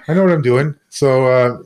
I 0.08 0.14
know 0.14 0.22
what 0.22 0.32
I'm 0.32 0.42
doing. 0.42 0.74
So 0.88 1.26
uh, 1.26 1.58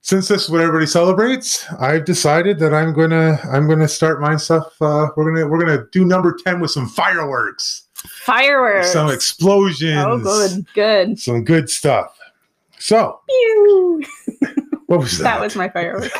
since 0.00 0.28
this 0.28 0.44
is 0.44 0.50
what 0.50 0.60
everybody 0.60 0.86
celebrates, 0.86 1.66
I've 1.80 2.04
decided 2.04 2.58
that 2.60 2.72
I'm 2.72 2.92
gonna 2.94 3.38
I'm 3.52 3.68
gonna 3.68 3.88
start 3.88 4.20
my 4.20 4.36
stuff. 4.36 4.72
Uh, 4.80 5.08
we're 5.16 5.30
gonna 5.32 5.46
we're 5.48 5.58
gonna 5.58 5.84
do 5.92 6.04
number 6.04 6.36
ten 6.44 6.60
with 6.60 6.70
some 6.70 6.88
fireworks, 6.88 7.82
Fireworks. 8.22 8.92
some 8.92 9.10
explosions, 9.10 9.98
Oh, 10.06 10.18
good, 10.18 10.66
good. 10.74 11.18
some 11.18 11.44
good 11.44 11.68
stuff. 11.68 12.16
So, 12.78 13.20
what 14.86 15.00
was 15.00 15.18
that? 15.18 15.24
That 15.24 15.40
was 15.40 15.56
my 15.56 15.68
firework. 15.68 16.12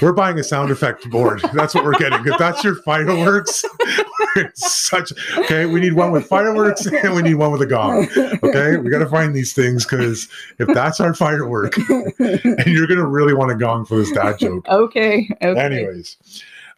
We're 0.00 0.12
buying 0.12 0.38
a 0.38 0.44
sound 0.44 0.70
effect 0.70 1.08
board. 1.10 1.42
That's 1.52 1.74
what 1.74 1.84
we're 1.84 1.98
getting. 1.98 2.26
If 2.26 2.38
that's 2.38 2.64
your 2.64 2.76
fireworks, 2.76 3.64
such 4.54 5.12
okay. 5.38 5.66
We 5.66 5.80
need 5.80 5.92
one 5.92 6.12
with 6.12 6.26
fireworks 6.26 6.86
and 6.86 7.14
we 7.14 7.22
need 7.22 7.34
one 7.34 7.52
with 7.52 7.62
a 7.62 7.66
gong. 7.66 8.08
Okay, 8.42 8.76
we 8.76 8.90
got 8.90 9.00
to 9.00 9.08
find 9.08 9.34
these 9.34 9.52
things 9.52 9.84
because 9.84 10.28
if 10.58 10.68
that's 10.68 11.00
our 11.00 11.14
firework, 11.14 11.76
and 12.18 12.66
you're 12.66 12.86
gonna 12.86 13.06
really 13.06 13.34
want 13.34 13.50
a 13.50 13.56
gong 13.56 13.84
for 13.84 13.96
this 13.96 14.10
dad 14.12 14.38
joke. 14.38 14.66
okay. 14.68 15.28
Okay. 15.42 15.60
Anyways, 15.60 16.16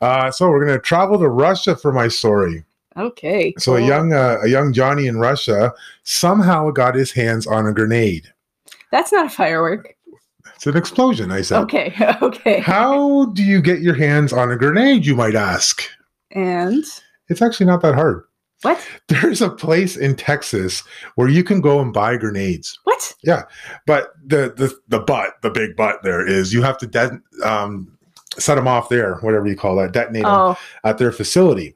uh, 0.00 0.30
so 0.30 0.48
we're 0.48 0.64
gonna 0.64 0.80
travel 0.80 1.18
to 1.18 1.28
Russia 1.28 1.76
for 1.76 1.92
my 1.92 2.08
story. 2.08 2.64
Okay. 2.96 3.54
So 3.58 3.76
a 3.76 3.80
young 3.80 4.12
uh, 4.12 4.38
a 4.42 4.48
young 4.48 4.72
Johnny 4.72 5.06
in 5.06 5.18
Russia 5.18 5.72
somehow 6.02 6.70
got 6.70 6.94
his 6.94 7.12
hands 7.12 7.46
on 7.46 7.66
a 7.66 7.72
grenade. 7.72 8.32
That's 8.90 9.12
not 9.12 9.26
a 9.26 9.30
firework. 9.30 9.93
It's 10.64 10.74
an 10.74 10.78
explosion. 10.78 11.30
I 11.30 11.42
said. 11.42 11.60
Okay. 11.64 11.92
Okay. 12.22 12.60
How 12.60 13.26
do 13.26 13.42
you 13.44 13.60
get 13.60 13.80
your 13.80 13.94
hands 13.94 14.32
on 14.32 14.50
a 14.50 14.56
grenade? 14.56 15.04
You 15.04 15.14
might 15.14 15.34
ask. 15.34 15.82
And 16.30 16.82
It's 17.28 17.42
actually 17.42 17.66
not 17.66 17.82
that 17.82 17.94
hard. 17.94 18.24
what? 18.62 18.80
There's 19.08 19.42
a 19.42 19.50
place 19.50 19.94
in 19.94 20.16
Texas 20.16 20.82
where 21.16 21.28
you 21.28 21.44
can 21.44 21.60
go 21.60 21.80
and 21.80 21.92
buy 21.92 22.16
grenades. 22.16 22.78
What? 22.84 23.14
Yeah, 23.22 23.42
but 23.86 24.12
the 24.24 24.54
the 24.56 24.74
the 24.88 25.00
but 25.00 25.34
the 25.42 25.50
big 25.50 25.76
but 25.76 26.02
there 26.02 26.26
is 26.26 26.54
you 26.54 26.62
have 26.62 26.78
to 26.78 26.86
de- 26.86 27.20
um, 27.44 27.94
set 28.38 28.54
them 28.54 28.66
off 28.66 28.88
there, 28.88 29.16
whatever 29.16 29.46
you 29.46 29.56
call 29.56 29.76
that, 29.76 29.92
detonate 29.92 30.22
them 30.22 30.32
Oh, 30.32 30.56
at 30.84 30.96
their 30.96 31.12
facility. 31.12 31.74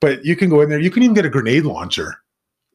But 0.00 0.24
you 0.24 0.36
can 0.36 0.48
go 0.48 0.62
in 0.62 0.70
there. 0.70 0.80
You 0.80 0.90
can 0.90 1.02
even 1.02 1.14
get 1.14 1.26
a 1.26 1.30
grenade 1.30 1.64
launcher, 1.64 2.14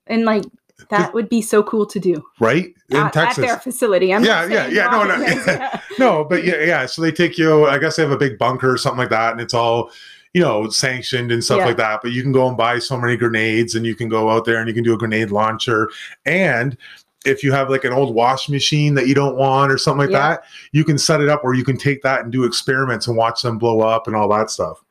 and 0.06 0.24
like 0.24 0.43
that 0.90 1.13
would 1.13 1.28
be 1.30 1.42
so 1.42 1.63
cool 1.63 1.86
to 1.86 2.00
do 2.00 2.24
right? 2.40 2.74
In 2.90 2.98
at, 2.98 3.08
at 3.08 3.13
Texas. 3.13 3.46
their 3.46 3.58
facility. 3.58 4.13
I'm 4.13 4.24
Yeah, 4.24 4.46
yeah, 4.48 4.68
yeah, 4.68 4.88
no, 4.90 5.04
no, 5.04 5.16
yeah. 5.48 5.82
no, 6.00 6.24
but 6.24 6.44
yeah, 6.44 6.62
yeah. 6.63 6.86
So 6.86 7.02
they 7.02 7.12
take 7.12 7.38
you. 7.38 7.66
I 7.66 7.78
guess 7.78 7.96
they 7.96 8.04
have 8.04 8.12
a 8.12 8.18
big 8.18 8.38
bunker 8.38 8.72
or 8.72 8.78
something 8.78 9.00
like 9.00 9.10
that, 9.10 9.32
and 9.32 9.42
it's 9.42 9.54
all 9.54 9.92
you 10.34 10.42
know 10.42 10.70
sanctioned 10.70 11.32
and 11.32 11.44
stuff 11.44 11.58
Yeah. 11.60 11.66
like 11.66 11.78
that. 11.78 12.02
But 12.04 12.12
you 12.12 12.22
can 12.22 12.32
go 12.32 12.48
and 12.48 12.56
buy 12.56 12.80
so 12.80 12.98
many 12.98 13.18
grenades, 13.18 13.76
and 13.76 13.86
you 13.86 13.96
can 13.96 14.08
go 14.08 14.30
out 14.30 14.46
there 14.46 14.58
and 14.60 14.68
you 14.68 14.74
can 14.74 14.84
do 14.84 14.94
a 14.94 14.98
grenade 14.98 15.32
launcher. 15.32 15.90
And 16.26 16.78
if 17.26 17.44
you 17.44 17.52
have 17.52 17.70
like 17.70 17.84
an 17.84 17.92
old 17.92 18.13
wash 18.16 18.48
machine 18.48 18.94
that 18.94 19.08
you 19.08 19.16
don't 19.16 19.36
want 19.36 19.72
or 19.72 19.78
something 19.78 20.06
like 20.08 20.12
Yeah. 20.12 20.30
that, 20.30 20.44
you 20.72 20.84
can 20.86 20.98
set 20.98 21.20
it 21.22 21.28
up 21.28 21.44
where 21.44 21.56
you 21.56 21.63
can 21.66 21.76
take 21.78 22.02
that 22.04 22.22
and 22.22 22.32
do 22.32 22.46
experiments 22.46 23.08
and 23.08 23.18
watch 23.18 23.42
them 23.42 23.58
blow 23.58 23.82
up 23.82 24.08
and 24.08 24.16
all 24.16 24.30
that 24.30 24.50
stuff. 24.52 24.82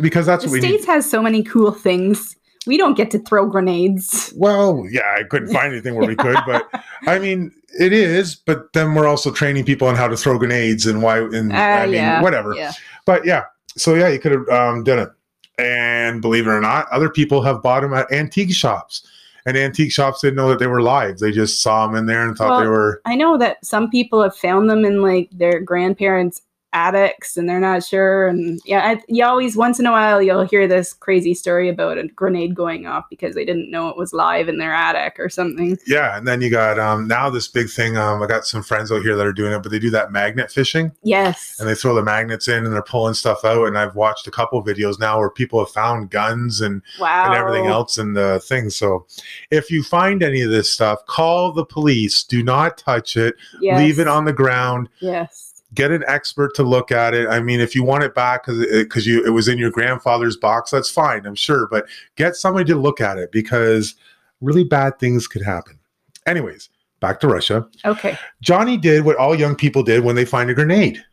Because 0.00 0.24
that's 0.26 0.44
The 0.44 0.50
what 0.50 0.54
we 0.54 0.60
need. 0.60 0.68
states 0.68 0.86
has 0.86 1.10
so 1.10 1.20
many 1.20 1.42
cool 1.42 1.72
things. 1.72 2.35
We 2.66 2.76
don't 2.76 2.96
get 2.96 3.10
to 3.12 3.18
throw 3.18 3.46
grenades. 3.46 4.32
Well, 4.36 4.86
yeah, 4.90 5.16
I 5.18 5.22
couldn't 5.24 5.52
find 5.52 5.72
anything 5.72 5.94
where 5.94 6.06
we 6.06 6.16
could, 6.16 6.38
but 6.46 6.68
I 7.06 7.18
mean, 7.18 7.52
it 7.78 7.92
is. 7.92 8.34
But 8.34 8.72
then 8.72 8.94
we're 8.94 9.06
also 9.06 9.30
training 9.30 9.64
people 9.64 9.88
on 9.88 9.94
how 9.94 10.08
to 10.08 10.16
throw 10.16 10.38
grenades 10.38 10.86
and 10.86 11.02
why, 11.02 11.18
and 11.18 11.52
Uh, 11.52 11.56
I 11.56 11.86
mean, 11.86 11.94
yeah, 11.94 12.22
whatever. 12.22 12.54
Yeah. 12.54 12.72
But 13.04 13.24
yeah, 13.24 13.44
so 13.76 13.94
yeah, 13.94 14.08
you 14.08 14.18
could 14.18 14.32
have 14.32 14.48
um, 14.48 14.84
done 14.84 14.98
it. 14.98 15.10
And 15.58 16.20
believe 16.20 16.46
it 16.46 16.50
or 16.50 16.60
not, 16.60 16.86
other 16.90 17.08
people 17.08 17.42
have 17.42 17.62
bought 17.62 17.80
them 17.80 17.94
at 17.94 18.10
antique 18.12 18.52
shops. 18.52 19.06
And 19.46 19.56
antique 19.56 19.92
shops 19.92 20.20
didn't 20.20 20.36
know 20.36 20.48
that 20.48 20.58
they 20.58 20.66
were 20.66 20.82
live. 20.82 21.18
They 21.18 21.30
just 21.30 21.62
saw 21.62 21.86
them 21.86 21.94
in 21.94 22.06
there 22.06 22.26
and 22.26 22.36
thought 22.36 22.60
they 22.60 22.68
were. 22.68 23.00
I 23.06 23.14
know 23.14 23.38
that 23.38 23.64
some 23.64 23.88
people 23.88 24.20
have 24.20 24.36
found 24.36 24.68
them 24.68 24.84
in 24.84 25.02
like 25.02 25.30
their 25.30 25.60
grandparents' 25.60 26.42
attics 26.76 27.36
and 27.36 27.48
they're 27.48 27.58
not 27.60 27.82
sure. 27.82 28.26
And 28.28 28.60
yeah, 28.66 28.80
I, 28.80 29.02
you 29.08 29.24
always, 29.24 29.56
once 29.56 29.80
in 29.80 29.86
a 29.86 29.90
while, 29.90 30.20
you'll 30.20 30.44
hear 30.46 30.68
this 30.68 30.92
crazy 30.92 31.32
story 31.34 31.68
about 31.70 31.96
a 31.96 32.06
grenade 32.08 32.54
going 32.54 32.86
off 32.86 33.04
because 33.08 33.34
they 33.34 33.44
didn't 33.44 33.70
know 33.70 33.88
it 33.88 33.96
was 33.96 34.12
live 34.12 34.48
in 34.48 34.58
their 34.58 34.74
attic 34.74 35.16
or 35.18 35.28
something. 35.30 35.78
Yeah, 35.86 36.16
and 36.16 36.28
then 36.28 36.40
you 36.42 36.50
got 36.50 36.78
um, 36.78 37.08
now 37.08 37.30
this 37.30 37.48
big 37.48 37.70
thing. 37.70 37.96
Um, 37.96 38.22
I 38.22 38.26
got 38.26 38.46
some 38.46 38.62
friends 38.62 38.92
out 38.92 39.02
here 39.02 39.16
that 39.16 39.26
are 39.26 39.32
doing 39.32 39.52
it, 39.52 39.62
but 39.62 39.72
they 39.72 39.78
do 39.78 39.90
that 39.90 40.12
magnet 40.12 40.52
fishing. 40.52 40.92
Yes. 41.02 41.58
and 41.58 41.68
they 41.68 41.74
throw 41.74 41.94
the 41.94 42.02
magnets 42.02 42.48
in 42.48 42.64
and 42.64 42.72
they're 42.74 42.82
pulling 42.82 43.14
stuff 43.14 43.44
out. 43.44 43.66
And 43.66 43.78
I've 43.78 43.94
watched 43.94 44.26
a 44.26 44.30
couple 44.30 44.62
videos 44.62 45.00
now 45.00 45.18
where 45.18 45.30
people 45.30 45.58
have 45.58 45.70
found 45.72 46.10
guns 46.10 46.60
and, 46.60 46.82
Wow. 47.00 47.26
and 47.26 47.34
everything 47.34 47.66
else 47.66 47.96
in 47.98 48.12
the 48.12 48.40
thing. 48.44 48.68
So 48.70 49.06
if 49.50 49.70
you 49.70 49.82
find 49.82 50.22
any 50.22 50.42
of 50.42 50.50
this 50.50 50.70
stuff, 50.70 51.04
call 51.06 51.52
the 51.52 51.64
police. 51.64 52.22
Do 52.24 52.42
not 52.42 52.76
touch 52.78 53.16
it. 53.16 53.36
Yes. 53.60 53.78
Leave 53.80 53.98
it 53.98 54.08
on 54.08 54.24
the 54.26 54.32
ground. 54.32 54.88
Yes. 55.00 55.45
Get 55.76 55.90
an 55.92 56.02
expert 56.08 56.54
to 56.56 56.62
look 56.62 56.90
at 56.90 57.14
it. 57.14 57.28
I 57.28 57.38
mean, 57.38 57.60
if 57.60 57.74
you 57.74 57.84
want 57.84 58.02
it 58.02 58.14
back 58.14 58.46
because 58.46 59.06
you 59.06 59.24
it 59.24 59.30
was 59.30 59.46
in 59.46 59.58
your 59.58 59.70
grandfather's 59.70 60.36
box, 60.36 60.70
that's 60.70 60.90
fine, 60.90 61.26
I'm 61.26 61.34
sure. 61.34 61.68
But 61.70 61.86
get 62.16 62.34
somebody 62.34 62.64
to 62.72 62.76
look 62.76 63.00
at 63.00 63.18
it 63.18 63.30
because 63.30 63.94
really 64.40 64.64
bad 64.64 64.98
things 64.98 65.28
could 65.28 65.42
happen. 65.42 65.78
Anyways, 66.26 66.70
back 67.00 67.20
to 67.20 67.28
Russia. 67.28 67.68
Okay. 67.84 68.18
Johnny 68.40 68.76
did 68.76 69.04
what 69.04 69.16
all 69.16 69.34
young 69.34 69.54
people 69.54 69.82
did 69.82 70.02
when 70.02 70.16
they 70.16 70.24
find 70.24 70.50
a 70.50 70.54
grenade. 70.54 71.04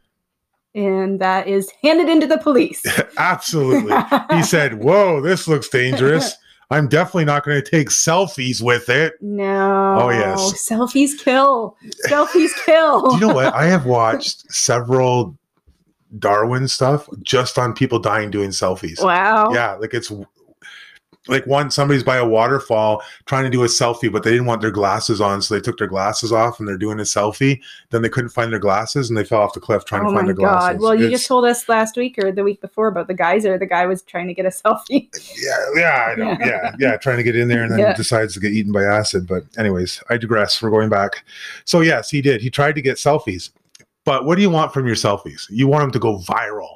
And 0.74 1.20
that 1.20 1.48
is 1.48 1.70
handed 1.84 2.10
into 2.10 2.26
the 2.26 2.40
police. 2.40 2.82
Absolutely. 3.18 3.94
he 4.32 4.42
said, 4.42 4.82
Whoa, 4.82 5.22
this 5.22 5.48
looks 5.48 5.70
dangerous. 5.70 6.36
I'm 6.70 6.88
definitely 6.88 7.26
not 7.26 7.44
going 7.44 7.62
to 7.62 7.70
take 7.70 7.90
selfies 7.90 8.62
with 8.62 8.90
it. 8.90 9.14
No. 9.22 10.00
Oh, 10.02 10.10
yes. 10.10 10.70
Selfies 10.70 11.18
kill. 11.18 11.78
Selfies 12.08 12.52
kill. 12.66 13.02
Do 13.10 13.16
you 13.16 13.28
know 13.28 13.34
what? 13.34 13.54
I 13.54 13.66
have 13.66 13.86
watched 13.88 14.52
several 14.52 15.38
Darwin 16.20 16.68
stuff 16.68 17.08
just 17.22 17.58
on 17.58 17.74
people 17.74 18.00
dying 18.00 18.32
doing 18.32 18.50
selfies. 18.50 19.04
Wow. 19.04 19.52
Yeah, 19.54 19.74
like 19.76 19.94
it's 19.94 20.12
like 21.28 21.46
one 21.48 21.72
somebody's 21.72 22.04
by 22.04 22.18
a 22.18 22.28
waterfall 22.28 23.02
trying 23.26 23.44
to 23.46 23.50
do 23.50 23.64
a 23.64 23.68
selfie, 23.68 24.12
but 24.12 24.24
they 24.24 24.32
didn't 24.32 24.46
want 24.46 24.62
their 24.62 24.72
glasses 24.72 25.22
on, 25.22 25.42
so 25.42 25.54
they 25.54 25.62
took 25.62 25.78
their 25.78 25.88
glasses 25.88 26.32
off 26.34 26.60
and 26.60 26.68
they're 26.68 26.78
doing 26.78 27.00
a 27.00 27.04
selfie. 27.04 27.62
Then 27.92 28.02
they 28.02 28.10
couldn't 28.10 28.32
find 28.32 28.52
their 28.52 28.60
glasses 28.60 29.10
and 29.10 29.18
they 29.18 29.24
fell 29.24 29.42
off 29.42 29.54
the 29.54 29.60
cliff 29.62 29.86
trying 29.86 30.06
Oh 30.06 30.10
to 30.10 30.16
find 30.16 30.28
their 30.28 30.36
glasses. 30.36 30.60
Oh, 30.62 30.68
my 30.68 30.74
God. 30.74 30.82
Well, 30.82 30.96
you 30.96 31.06
It's- 31.06 31.20
just 31.22 31.28
told 31.28 31.46
us 31.46 31.70
last 31.70 31.96
week 31.96 32.18
or 32.18 32.32
the 32.32 32.44
week 32.44 32.60
before 32.60 32.88
about 32.88 33.08
the 33.08 33.14
geyser. 33.14 33.58
The 33.58 33.66
guy 33.66 33.86
was 33.86 34.02
trying 34.02 34.28
to 34.28 34.34
get 34.34 34.46
a 34.46 34.50
selfie. 34.50 35.10
Yeah, 35.42 35.66
yeah, 35.76 36.06
I 36.12 36.16
know. 36.16 36.32
Yeah. 36.40 36.48
Yeah, 36.48 36.72
yeah, 36.80 36.98
trying 36.98 37.18
to 37.18 37.24
get 37.24 37.36
in 37.36 37.48
there 37.48 37.64
and 37.64 37.72
then 37.72 37.80
Yeah. 37.80 37.94
decides 37.94 38.34
to 38.34 38.40
get 38.40 38.52
eaten 38.52 38.72
by 38.72 38.84
acid. 38.84 39.26
But 39.28 39.44
anyways, 39.58 40.04
I 40.10 40.18
digress. 40.18 40.62
We're 40.62 40.72
going 40.72 40.90
back. 40.90 41.24
So 41.66 41.82
yes, 41.82 42.10
he 42.10 42.22
did. 42.22 42.42
He 42.42 42.50
tried 42.50 42.76
to 42.76 42.82
get 42.82 42.98
selfies. 42.98 43.52
But 44.06 44.26
what 44.26 44.36
do 44.36 44.42
you 44.42 44.50
want 44.50 44.74
from 44.74 44.86
your 44.86 44.98
selfies? 44.98 45.46
You 45.50 45.68
want 45.68 45.84
them 45.84 45.92
to 45.92 46.00
go 46.00 46.18
viral. 46.20 46.68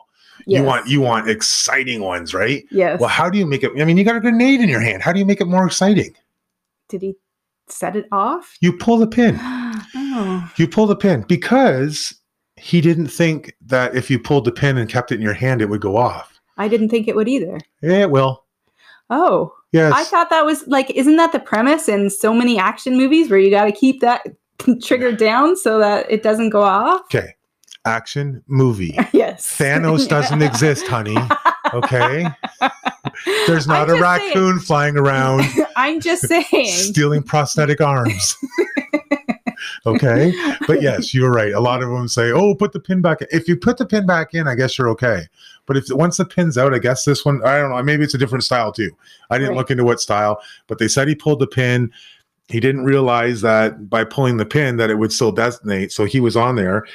You 0.48 0.64
want 0.64 0.88
you 0.88 1.02
want 1.02 1.30
exciting 1.30 2.02
ones, 2.02 2.34
right? 2.34 2.64
Yes. 2.72 3.00
Well, 3.00 3.10
how 3.10 3.30
do 3.30 3.38
you 3.38 3.46
make 3.46 3.64
it? 3.64 3.72
I 3.80 3.86
mean, 3.86 3.98
you 3.98 4.04
got 4.04 4.16
a 4.16 4.22
grenade 4.22 4.62
in 4.62 4.70
your 4.70 4.80
hand. 4.80 5.04
How 5.04 5.12
do 5.12 5.20
you 5.20 5.26
make 5.26 5.42
it 5.42 5.48
more 5.48 5.66
exciting? 5.66 6.16
Did 6.90 7.02
he 7.02 7.16
set 7.68 7.96
it 7.96 8.06
off? 8.12 8.58
You 8.62 8.72
pull 8.78 8.98
the 8.98 9.08
pin. 9.08 9.38
oh. 9.42 10.52
You 10.56 10.68
pull 10.68 10.88
the 10.88 10.96
pin 10.96 11.26
because 11.28 12.14
he 12.56 12.82
didn't 12.82 13.08
think 13.08 13.56
that 13.62 13.96
if 13.96 14.10
you 14.10 14.20
pulled 14.20 14.46
the 14.46 14.52
pin 14.52 14.78
and 14.78 14.90
kept 14.90 15.12
it 15.12 15.16
in 15.16 15.22
your 15.22 15.34
hand, 15.34 15.62
it 15.62 15.70
would 15.70 15.82
go 15.82 15.98
off. 15.98 16.40
I 16.58 16.68
didn't 16.68 16.90
think 16.90 17.08
it 17.08 17.16
would 17.16 17.28
either. 17.28 17.60
Yeah, 17.82 18.02
it 18.02 18.12
will. 18.12 18.44
Oh. 19.10 19.54
Yes. 19.74 19.94
I 19.94 20.06
thought 20.06 20.30
that 20.30 20.46
was 20.46 20.66
like, 20.68 20.90
isn't 20.92 21.18
that 21.18 21.34
the 21.34 21.40
premise 21.40 21.90
in 21.90 22.10
so 22.10 22.34
many 22.34 22.58
action 22.58 22.98
movies 22.98 23.30
where 23.30 23.40
you 23.40 23.52
got 23.52 23.66
to 23.66 23.72
keep 23.72 24.00
that 24.02 24.26
trigger 24.82 25.12
down 25.12 25.56
so 25.56 25.78
that 25.80 26.10
it 26.10 26.24
doesn't 26.24 26.50
go 26.50 26.62
off? 26.62 27.02
okay. 27.02 27.36
Action 27.88 28.44
movie. 28.48 28.98
yes. 29.14 29.58
Thanos 29.58 30.08
doesn't 30.16 30.42
exist, 30.42 30.86
honey. 30.88 31.18
Okay. 31.74 32.28
There's 33.48 33.68
not 33.68 33.90
I'm 33.90 33.98
a 33.98 34.02
raccoon 34.02 34.60
flying 34.60 34.98
around 34.98 35.44
I'm 35.76 36.00
just 36.00 36.28
saying. 36.28 36.68
stealing 36.72 37.24
prosthetic 37.24 37.82
arms. 37.82 38.36
okay. 39.86 40.34
But 40.68 40.82
yes, 40.82 41.14
you're 41.14 41.32
right. 41.32 41.54
A 41.54 41.60
lot 41.60 41.82
of 41.82 41.90
them 41.90 42.08
say, 42.08 42.32
oh, 42.32 42.56
put 42.56 42.74
the 42.74 42.80
pin 42.80 43.02
back 43.02 43.22
in. 43.22 43.28
If 43.32 43.48
you 43.48 43.56
put 43.58 43.78
the 43.78 43.86
pin 43.86 44.06
back 44.06 44.34
in, 44.34 44.48
I 44.48 44.56
guess 44.56 44.78
you're 44.78 44.90
okay. 44.90 45.24
But 45.66 45.78
if 45.78 45.86
once 45.90 46.18
the 46.18 46.26
pin's 46.26 46.58
out, 46.58 46.74
I 46.74 46.80
guess 46.80 47.04
this 47.06 47.26
one, 47.26 47.42
I 47.44 47.58
don't 47.58 47.72
know, 47.72 47.82
maybe 47.84 48.04
it's 48.04 48.14
a 48.14 48.18
different 48.18 48.44
style 48.44 48.72
too. 48.72 48.92
I 49.30 49.38
didn't 49.38 49.52
Right. 49.52 49.58
look 49.58 49.72
into 49.72 49.84
what 49.84 50.00
style, 50.00 50.42
but 50.68 50.78
they 50.80 50.88
said 50.88 51.08
he 51.08 51.16
pulled 51.16 51.40
the 51.40 51.48
pin. 51.48 51.92
He 52.50 52.60
didn't 52.62 52.86
realize 52.86 53.42
that 53.42 53.90
by 53.90 54.06
pulling 54.06 54.38
the 54.38 54.46
pin 54.46 54.78
that 54.78 54.90
it 54.90 54.96
would 54.98 55.12
still 55.12 55.34
detonate. 55.34 55.92
So 55.92 56.06
he 56.06 56.20
was 56.22 56.38
on 56.38 56.56
there. 56.56 56.86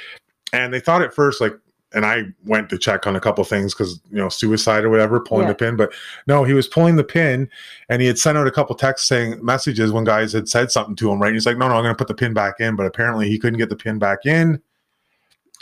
And 0.53 0.73
they 0.73 0.79
thought 0.79 1.01
at 1.01 1.13
first, 1.13 1.41
like, 1.41 1.53
and 1.95 2.05
I 2.05 2.23
went 2.45 2.69
to 2.69 2.77
check 2.77 3.05
on 3.05 3.15
a 3.15 3.19
couple 3.19 3.43
things 3.43 3.73
because 3.73 3.99
you 4.09 4.17
know 4.17 4.29
suicide 4.29 4.83
or 4.83 4.89
whatever, 4.89 5.19
pulling 5.19 5.43
Yeah. 5.43 5.49
the 5.49 5.55
pin. 5.55 5.75
But 5.75 5.91
no, 6.25 6.43
he 6.43 6.53
was 6.53 6.67
pulling 6.67 6.95
the 6.95 7.03
pin, 7.03 7.49
and 7.89 8.01
he 8.01 8.07
had 8.07 8.17
sent 8.17 8.37
out 8.37 8.47
a 8.47 8.51
couple 8.51 8.75
texts 8.75 9.07
saying 9.07 9.43
messages 9.45 9.91
when 9.91 10.03
guys 10.05 10.31
had 10.33 10.47
said 10.47 10.71
something 10.71 10.95
to 10.95 11.11
him. 11.11 11.19
Right? 11.21 11.27
And 11.27 11.35
he's 11.35 11.45
like, 11.45 11.57
"No, 11.57 11.67
no, 11.67 11.75
I'm 11.75 11.83
going 11.83 11.93
to 11.93 11.97
put 11.97 12.07
the 12.07 12.15
pin 12.15 12.33
back 12.33 12.59
in." 12.59 12.75
But 12.75 12.85
apparently, 12.85 13.27
he 13.29 13.37
couldn't 13.37 13.59
get 13.59 13.69
the 13.69 13.75
pin 13.75 13.99
back 13.99 14.25
in. 14.25 14.61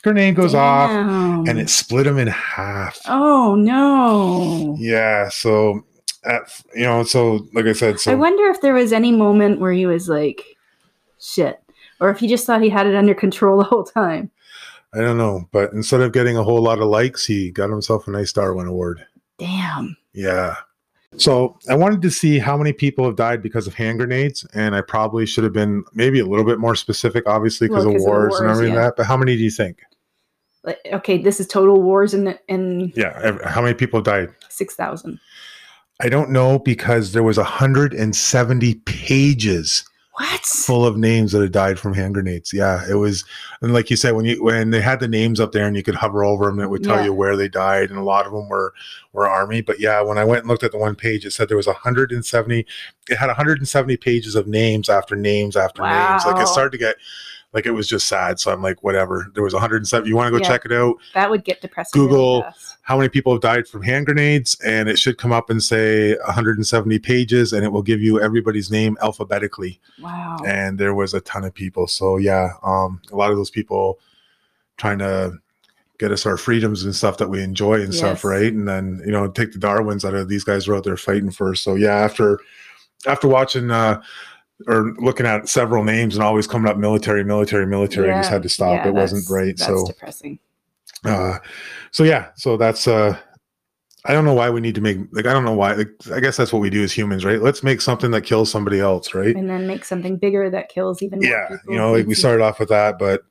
Grenade 0.03 0.36
goes 0.36 0.55
off, 0.55 0.89
and 0.89 1.59
it 1.59 1.70
split 1.70 2.07
him 2.07 2.18
in 2.18 2.28
half. 2.28 2.99
Oh 3.07 3.55
no. 3.55 4.76
Yeah. 4.80 5.30
So, 5.30 5.86
at, 6.24 6.41
you 6.74 6.84
know, 6.84 7.03
so 7.03 7.45
like 7.53 7.66
I 7.66 7.74
said, 7.74 7.99
so 7.99 8.11
I 8.11 8.16
wonder 8.16 8.45
if 8.47 8.61
there 8.61 8.74
was 8.74 8.93
any 8.93 9.11
moment 9.11 9.59
where 9.59 9.74
he 9.74 9.86
was 9.86 10.09
like, 10.09 10.43
shit. 11.20 11.59
Or 11.99 12.09
if 12.09 12.20
he 12.20 12.28
just 12.28 12.47
thought 12.47 12.63
he 12.63 12.70
had 12.70 12.88
it 12.88 12.95
under 12.95 13.13
control 13.13 13.57
the 13.59 13.63
whole 13.66 13.84
time. 13.84 14.32
I 14.94 15.00
don't 15.00 15.18
know. 15.18 15.48
But 15.52 15.74
instead 15.74 16.02
of 16.02 16.12
getting 16.12 16.38
a 16.38 16.44
whole 16.44 16.62
lot 16.62 16.80
of 16.80 16.86
likes, 16.88 17.26
he 17.26 17.52
got 17.52 17.70
himself 17.70 18.08
a 18.08 18.12
nice 18.12 18.34
Darwin 18.34 18.68
Award. 18.68 19.06
Damn. 19.38 19.96
Yeah. 20.14 20.56
So 21.18 21.58
I 21.70 21.76
wanted 21.76 22.02
to 22.04 22.12
see 22.12 22.39
how 22.39 22.56
many 22.58 22.72
people 22.72 23.06
have 23.06 23.16
died 23.18 23.42
because 23.42 23.68
of 23.68 23.74
hand 23.74 24.00
grenades, 24.00 24.46
and 24.54 24.76
I 24.76 24.82
probably 24.82 25.26
should 25.26 25.44
have 25.44 25.52
been 25.54 25.84
maybe 25.94 26.20
a 26.20 26.26
little 26.26 26.46
bit 26.46 26.58
more 26.60 26.76
specific, 26.76 27.28
obviously 27.28 27.68
because 27.68 27.86
Well, 27.86 27.96
of 27.98 28.02
wars 28.02 28.39
and 28.39 28.50
everything 28.50 28.76
yeah. 28.76 28.82
that. 28.84 28.94
But 28.96 29.06
how 29.08 29.18
many 29.18 29.36
do 29.36 29.44
you 29.44 29.52
think? 29.52 29.80
Okay, 30.94 31.18
this 31.18 31.39
is 31.39 31.48
total 31.48 31.82
wars 31.82 32.14
and 32.14 32.38
in 32.48 32.94
Yeah, 32.96 33.38
how 33.46 33.62
many 33.62 33.74
people 33.74 34.00
died? 34.02 34.30
six 34.50 34.76
thousand. 34.76 35.20
I 36.00 36.08
don't 36.10 36.30
know 36.32 36.60
because 36.60 37.12
there 37.14 37.24
was 37.24 37.38
170 37.38 38.74
pages 38.86 39.84
What? 40.16 40.41
full 40.45 40.86
of 40.86 40.97
names 40.97 41.32
that 41.32 41.41
had 41.41 41.53
died 41.53 41.80
from 41.80 41.93
hand 41.93 42.14
grenades. 42.16 42.51
Yeah, 42.51 42.84
it 42.89 42.95
was, 42.95 43.24
and 43.62 43.74
like 43.74 43.89
you 43.89 43.95
said, 43.95 44.12
when 44.14 44.26
you 44.26 44.43
when 44.43 44.70
they 44.70 44.82
had 44.82 44.99
the 44.99 45.07
names 45.07 45.39
up 45.39 45.53
there 45.53 45.66
and 45.66 45.76
you 45.76 45.84
could 45.84 45.95
hover 45.95 46.26
over 46.26 46.45
them, 46.45 46.59
it 46.59 46.70
would 46.70 46.84
tell 46.84 46.97
Yeah. 46.97 47.05
you 47.05 47.14
where 47.14 47.38
they 47.38 47.47
died, 47.47 47.89
and 47.89 47.97
a 47.97 48.03
lot 48.03 48.26
of 48.26 48.34
them 48.34 48.49
were 48.49 48.74
were 49.14 49.28
army. 49.28 49.62
But 49.62 49.80
yeah, 49.80 50.01
when 50.01 50.18
I 50.18 50.26
went 50.26 50.41
and 50.41 50.49
looked 50.49 50.64
at 50.64 50.72
the 50.74 50.78
one 50.78 50.95
page, 50.95 51.26
it 51.26 51.32
said 51.32 51.47
there 51.47 51.57
was 51.57 51.68
170. 51.68 52.66
It 53.09 53.16
had 53.18 53.28
170 53.28 53.97
pages 53.97 54.36
of 54.36 54.47
names 54.47 54.89
after 54.89 55.16
names 55.16 55.55
after 55.55 55.82
names. 55.82 56.26
Like 56.26 56.41
it 56.41 56.47
started 56.47 56.72
to 56.74 56.78
get. 56.78 56.97
Like 57.54 57.66
it 57.66 57.72
was 57.72 57.88
just 57.88 58.08
sad, 58.08 58.39
so 58.39 58.52
I'm 58.54 58.62
like, 58.62 58.82
whatever. 58.82 59.30
There 59.34 59.43
was 59.43 59.54
170. 59.54 60.08
You 60.08 60.16
want 60.16 60.28
to 60.34 60.39
go 60.39 60.41
Yeah. 60.41 60.47
check 60.49 60.64
it 60.66 60.72
out? 60.72 60.95
That 61.14 61.30
would 61.30 61.43
get 61.43 61.60
depressing. 61.62 61.99
Google 61.99 62.43
fast. 62.43 62.78
how 62.84 62.95
many 62.97 63.10
people 63.10 63.34
have 63.34 63.41
died 63.41 63.68
from 63.68 63.82
hand 63.84 64.06
grenades 64.06 64.58
and 64.66 64.88
it 64.88 64.97
should 64.97 65.18
come 65.18 65.32
up 65.34 65.49
and 65.49 65.62
say 65.62 66.16
170 66.26 66.97
pages 66.99 67.52
and 67.54 67.66
it 67.66 67.72
will 67.74 67.82
give 67.82 68.02
you 68.02 68.22
everybody's 68.22 68.72
name 68.72 68.97
alphabetically 69.02 69.80
Wow. 70.02 70.38
and 70.45 70.78
there 70.80 70.93
was 70.95 71.14
a 71.14 71.22
ton 71.22 71.43
of 71.43 71.54
people 71.54 71.88
so 71.88 72.18
yeah 72.18 72.54
um 72.64 73.02
a 73.12 73.16
lot 73.16 73.32
of 73.32 73.38
those 73.38 73.49
people 73.52 73.99
trying 74.78 74.97
to 74.99 75.34
get 75.99 76.12
us 76.12 76.26
our 76.26 76.38
freedoms 76.38 76.84
and 76.84 76.95
stuff 76.95 77.18
that 77.18 77.30
we 77.30 77.41
enjoy 77.43 77.76
and 77.82 77.93
stuff 77.93 78.24
right 78.24 78.52
and 78.54 78.68
then 78.68 79.02
you 79.06 79.12
know 79.12 79.28
take 79.30 79.52
the 79.54 79.60
darwins 79.60 80.04
out 80.04 80.16
of 80.16 80.28
these 80.28 80.43
guys 80.43 80.68
were 80.68 80.76
out 80.76 80.84
there 80.84 80.97
fighting 80.97 81.32
for 81.32 81.54
so 81.54 81.76
yeah 81.76 81.95
after 81.95 82.39
after 83.08 83.28
watching 83.28 83.70
uh 83.72 84.02
or 84.68 84.93
looking 84.99 85.26
at 85.26 85.47
several 85.49 85.84
names 85.84 86.16
and 86.16 86.24
always 86.24 86.47
coming 86.47 86.70
up 86.70 86.78
military 86.78 87.24
military 87.24 87.66
military 87.66 88.12
i 88.12 88.20
just 88.20 88.30
had 88.30 88.43
to 88.43 88.49
stop 88.49 88.76
yeah, 88.84 88.88
it 88.88 88.93
wasn't 88.93 89.28
right 89.30 89.57
That's 89.57 89.66
so 89.66 89.86
depressing. 89.88 90.39
uh 91.05 91.38
so 91.91 92.03
yeah 92.03 92.30
so 92.36 92.57
that's 92.57 92.88
uh 92.88 93.18
i 94.05 94.14
don't 94.14 94.26
know 94.26 94.34
why 94.34 94.49
we 94.49 94.62
need 94.62 94.76
to 94.76 94.82
make 94.82 94.97
like 95.12 95.26
i 95.26 95.34
don't 95.34 95.45
know 95.45 95.53
why 95.53 95.74
like, 95.74 95.89
i 96.14 96.20
guess 96.20 96.38
that's 96.38 96.51
what 96.53 96.59
we 96.62 96.70
do 96.70 96.84
as 96.84 96.91
humans 96.91 97.24
right 97.26 97.41
let's 97.41 97.64
make 97.64 97.82
something 97.82 98.12
that 98.12 98.22
kills 98.22 98.49
somebody 98.51 98.80
else 98.80 99.14
right 99.14 99.36
And 99.36 99.49
then 99.49 99.68
make 99.68 99.86
something 99.86 100.18
bigger 100.18 100.49
that 100.49 100.70
kills 100.70 101.01
even 101.01 101.20
more 101.20 101.30
yeah 101.30 101.47
people. 101.49 101.74
you 101.74 101.78
know 101.80 101.91
like 101.93 102.07
we 102.07 102.14
started 102.16 102.43
off 102.43 102.59
with 102.59 102.70
that 102.70 102.97
but 102.99 103.22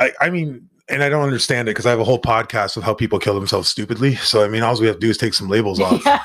i 0.00 0.12
i 0.20 0.30
mean 0.30 0.68
and 0.88 1.02
i 1.02 1.08
don't 1.08 1.22
understand 1.22 1.68
it 1.68 1.72
because 1.72 1.86
i 1.86 1.90
have 1.90 2.00
a 2.00 2.04
whole 2.04 2.20
podcast 2.20 2.76
of 2.76 2.82
how 2.82 2.92
people 2.94 3.18
kill 3.18 3.34
themselves 3.34 3.68
stupidly 3.68 4.14
so 4.16 4.44
i 4.44 4.48
mean 4.48 4.62
all 4.62 4.78
we 4.80 4.86
have 4.86 4.96
to 4.96 5.00
do 5.00 5.10
is 5.10 5.16
take 5.18 5.34
some 5.34 5.48
labels 5.48 5.80
off 5.80 6.02
Yeah. 6.06 6.20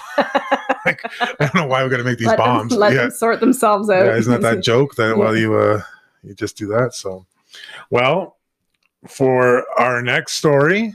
Like 1.03 1.11
i 1.39 1.45
don't 1.45 1.55
know 1.55 1.67
why 1.67 1.83
we're 1.83 1.89
going 1.89 2.03
to 2.03 2.09
make 2.09 2.17
these 2.17 2.27
let 2.27 2.37
bombs 2.37 2.71
Them, 2.71 2.79
let 2.79 2.93
yeah 2.93 3.01
them 3.03 3.11
sort 3.11 3.39
themselves 3.39 3.89
out. 3.89 4.05
yeah, 4.05 4.15
isn't 4.15 4.41
that 4.41 4.55
that 4.55 4.63
joke 4.63 4.95
that 4.95 5.09
Yeah. 5.09 5.13
well 5.15 5.35
you 5.37 5.55
uh 5.55 5.81
you 6.23 6.33
just 6.33 6.57
do 6.57 6.67
that 6.67 6.93
so 6.93 7.25
well 7.89 8.37
for 9.07 9.65
our 9.79 10.01
next 10.01 10.33
story 10.33 10.93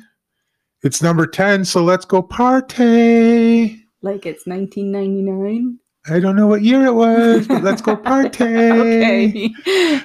it's 0.82 1.00
number 1.02 1.26
10 1.26 1.64
so 1.64 1.82
let's 1.84 2.04
go 2.04 2.20
party 2.22 3.84
like 4.02 4.26
it's 4.26 4.46
1999. 4.46 5.78
i 6.10 6.18
don't 6.18 6.34
know 6.34 6.48
what 6.48 6.62
year 6.62 6.84
it 6.84 6.92
was 6.94 7.46
but 7.46 7.62
let's 7.62 7.80
go 7.80 7.94
party 8.10 8.42
okay. 8.44 9.50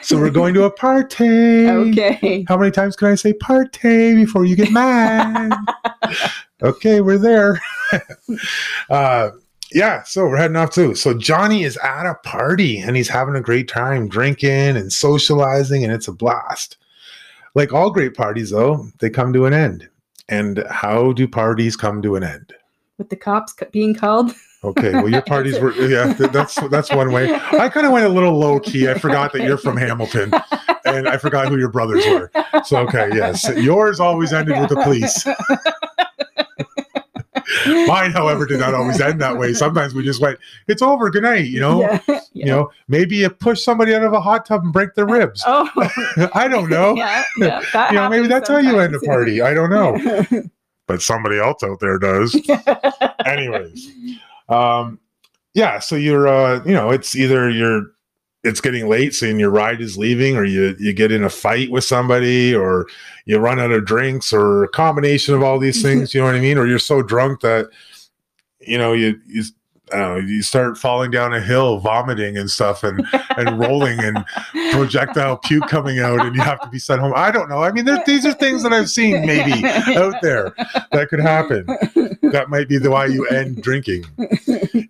so 0.04 0.18
we're 0.18 0.30
going 0.30 0.54
to 0.54 0.64
a 0.64 0.72
party 0.72 1.68
Okay. 1.68 2.46
how 2.48 2.56
many 2.58 2.70
times 2.72 2.96
can 2.96 3.08
i 3.10 3.16
say 3.16 3.34
party 3.34 4.14
before 4.16 4.46
you 4.46 4.56
get 4.56 4.72
mad 4.72 5.52
okay 6.62 7.02
we're 7.02 7.18
there 7.18 7.60
uh 8.92 9.32
yeah, 9.74 10.04
so 10.04 10.26
we're 10.26 10.38
heading 10.38 10.58
off 10.58 10.72
too. 10.72 10.96
So 10.96 11.14
Johnny 11.14 11.64
is 11.64 11.78
at 11.78 12.06
a 12.06 12.16
party 12.24 12.80
and 12.80 12.96
he's 12.96 13.10
having 13.10 13.36
a 13.36 13.42
great 13.42 13.68
time 13.68 14.08
drinking 14.08 14.78
and 14.78 14.92
socializing, 14.92 15.84
and 15.84 15.92
it's 15.92 16.08
a 16.08 16.14
blast. 16.14 16.78
Like 17.56 17.74
all 17.74 17.90
great 17.90 18.16
parties, 18.16 18.52
though, 18.52 18.88
they 19.00 19.10
come 19.10 19.34
to 19.34 19.46
an 19.46 19.54
end. 19.54 19.90
And 20.30 20.64
how 20.70 21.14
do 21.14 21.28
parties 21.28 21.76
come 21.76 22.02
to 22.02 22.16
an 22.16 22.24
end? 22.24 22.54
With 22.98 23.10
the 23.10 23.16
cops 23.16 23.56
being 23.72 23.96
called. 23.96 24.34
Okay, 24.64 24.92
well, 24.92 25.10
your 25.10 25.22
parties 25.26 25.60
were 25.60 25.74
yeah. 25.74 26.14
That's 26.14 26.56
that's 26.70 26.92
one 26.92 27.12
way. 27.12 27.34
I 27.34 27.70
kind 27.70 27.86
of 27.86 27.94
went 27.94 28.06
a 28.06 28.10
little 28.10 28.38
low 28.38 28.60
key. 28.60 28.90
I 28.90 28.98
forgot 28.98 29.34
that 29.34 29.44
you're 29.44 29.58
from 29.58 29.78
Hamilton, 29.78 30.34
and 30.86 31.08
I 31.08 31.18
forgot 31.18 31.48
who 31.48 31.58
your 31.58 31.70
brothers 31.70 32.06
were. 32.08 32.32
So 32.66 32.78
okay, 32.80 33.10
yes, 33.14 33.48
yours 33.56 34.00
always 34.00 34.34
ended 34.34 34.60
with 34.60 34.70
the 34.70 34.82
police. 34.82 35.26
Mine, 37.88 38.12
however, 38.14 38.46
did 38.46 38.60
not 38.60 38.74
always 38.74 39.00
end 39.00 39.22
that 39.22 39.38
way. 39.38 39.54
Sometimes 39.54 39.94
we 39.94 40.04
just 40.04 40.22
went, 40.22 40.40
"It's 40.68 40.82
over, 40.82 41.10
good 41.10 41.24
night." 41.24 41.48
You 41.48 41.60
know, 41.60 41.82
Yeah. 41.82 42.00
yeah. 42.08 42.22
you 42.34 42.46
know, 42.46 42.72
maybe 42.88 43.18
you 43.18 43.30
push 43.30 43.62
somebody 43.62 43.94
out 43.96 44.04
of 44.04 44.14
a 44.14 44.22
hot 44.22 44.46
tub 44.46 44.64
and 44.64 44.74
break 44.74 44.94
their 44.96 45.06
ribs. 45.06 45.44
Oh. 45.46 45.70
I 46.34 46.48
don't 46.48 46.70
know. 46.70 46.96
Yeah. 46.96 47.24
yeah 47.38 47.90
You 47.90 47.96
know, 47.96 48.10
maybe 48.10 48.28
that's 48.28 48.50
how 48.50 48.58
you 48.58 48.80
end 48.80 48.96
a 48.96 49.00
party. 49.00 49.42
I 49.42 49.54
don't 49.54 49.70
know, 49.70 50.44
but 50.88 51.02
somebody 51.02 51.38
else 51.38 51.64
out 51.64 51.80
there 51.80 51.98
does. 51.98 52.36
Anyways, 53.26 53.90
um, 54.50 55.00
yeah. 55.54 55.80
So 55.80 55.96
you're, 55.96 56.28
uh, 56.28 56.64
you 56.66 56.74
know, 56.74 56.90
it's 56.90 57.16
either 57.16 57.50
you're, 57.50 57.92
it's 58.48 58.62
getting 58.62 58.88
late, 58.88 59.14
so 59.14 59.26
your 59.26 59.52
ride 59.52 59.82
is 59.82 59.98
leaving, 59.98 60.38
or 60.38 60.46
you 60.46 60.76
you 60.80 60.94
get 60.94 61.12
in 61.12 61.24
a 61.24 61.30
fight 61.30 61.70
with 61.70 61.84
somebody, 61.84 62.56
or 62.56 62.88
you 63.26 63.38
run 63.38 63.60
out 63.60 63.72
of 63.72 63.86
drinks, 63.86 64.34
or 64.34 64.64
a 64.64 64.70
combination 64.70 65.36
of 65.36 65.44
all 65.44 65.60
these 65.60 65.82
things. 65.82 66.14
You 66.14 66.22
know 66.22 66.28
what 66.28 66.36
I 66.36 66.40
mean? 66.40 66.58
Or 66.58 66.66
you're 66.66 66.80
so 66.80 67.02
drunk 67.02 67.42
that, 67.42 67.70
you 68.60 68.78
know, 68.78 68.94
you 68.94 69.20
you. 69.28 69.44
Know, 69.94 70.18
you 70.18 70.42
start 70.42 70.78
falling 70.78 71.12
down 71.12 71.34
a 71.34 71.40
hill, 71.40 71.80
vomiting 71.80 72.38
and 72.38 72.52
stuff, 72.52 72.84
and 72.84 73.08
and 73.38 73.58
rolling, 73.58 73.98
and 74.04 74.18
projectile 74.74 75.38
puke 75.38 75.70
coming 75.70 76.00
out, 76.00 76.20
and 76.26 76.36
you 76.36 76.42
have 76.42 76.60
to 76.60 76.68
be 76.68 76.78
sent 76.78 77.00
home. 77.00 77.14
I 77.16 77.32
don't 77.32 77.48
know. 77.48 77.64
I 77.64 77.72
mean, 77.72 77.88
these 78.06 78.26
are 78.26 78.34
things 78.34 78.64
that 78.64 78.74
I've 78.74 78.90
seen 78.90 79.26
maybe 79.26 79.66
out 79.96 80.16
there 80.22 80.54
that 80.92 81.08
could 81.10 81.22
happen. 81.22 81.66
That 82.32 82.50
might 82.50 82.68
be 82.70 82.78
the 82.78 82.92
why 82.92 83.06
you 83.06 83.28
end 83.28 83.62
drinking. 83.64 84.06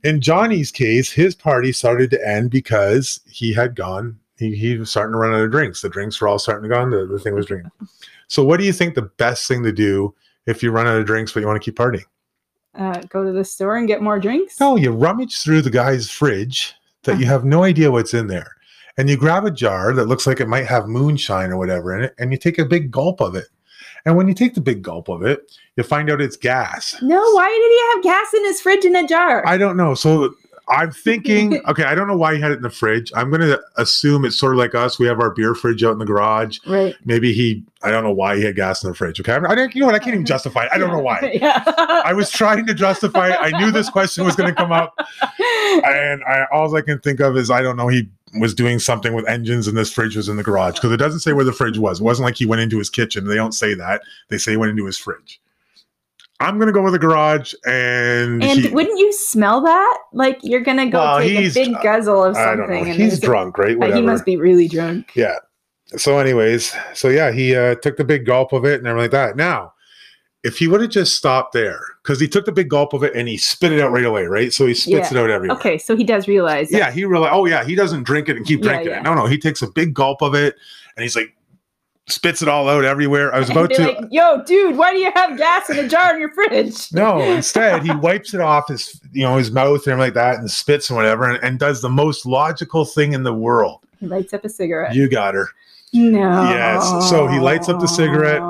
In 0.04 0.22
Johnny's 0.22 0.72
case, 0.72 1.12
his 1.12 1.36
party 1.36 1.72
started 1.72 2.10
to 2.12 2.28
end 2.28 2.52
because 2.52 3.20
he 3.28 3.54
had 3.54 3.76
gone. 3.76 4.20
He, 4.38 4.56
he 4.56 4.78
was 4.78 4.90
starting 4.92 5.14
to 5.14 5.18
run 5.18 5.34
out 5.34 5.42
of 5.42 5.52
drinks. 5.52 5.82
The 5.82 5.90
drinks 5.90 6.20
were 6.22 6.28
all 6.28 6.40
starting 6.40 6.70
to 6.70 6.76
go. 6.76 6.82
on. 6.82 6.92
The, 6.92 7.06
the 7.06 7.20
thing 7.20 7.34
was 7.34 7.46
drinking. 7.48 7.72
So, 8.28 8.44
what 8.44 8.60
do 8.60 8.66
you 8.66 8.74
think 8.74 8.96
the 8.96 9.04
best 9.04 9.48
thing 9.48 9.64
to 9.64 9.72
do 9.72 10.14
if 10.46 10.62
you 10.62 10.72
run 10.72 10.88
out 10.88 11.00
of 11.00 11.06
drinks 11.06 11.32
but 11.32 11.40
you 11.40 11.48
want 11.48 11.62
to 11.62 11.66
keep 11.66 11.78
partying? 11.78 12.04
Uh, 12.76 13.02
go 13.10 13.24
to 13.24 13.32
the 13.32 13.44
store 13.44 13.78
and 13.78 13.88
get 13.88 14.02
more 14.02 14.20
drinks. 14.20 14.60
No, 14.60 14.76
you 14.76 14.92
rummage 14.92 15.42
through 15.42 15.64
the 15.64 15.72
guy's 15.72 16.12
fridge 16.12 16.76
that 17.04 17.20
you 17.20 17.26
have 17.26 17.44
no 17.44 17.64
idea 17.64 17.92
what's 17.92 18.14
in 18.14 18.28
there. 18.28 18.52
And 18.98 19.10
you 19.10 19.18
grab 19.18 19.46
a 19.46 19.52
jar 19.52 19.94
that 19.94 20.06
looks 20.06 20.28
like 20.28 20.40
it 20.40 20.48
might 20.48 20.68
have 20.68 20.88
moonshine 20.88 21.52
or 21.52 21.58
whatever 21.58 21.96
in 21.98 22.04
it, 22.04 22.16
and 22.20 22.32
you 22.32 22.38
take 22.38 22.60
a 22.60 22.66
big 22.66 22.92
gulp 22.92 23.20
of 23.22 23.36
it. 23.36 23.48
And 24.08 24.16
when 24.16 24.30
you 24.30 24.34
take 24.34 24.54
the 24.54 24.62
big 24.62 24.84
gulp 24.84 25.10
of 25.10 25.22
it, 25.24 25.52
you 25.76 25.84
find 25.84 26.10
out 26.10 26.22
it's 26.22 26.38
gas. 26.38 26.96
No, 27.02 27.20
why 27.34 27.50
did 27.50 28.06
he 28.06 28.10
have 28.10 28.24
gas 28.24 28.34
in 28.34 28.46
his 28.46 28.62
fridge 28.62 28.86
in 28.86 28.96
a 28.96 29.06
jar? 29.06 29.46
I 29.46 29.58
don't 29.58 29.76
know. 29.76 29.96
So 29.96 30.34
I'm 30.70 30.92
thinking, 30.92 31.60
okay, 31.68 31.84
I 31.84 31.94
don't 31.94 32.08
know 32.08 32.16
why 32.16 32.36
he 32.36 32.40
had 32.40 32.52
it 32.52 32.56
in 32.56 32.62
the 32.62 32.70
fridge. 32.70 33.12
I'm 33.18 33.30
going 33.30 33.42
to 33.42 33.62
assume 33.76 34.24
it's 34.24 34.38
sort 34.38 34.54
of 34.54 34.60
like 34.60 34.74
us. 34.76 34.98
We 34.98 35.08
have 35.08 35.20
our 35.20 35.32
beer 35.32 35.54
fridge 35.54 35.84
out 35.84 35.92
in 35.92 35.98
the 36.00 36.06
garage. 36.06 36.60
right. 36.66 36.96
Maybe 37.04 37.34
he, 37.34 37.66
I 37.84 37.92
don't 37.92 38.06
know 38.06 38.14
why 38.14 38.38
he 38.38 38.44
had 38.44 38.56
gas 38.56 38.82
in 38.82 38.90
the 38.90 38.96
fridge. 38.96 39.20
Okay. 39.20 39.34
I, 39.34 39.56
don't, 39.56 39.76
you 39.76 39.82
know 39.82 39.88
what? 39.88 39.96
I 39.96 40.00
can't 40.00 40.14
even 40.14 40.26
justify 40.38 40.64
it. 40.68 40.70
I 40.74 40.78
don't 40.78 40.92
know 40.94 41.00
why. 41.00 41.38
Yeah. 41.42 41.62
I 41.68 42.14
was 42.14 42.32
trying 42.32 42.66
to 42.66 42.74
justify 42.74 43.32
it. 43.32 43.38
I 43.42 43.60
knew 43.60 43.72
this 43.72 43.90
question 43.90 44.24
was 44.24 44.38
going 44.38 44.50
to 44.50 44.56
come 44.56 44.72
up. 44.72 44.98
And 45.84 46.24
I, 46.24 46.46
all 46.54 46.74
I 46.74 46.82
can 46.82 47.00
think 47.00 47.20
of 47.20 47.36
is, 47.36 47.52
I 47.52 47.62
don't 47.62 47.76
know, 47.76 47.90
he 47.90 48.08
was 48.40 48.54
doing 48.54 48.80
something 48.80 49.14
with 49.14 49.28
engines 49.28 49.68
and 49.68 49.78
this 49.78 49.92
fridge 49.92 50.16
was 50.16 50.30
in 50.30 50.38
the 50.38 50.44
garage 50.44 50.76
because 50.76 50.92
it 50.92 50.98
doesn't 50.98 51.22
say 51.22 51.34
where 51.34 51.46
the 51.46 51.54
fridge 51.54 51.78
was. 51.78 52.00
It 52.00 52.04
wasn't 52.04 52.26
like 52.26 52.36
he 52.36 52.46
went 52.46 52.62
into 52.62 52.78
his 52.78 52.90
kitchen. 52.90 53.26
They 53.26 53.36
don't 53.36 53.54
say 53.54 53.74
that. 53.76 54.02
They 54.30 54.38
say 54.38 54.52
he 54.52 54.58
went 54.58 54.72
into 54.72 54.86
his 54.86 54.98
fridge. 54.98 55.40
I'm 56.40 56.58
going 56.58 56.68
to 56.68 56.74
go 56.74 56.84
with 56.84 56.94
the 56.94 57.00
garage 57.00 57.54
and. 57.66 58.44
and 58.44 58.60
he- 58.60 58.70
wouldn't 58.70 59.00
you 59.00 59.12
smell 59.12 59.62
that? 59.62 59.98
Like 60.14 60.40
you're 60.44 60.62
gonna 60.62 60.90
go 60.90 61.00
Well, 61.00 61.20
take 61.20 61.52
a 61.52 61.54
big 61.54 61.76
guzzle 61.82 62.24
of 62.24 62.36
something. 62.36 62.86
He's 62.86 63.20
drunk, 63.20 63.58
right? 63.58 63.78
Whatever. 63.78 63.98
He 63.98 64.06
must 64.06 64.26
be 64.26 64.38
really 64.38 64.68
drunk. 64.68 65.12
Yeah. 65.16 65.36
So, 65.96 66.20
anyways, 66.20 66.76
so 66.94 67.08
yeah, 67.08 67.32
he 67.32 67.56
uh, 67.56 67.76
took 67.76 67.96
the 67.96 68.04
big 68.04 68.26
gulp 68.26 68.52
of 68.52 68.66
it 68.66 68.80
and 68.80 68.88
everything 68.88 69.04
like 69.04 69.12
that. 69.12 69.38
Now, 69.38 69.74
if 70.44 70.58
he 70.60 70.68
would 70.68 70.82
have 70.82 70.90
just 70.92 71.16
stopped 71.16 71.54
there, 71.54 71.82
because 72.04 72.20
he 72.20 72.28
took 72.28 72.46
the 72.46 72.52
big 72.52 72.70
gulp 72.70 72.94
of 72.94 73.04
it 73.04 73.14
and 73.16 73.28
he 73.28 73.38
spit 73.38 73.72
it 73.72 73.82
out 73.82 73.92
right 73.92 74.06
away, 74.06 74.26
right? 74.26 74.54
So 74.54 74.66
he 74.66 74.74
spits 74.74 75.12
Yeah. 75.12 75.18
it 75.20 75.24
out 75.24 75.30
everywhere. 75.30 75.58
Okay, 75.58 75.78
so 75.78 75.96
he 75.96 76.04
does 76.04 76.28
realize. 76.28 76.72
Yeah, 76.72 76.92
he 76.92 77.06
realized, 77.06 77.34
oh, 77.34 77.46
yeah, 77.46 77.64
he 77.64 77.76
doesn't 77.76 78.04
drink 78.04 78.30
it 78.30 78.38
and 78.38 78.46
keep 78.46 78.62
drinking 78.62 78.90
yeah. 78.90 79.00
it. 79.00 79.04
No, 79.04 79.14
no, 79.14 79.26
he 79.26 79.38
takes 79.38 79.62
a 79.62 79.72
big 79.72 79.94
gulp 79.94 80.22
of 80.22 80.36
it 80.36 80.56
and 80.96 81.04
he's 81.04 81.16
like, 81.16 81.34
spits 82.10 82.42
it 82.42 82.48
all 82.48 82.70
out 82.70 82.86
everywhere. 82.86 83.34
I 83.34 83.40
was 83.40 83.50
about 83.52 83.72
to. 83.72 83.84
like, 83.88 83.98
yo, 84.12 84.44
dude, 84.46 84.78
why 84.78 84.94
do 84.94 85.00
you 85.00 85.12
have 85.14 85.38
gas 85.38 85.70
in 85.70 85.80
a 85.80 85.88
jar 85.88 86.14
in 86.14 86.20
your 86.22 86.32
fridge? 86.34 86.90
no, 86.94 87.20
instead 87.22 87.84
he 87.84 87.94
wipes 87.96 88.34
it 88.34 88.40
off 88.40 88.70
his, 88.70 89.00
you 89.12 89.24
know, 89.24 89.36
his 89.38 89.52
mouth 89.52 89.86
and 89.86 89.94
everything 89.94 90.00
like 90.00 90.14
that, 90.14 90.40
and 90.40 90.50
spits 90.50 90.90
and 90.90 90.96
whatever, 90.96 91.30
and, 91.30 91.44
and 91.44 91.60
does 91.60 91.82
the 91.82 91.90
most 91.90 92.26
logical 92.26 92.86
thing 92.86 93.14
in 93.14 93.24
the 93.24 93.34
world. 93.34 93.82
He 94.00 94.08
lights 94.08 94.34
up 94.34 94.46
a 94.46 94.50
cigarette. 94.50 94.96
You 94.96 95.10
got 95.10 95.34
her. 95.34 95.50
no. 95.92 96.44
Yes, 96.50 97.10
so 97.10 97.28
he 97.28 97.40
lights 97.40 97.68
up 97.68 97.80
the 97.82 97.88
cigarette. 97.88 98.42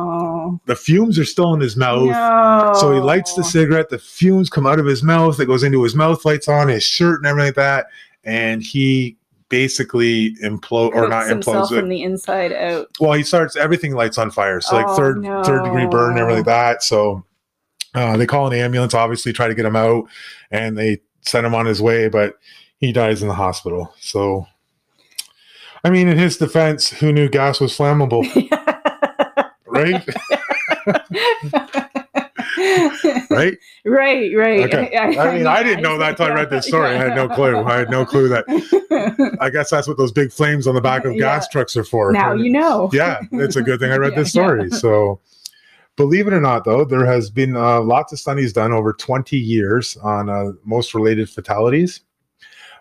No. 0.57 0.61
the 0.65 0.75
fumes 0.75 1.19
are 1.19 1.25
still 1.25 1.53
in 1.53 1.59
his 1.59 1.75
mouth. 1.75 2.09
No. 2.09 2.73
So 2.75 2.93
he 2.93 2.99
lights 2.99 3.33
the 3.35 3.43
cigarette, 3.43 3.89
the 3.89 3.99
fumes 3.99 4.49
come 4.49 4.65
out 4.65 4.79
of 4.79 4.85
his 4.85 5.03
mouth, 5.03 5.39
it 5.39 5.45
goes 5.45 5.63
into 5.63 5.83
his 5.83 5.95
mouth, 5.95 6.23
lights 6.25 6.47
on 6.47 6.67
his 6.67 6.83
shirt 6.83 7.19
and 7.19 7.25
everything 7.25 7.47
like 7.47 7.55
that. 7.55 7.87
And 8.23 8.61
he 8.61 9.17
basically 9.49 10.35
implode 10.43 10.93
or 10.93 11.07
not 11.07 11.27
implodes 11.27 11.69
from 11.69 11.89
the 11.89 12.03
inside 12.03 12.51
out. 12.51 12.87
Well, 12.99 13.13
he 13.13 13.23
starts 13.23 13.55
everything 13.55 13.93
lights 13.93 14.17
on 14.17 14.31
fire. 14.31 14.59
So 14.61 14.75
like 14.75 14.87
Oh, 14.87 14.95
third 14.95 15.23
third 15.45 15.63
degree 15.63 15.87
burn 15.87 16.11
and 16.11 16.19
everything 16.19 16.39
like 16.39 16.45
that. 16.45 16.83
So 16.83 17.23
uh, 17.95 18.17
they 18.17 18.25
call 18.25 18.47
an 18.47 18.53
ambulance, 18.53 18.93
obviously 18.93 19.33
try 19.33 19.47
to 19.47 19.55
get 19.55 19.65
him 19.65 19.75
out 19.75 20.07
and 20.51 20.77
they 20.77 20.99
send 21.21 21.45
him 21.45 21.55
on 21.55 21.65
his 21.65 21.81
way, 21.81 22.09
but 22.09 22.37
he 22.77 22.91
dies 22.91 23.21
in 23.21 23.27
the 23.27 23.33
hospital. 23.33 23.93
So 23.99 24.47
I 25.83 25.89
mean, 25.89 26.07
in 26.07 26.17
his 26.17 26.37
defense, 26.37 26.89
who 26.89 27.13
knew 27.13 27.29
gas 27.29 27.59
was 27.59 27.77
flammable, 27.77 28.23
right? 29.65 30.05
right? 33.29 33.57
right, 33.85 34.31
right. 34.35 34.73
Okay. 34.73 34.97
I 34.97 35.37
mean, 35.37 35.47
I 35.47 35.63
didn't 35.63 35.83
know 35.83 35.97
that 35.97 36.11
until 36.11 36.25
I 36.27 36.29
read 36.33 36.49
this 36.49 36.67
story. 36.67 36.89
I 36.89 36.93
had 36.93 37.15
no 37.15 37.27
clue. 37.29 37.57
I 37.57 37.77
had 37.77 37.89
no 37.89 38.05
clue 38.05 38.27
that. 38.29 38.45
I 39.41 39.49
guess 39.49 39.69
that's 39.69 39.87
what 39.87 39.97
those 39.97 40.11
big 40.11 40.31
flames 40.31 40.67
on 40.67 40.75
the 40.75 40.81
back 40.81 41.05
of 41.05 41.13
Yeah. 41.13 41.19
gas 41.19 41.47
trucks 41.47 41.75
are 41.77 41.83
for. 41.83 42.11
now 42.11 42.33
you 42.33 42.49
know. 42.51 42.89
Yeah, 42.93 43.19
it's 43.31 43.55
a 43.55 43.61
good 43.61 43.79
thing 43.79 43.91
I 43.91 43.97
read 43.97 44.13
Yeah, 44.13 44.19
this 44.19 44.31
story. 44.31 44.67
yeah. 44.71 44.77
So, 44.77 45.19
believe 45.95 46.27
it 46.27 46.33
or 46.33 46.41
not, 46.41 46.63
though, 46.65 46.83
there 46.85 47.05
has 47.05 47.29
been 47.29 47.55
uh, 47.55 47.81
lots 47.81 48.11
of 48.13 48.19
studies 48.19 48.53
done 48.53 48.71
over 48.71 48.93
20 48.93 49.37
years 49.37 49.97
on 49.97 50.29
uh, 50.29 50.51
most 50.63 50.93
related 50.93 51.29
fatalities. 51.29 52.01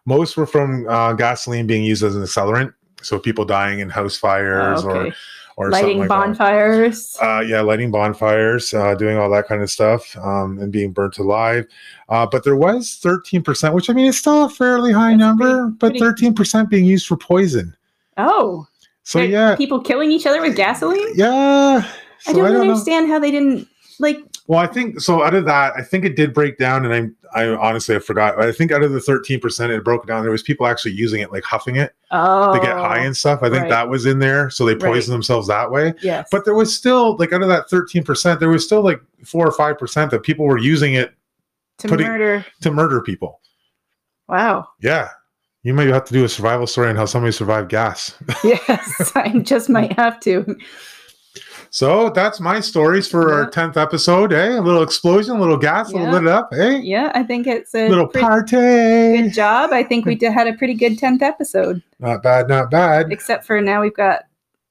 Most 0.04 0.36
were 0.36 0.46
from 0.46 0.86
uh, 0.88 1.14
gasoline 1.14 1.66
being 1.66 1.82
used 1.84 2.04
as 2.04 2.14
an 2.14 2.22
accelerant, 2.22 2.72
so 3.02 3.18
people 3.18 3.44
dying 3.44 3.80
in 3.80 3.90
house 3.90 4.16
fires 4.16 4.84
Oh, 4.84 4.90
okay. 4.90 5.08
or 5.10 5.14
or 5.56 5.70
Lighting 5.70 6.00
like 6.00 6.08
bonfires. 6.08 7.16
Uh, 7.20 7.40
yeah, 7.46 7.62
lighting 7.62 7.90
bonfires, 7.90 8.74
uh, 8.74 8.94
doing 8.94 9.16
all 9.16 9.30
that 9.30 9.48
kind 9.48 9.62
of 9.62 9.70
stuff, 9.70 10.14
um, 10.18 10.58
and 10.58 10.70
being 10.70 10.92
burnt 10.92 11.16
alive. 11.18 11.66
Uh, 12.10 12.26
but 12.26 12.44
there 12.44 12.56
was 12.56 13.00
13%, 13.02 13.72
which 13.72 13.88
I 13.88 13.94
mean, 13.94 14.06
it's 14.06 14.18
still 14.18 14.44
a 14.44 14.50
fairly 14.50 14.92
high 14.92 15.10
That's 15.12 15.18
number, 15.20 15.68
but 15.68 15.96
pretty- 15.96 16.00
13% 16.30 16.68
being 16.68 16.84
used 16.84 17.06
for 17.06 17.16
poison. 17.16 17.74
oh. 18.18 18.66
So, 19.02 19.20
There- 19.20 19.28
yeah, 19.28 19.54
People 19.56 19.80
killing 19.80 20.10
each 20.10 20.26
other 20.26 20.40
with 20.42 20.56
gasoline? 20.56 21.06
yeah. 21.14 21.82
So 22.18 22.32
I 22.32 22.34
don't, 22.34 22.52
know. 22.54 22.60
understand 22.60 23.08
how 23.08 23.20
they 23.20 23.30
didn't 23.30 23.68
like 24.00 24.18
Well, 24.48 24.60
I 24.60 24.66
think 24.66 25.00
so. 25.00 25.24
Out 25.24 25.34
of 25.34 25.44
that, 25.46 25.74
I 25.76 25.82
think 25.82 26.04
it 26.04 26.14
did 26.14 26.32
break 26.32 26.56
down, 26.56 26.84
and 26.90 27.14
I, 27.34 27.42
I 27.42 27.48
honestly 27.56 27.96
I 27.96 27.98
forgot. 27.98 28.40
I 28.40 28.52
think 28.52 28.70
out 28.70 28.82
of 28.82 28.92
the 28.92 29.00
13%, 29.00 29.70
it 29.70 29.84
broke 29.84 30.06
down. 30.06 30.22
There 30.22 30.30
was 30.30 30.42
people 30.42 30.66
actually 30.66 30.92
using 30.92 31.20
it, 31.20 31.32
like 31.32 31.42
huffing 31.42 31.76
it 31.76 31.94
oh 32.12 32.54
to 32.54 32.60
get 32.60 32.76
high 32.76 33.00
oh, 33.02 33.06
and 33.06 33.16
stuff. 33.16 33.40
I 33.42 33.50
think 33.50 33.62
right. 33.62 33.70
that 33.70 33.88
was 33.88 34.06
in 34.06 34.20
there, 34.20 34.48
so 34.50 34.64
they 34.64 34.74
Right. 34.74 34.92
poisoned 34.92 35.14
themselves 35.14 35.48
that 35.48 35.70
way. 35.70 35.94
Yes. 36.00 36.28
But 36.30 36.44
there 36.44 36.54
was 36.54 36.76
still 36.76 37.16
like 37.16 37.32
out 37.32 37.42
of 37.42 37.48
that 37.48 37.68
13%, 37.68 38.38
there 38.38 38.48
was 38.48 38.64
still 38.64 38.82
like 38.82 39.00
four 39.24 39.46
or 39.46 39.52
five 39.52 39.78
percent 39.78 40.12
that 40.12 40.22
people 40.22 40.44
were 40.46 40.58
using 40.58 40.94
it 40.94 41.12
to 41.78 41.88
putting- 41.88 42.06
murder. 42.06 42.46
to 42.60 42.70
murder 42.70 43.02
people. 43.02 43.40
Wow. 44.28 44.68
Yeah. 44.80 45.08
You 45.64 45.74
might 45.74 45.88
have 45.88 46.04
to 46.04 46.12
do 46.12 46.24
a 46.24 46.28
survival 46.28 46.68
story 46.68 46.88
on 46.88 46.94
how 46.96 47.06
somebody 47.06 47.32
survived 47.32 47.68
gas. 47.68 48.16
Yes. 48.44 49.10
I 49.16 49.40
just 49.40 49.68
might 49.68 49.92
have 49.94 50.20
to. 50.20 50.56
So 51.76 52.08
that's 52.08 52.40
my 52.40 52.58
stories 52.60 53.06
for 53.06 53.34
our 53.34 53.50
10th 53.50 53.76
episode. 53.76 54.32
Eh? 54.32 54.56
A 54.56 54.62
little 54.62 54.82
explosion, 54.82 55.36
a 55.36 55.38
little 55.38 55.58
gas, 55.58 55.92
a 55.92 55.96
little 55.96 56.10
lit 56.10 56.22
it 56.22 56.28
up. 56.28 56.48
Hey, 56.50 56.78
Yeah, 56.78 57.12
I 57.14 57.22
think 57.22 57.46
it's 57.46 57.74
a 57.74 57.86
little 57.90 58.06
pretty 58.06 58.26
party. 58.26 58.56
good 58.56 59.34
job. 59.34 59.74
I 59.74 59.82
think 59.82 60.06
we 60.06 60.14
did, 60.22 60.32
had 60.32 60.46
a 60.46 60.54
pretty 60.54 60.72
good 60.72 60.98
10th 60.98 61.20
episode, 61.20 61.82
Not 62.00 62.22
bad, 62.22 62.48
not 62.48 62.70
bad. 62.70 63.12
except 63.12 63.44
for 63.44 63.60
now 63.60 63.82
we've 63.82 63.92
got 63.92 64.22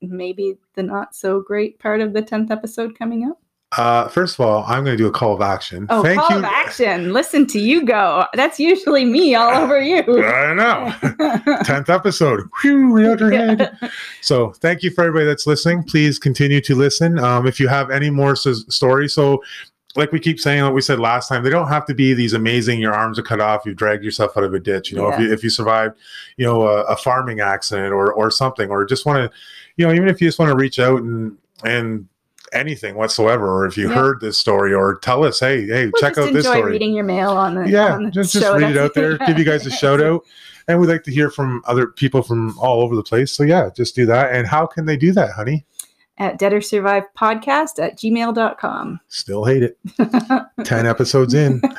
maybe 0.02 0.58
the 0.74 0.82
not 0.82 1.14
so 1.14 1.42
great 1.42 1.78
part 1.78 2.02
of 2.02 2.12
the 2.14 2.24
10th 2.24 2.50
episode 2.50 2.98
coming 2.98 3.30
up. 3.30 3.40
Uh, 3.78 4.08
first 4.08 4.36
of 4.36 4.46
all, 4.46 4.64
I'm 4.68 4.84
going 4.84 4.96
to 4.98 5.04
do 5.04 5.08
a 5.08 5.12
call 5.12 5.34
of 5.34 5.42
action. 5.42 5.86
Oh, 5.90 6.02
Thank 6.02 6.20
call 6.20 6.32
you. 6.32 6.38
of 6.38 6.44
action. 6.46 7.12
Listen 7.14 7.46
to 7.48 7.60
you 7.60 7.86
go. 7.86 8.26
That's 8.34 8.60
usually 8.60 9.04
me 9.06 9.36
all 9.36 9.52
over 9.54 9.82
you. 9.82 10.00
I 10.24 10.54
know. 10.54 10.94
10th 11.64 11.90
episode. 11.90 12.42
Whew, 12.62 12.94
right 12.96 13.06
out 13.06 13.20
your 13.20 13.32
head. 13.32 13.78
So, 14.22 14.52
thank 14.54 14.84
you 14.84 14.92
for 14.92 15.04
everybody 15.04 15.26
that's 15.26 15.46
listening. 15.46 15.84
Please 15.84 16.18
continue 16.20 16.62
to 16.62 16.76
listen. 16.76 17.20
Um, 17.20 17.48
if 17.48 17.60
you 17.60 17.68
have 17.68 17.92
any 17.92 18.10
more 18.10 18.32
s- 18.32 18.64
stories, 18.70 19.14
so 19.14 19.44
like 19.96 20.12
we 20.12 20.20
keep 20.20 20.40
saying, 20.40 20.62
like 20.64 20.74
we 20.74 20.82
said 20.82 21.00
last 21.00 21.28
time, 21.30 21.44
they 21.44 21.50
don't 21.50 21.68
have 21.68 21.86
to 21.86 21.94
be 21.94 22.14
these 22.14 22.34
amazing. 22.34 22.80
Your 22.80 22.94
arms 22.94 23.18
are 23.18 23.24
cut 23.24 23.40
off. 23.40 23.66
You 23.66 23.74
dragged 23.74 24.04
yourself 24.04 24.38
out 24.38 24.44
of 24.44 24.54
a 24.54 24.60
ditch. 24.60 24.92
You 24.92 24.98
know, 24.98 25.10
if 25.10 25.20
you 25.20 25.32
if 25.32 25.44
you 25.44 25.50
survived, 25.50 25.98
you 26.38 26.46
know, 26.46 26.68
a, 26.68 26.84
a 26.84 26.96
farming 26.98 27.40
accident 27.40 27.94
or 27.94 28.12
or 28.12 28.30
something, 28.30 28.70
or 28.70 28.86
just 28.86 29.06
want 29.06 29.32
to, 29.32 29.38
you 29.78 29.88
know, 29.88 29.94
even 29.94 30.08
if 30.10 30.20
you 30.22 30.28
just 30.28 30.38
want 30.40 30.50
to 30.52 30.58
reach 30.58 30.80
out 30.80 31.02
and 31.02 31.38
and 31.64 32.08
anything 32.54 32.96
whatsoever, 32.96 33.48
or 33.48 33.66
if 33.66 33.78
you 33.78 33.90
Yeah. 33.90 33.96
heard 33.96 34.22
this 34.22 34.38
story, 34.38 34.74
or 34.74 34.96
tell 34.96 35.24
us, 35.24 35.40
hey, 35.40 35.66
hey, 35.66 35.86
We'll 35.86 36.02
check 36.02 36.18
out 36.18 36.34
this 36.34 36.46
story. 36.46 36.72
reading 36.72 36.94
your 36.94 37.04
mail 37.06 37.32
on 37.32 37.56
the 37.56 37.70
yeah 37.70 37.94
on 37.94 38.04
the 38.06 38.12
just, 38.12 38.34
just 38.34 38.46
read 38.58 38.72
it 38.72 38.78
out 38.78 38.94
there 38.94 39.18
give 39.28 39.38
you 39.40 39.46
guys 39.46 39.66
a 39.66 39.72
shout 39.72 40.02
out 40.02 40.22
and 40.68 40.80
we'd 40.80 40.88
like 40.88 41.04
to 41.04 41.12
hear 41.12 41.30
from 41.30 41.62
other 41.68 41.88
people 41.88 42.22
from 42.22 42.58
all 42.60 42.82
over 42.82 42.96
the 42.96 43.04
place 43.04 43.32
so 43.32 43.44
yeah 43.44 43.70
just 43.76 43.96
do 43.96 44.06
that 44.06 44.34
and 44.34 44.48
how 44.48 44.66
can 44.66 44.86
they 44.86 44.98
do 44.98 45.12
that 45.12 45.32
honey? 45.32 45.66
At 46.18 46.40
dead 46.40 46.54
or 46.54 46.62
survive 46.62 47.04
podcast 47.18 47.78
at 47.78 47.98
gmail.com. 47.98 49.00
still 49.10 49.44
hate 49.44 49.64
it. 49.64 49.78
10 50.64 50.86
episodes 50.86 51.34
in. 51.34 51.62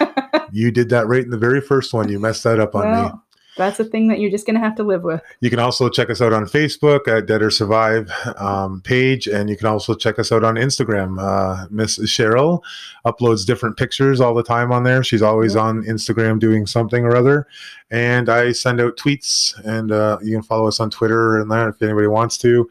You 0.53 0.71
did 0.71 0.89
that 0.91 1.07
right 1.07 1.23
in 1.25 1.31
the 1.31 1.37
very 1.37 1.61
first 1.61 1.93
one. 1.93 2.09
You 2.09 2.19
messed 2.21 2.45
that 2.45 2.61
up 2.61 2.75
on 2.75 2.85
me. 2.85 2.91
Well, 2.93 3.25
that's 3.57 3.81
a 3.81 3.85
thing 3.85 4.09
that 4.09 4.21
you're 4.21 4.31
just 4.31 4.47
going 4.47 4.55
to 4.55 4.61
have 4.61 4.77
to 4.77 4.83
live 4.83 5.03
with. 5.03 5.23
you 5.41 5.51
can 5.51 5.59
also 5.59 5.89
check 5.89 6.11
us 6.11 6.21
out 6.21 6.33
on 6.33 6.45
facebook 6.45 7.09
at 7.09 7.27
dead 7.27 7.43
or 7.43 7.51
survive 7.51 8.11
um, 8.37 8.81
page 8.83 9.27
and 9.27 9.49
you 9.49 9.57
can 9.57 9.67
also 9.67 9.95
check 9.95 10.19
us 10.19 10.31
out 10.31 10.45
on 10.45 10.55
instagram. 10.55 11.19
Uh, 11.21 11.67
miss 11.71 11.99
cheryl 12.01 12.63
uploads 13.05 13.47
different 13.47 13.77
pictures 13.77 14.21
all 14.21 14.35
the 14.35 14.43
time 14.43 14.73
on 14.73 14.85
there. 14.85 15.03
She's 15.03 15.23
always 15.23 15.57
on 15.57 15.83
instagram 15.85 16.39
doing 16.39 16.67
something 16.67 17.05
or 17.05 17.17
other. 17.17 17.47
And 17.91 18.29
i 18.29 18.53
send 18.53 18.81
out 18.81 18.97
tweets 18.97 19.59
and 19.65 19.93
uh, 19.93 20.19
you 20.23 20.33
can 20.33 20.43
follow 20.43 20.67
us 20.69 20.81
on 20.81 20.91
twitter 20.91 21.41
and 21.41 21.51
that 21.51 21.69
if 21.69 21.83
anybody 21.83 22.09
wants 22.09 22.39
to. 22.39 22.69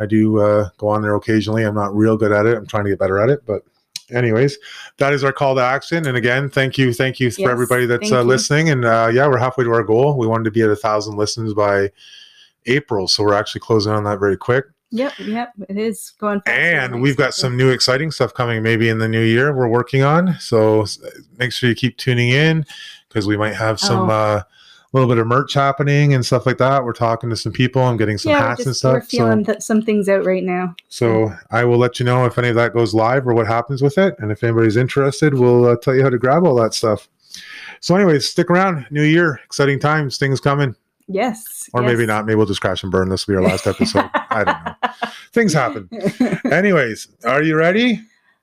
I 0.00 0.06
do 0.06 0.38
uh, 0.38 0.68
go 0.78 0.86
on 0.88 1.02
there 1.02 1.16
occasionally. 1.16 1.64
I'm 1.64 1.74
not 1.74 1.92
real 1.94 2.16
good 2.16 2.30
at 2.30 2.46
it. 2.46 2.56
I'm 2.56 2.66
trying 2.66 2.84
to 2.84 2.90
get 2.90 2.98
better 2.98 3.18
at 3.18 3.30
it 3.30 3.44
but 3.46 3.62
anyways 4.12 4.58
that 4.98 5.12
is 5.12 5.22
our 5.24 5.32
call 5.32 5.54
to 5.54 5.60
action. 5.62 6.06
And 6.06 6.16
again 6.16 6.48
thank 6.48 6.78
you 6.78 6.92
thank 6.92 7.20
you 7.20 7.30
for 7.30 7.42
Yes, 7.42 7.50
everybody 7.50 7.86
that's 7.86 8.10
uh, 8.10 8.22
listening. 8.22 8.70
And 8.70 8.84
uh, 8.84 9.10
yeah 9.12 9.26
we're 9.28 9.38
halfway 9.38 9.64
to 9.64 9.70
our 9.72 9.82
goal. 9.82 10.16
We 10.16 10.26
wanted 10.26 10.44
to 10.44 10.50
be 10.50 10.62
at 10.62 10.70
a 10.70 10.76
thousand 10.76 11.16
listens 11.16 11.54
by 11.54 11.90
april. 12.66 13.08
So 13.08 13.22
we're 13.22 13.34
actually 13.34 13.60
closing 13.60 13.92
on 13.92 14.04
that 14.04 14.18
very 14.18 14.36
quick. 14.36 14.66
Yep, 14.90 15.18
yep, 15.18 15.52
it 15.68 15.76
is 15.76 16.12
going. 16.18 16.40
and 16.46 17.02
we've 17.02 17.16
got 17.16 17.34
some 17.34 17.58
new 17.58 17.68
exciting 17.68 18.10
stuff 18.10 18.32
coming 18.32 18.62
maybe 18.62 18.88
in 18.88 18.98
the 18.98 19.08
new 19.08 19.20
year 19.22 19.52
we're 19.54 19.68
working 19.68 20.02
on. 20.02 20.34
So 20.40 20.86
make 21.36 21.52
sure 21.52 21.68
you 21.68 21.74
keep 21.74 21.98
tuning 21.98 22.30
in 22.30 22.64
because 23.08 23.26
we 23.26 23.36
might 23.36 23.54
have 23.54 23.78
some 23.78 24.08
Oh. 24.08 24.12
uh 24.12 24.42
little 24.92 25.08
bit 25.08 25.18
of 25.18 25.26
merch 25.26 25.54
happening 25.54 26.14
and 26.14 26.24
stuff 26.24 26.46
like 26.46 26.58
that. 26.58 26.84
We're 26.84 26.92
talking 26.92 27.28
to 27.30 27.36
some 27.36 27.52
people. 27.52 27.82
I'm 27.82 27.96
getting 27.96 28.18
some 28.18 28.30
yeah, 28.30 28.48
hats 28.48 28.60
and 28.60 28.70
just, 28.74 28.84
we're 28.84 29.00
feeling 29.02 29.44
so, 29.44 29.52
th- 29.52 29.62
some 29.62 29.82
things 29.82 30.08
out 30.08 30.24
right 30.24 30.42
now. 30.42 30.74
so 30.88 31.32
i 31.50 31.64
will 31.64 31.78
let 31.78 32.00
you 32.00 32.06
know 32.06 32.24
if 32.24 32.38
any 32.38 32.48
of 32.48 32.54
that 32.54 32.72
goes 32.72 32.94
live 32.94 33.26
or 33.26 33.34
what 33.34 33.46
happens 33.46 33.82
with 33.82 33.98
it. 33.98 34.14
And 34.18 34.32
if 34.32 34.42
anybody's 34.42 34.76
interested 34.76 35.34
we'll 35.34 35.66
uh, 35.66 35.76
tell 35.76 35.94
you 35.94 36.02
how 36.02 36.10
to 36.10 36.18
grab 36.18 36.44
all 36.44 36.54
that 36.56 36.74
stuff. 36.74 37.08
So 37.80 37.94
anyways 37.94 38.28
stick 38.28 38.50
around. 38.50 38.86
New 38.90 39.02
year 39.02 39.40
exciting 39.44 39.78
times 39.78 40.18
things 40.18 40.40
coming. 40.40 40.74
Yes, 41.06 41.70
or 41.72 41.82
maybe 41.82 42.04
not. 42.04 42.26
Maybe 42.26 42.36
we'll 42.36 42.44
just 42.44 42.60
crash 42.60 42.82
and 42.82 42.92
burn. 42.92 43.08
This 43.08 43.26
will 43.26 43.34
be 43.34 43.36
our 43.38 43.50
last 43.50 43.66
episode. 43.66 44.10
I 44.14 44.44
don't 44.44 44.64
know. 44.64 45.10
Things 45.32 45.54
happen. 45.54 45.88
Anyways 46.52 47.08
are 47.24 47.42
you 47.42 47.56
ready? 47.56 48.02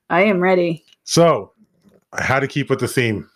I 0.10 0.24
am 0.24 0.40
ready. 0.40 0.84
So, 1.04 1.52
I 2.14 2.24
had 2.24 2.40
to 2.40 2.48
keep 2.48 2.70
with 2.70 2.80
the 2.80 2.88
theme, 2.88 3.30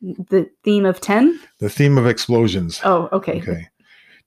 The 0.00 0.48
theme 0.62 0.84
of 0.84 1.00
ten. 1.00 1.40
the 1.58 1.68
theme 1.68 1.98
of 1.98 2.06
explosions. 2.06 2.80
Oh, 2.84 3.08
okay. 3.12 3.40
Okay. 3.40 3.68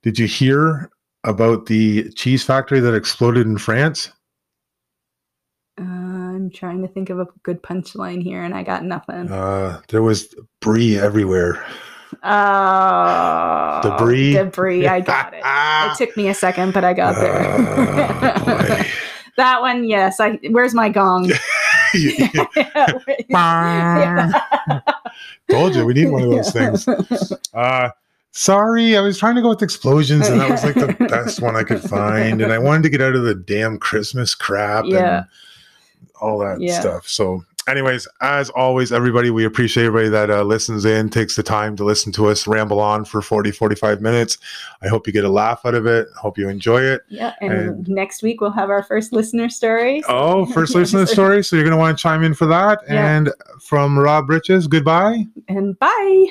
Did 0.02 0.18
you 0.18 0.26
hear 0.26 0.90
about 1.24 1.66
the 1.66 2.10
cheese 2.12 2.44
factory 2.44 2.80
that 2.80 2.94
exploded 2.94 3.46
in 3.46 3.56
France? 3.56 4.10
Uh, 5.80 5.84
I'm 5.84 6.50
trying 6.50 6.82
to 6.82 6.88
think 6.88 7.08
of 7.08 7.20
a 7.20 7.26
good 7.42 7.62
punchline 7.62 8.22
here, 8.22 8.42
and 8.42 8.54
I 8.54 8.62
got 8.62 8.84
nothing. 8.84 9.30
Uh, 9.32 9.80
there 9.88 10.02
was 10.02 10.34
brie 10.60 10.98
everywhere. 10.98 11.64
Oh, 12.22 13.80
Debris. 13.82 14.34
Debris. 14.34 14.86
I 14.86 15.00
got 15.00 15.32
it. 15.32 15.42
It 15.44 15.96
took 16.06 16.14
me 16.16 16.28
a 16.28 16.34
second, 16.34 16.74
but 16.74 16.84
I 16.84 16.92
got 16.92 17.14
there. 17.14 18.86
that 19.38 19.60
one, 19.62 19.84
yes. 19.84 20.20
I. 20.20 20.38
Where's 20.50 20.74
my 20.74 20.90
gong? 20.90 21.30
Told 25.50 25.74
you 25.74 25.84
we 25.84 25.94
need 25.94 26.10
one 26.10 26.22
of 26.22 26.30
those 26.30 26.52
things. 26.52 26.86
Uh, 27.52 27.90
sorry, 28.30 28.96
I 28.96 29.00
was 29.00 29.18
trying 29.18 29.34
to 29.36 29.42
go 29.42 29.50
with 29.50 29.62
explosions, 29.62 30.28
and 30.28 30.40
that 30.40 30.50
was 30.50 30.64
like 30.64 30.74
the 30.74 30.94
best 31.10 31.42
one 31.42 31.56
I 31.56 31.62
could 31.62 31.82
find. 31.82 32.40
And 32.40 32.52
I 32.52 32.58
wanted 32.58 32.84
to 32.84 32.88
get 32.88 33.02
out 33.02 33.14
of 33.14 33.24
the 33.24 33.34
damn 33.34 33.78
Christmas 33.78 34.34
crap 34.34 34.84
Yeah. 34.86 35.18
and 35.18 35.26
all 36.20 36.38
that 36.38 36.60
Yeah. 36.60 36.80
stuff. 36.80 37.08
So, 37.08 37.44
anyways, 37.68 38.08
as 38.20 38.50
always, 38.50 38.92
everybody, 38.92 39.30
we 39.30 39.44
appreciate 39.44 39.86
everybody 39.86 40.08
that 40.10 40.30
uh, 40.30 40.42
listens 40.42 40.84
in, 40.84 41.08
takes 41.08 41.36
the 41.36 41.42
time 41.42 41.76
to 41.76 41.84
listen 41.84 42.12
to 42.12 42.28
us 42.28 42.46
ramble 42.46 42.80
on 42.80 43.04
for 43.04 43.22
40, 43.22 43.50
45 43.50 44.00
minutes. 44.00 44.38
I 44.82 44.88
hope 44.88 45.06
you 45.06 45.12
get 45.12 45.24
a 45.24 45.28
laugh 45.28 45.64
out 45.64 45.74
of 45.74 45.86
it. 45.86 46.08
Hope 46.16 46.38
you 46.38 46.48
enjoy 46.48 46.82
it. 46.82 47.02
Yeah, 47.08 47.34
and, 47.40 47.52
And- 47.52 47.88
next 47.88 48.22
week 48.22 48.40
we'll 48.40 48.52
have 48.52 48.70
our 48.70 48.82
first 48.82 49.12
listener 49.12 49.48
story. 49.48 50.02
Oh, 50.08 50.46
first 50.52 50.74
listener 50.74 51.06
story. 51.06 51.42
So 51.44 51.56
you're 51.56 51.64
going 51.64 51.76
to 51.76 51.80
want 51.80 51.96
to 51.96 52.02
chime 52.02 52.22
in 52.24 52.34
for 52.34 52.46
that. 52.46 52.80
Yeah. 52.86 53.16
And 53.16 53.32
from 53.60 53.98
Rob 53.98 54.28
Riches, 54.28 54.66
goodbye. 54.66 55.26
And 55.48 55.78
bye. 55.78 56.26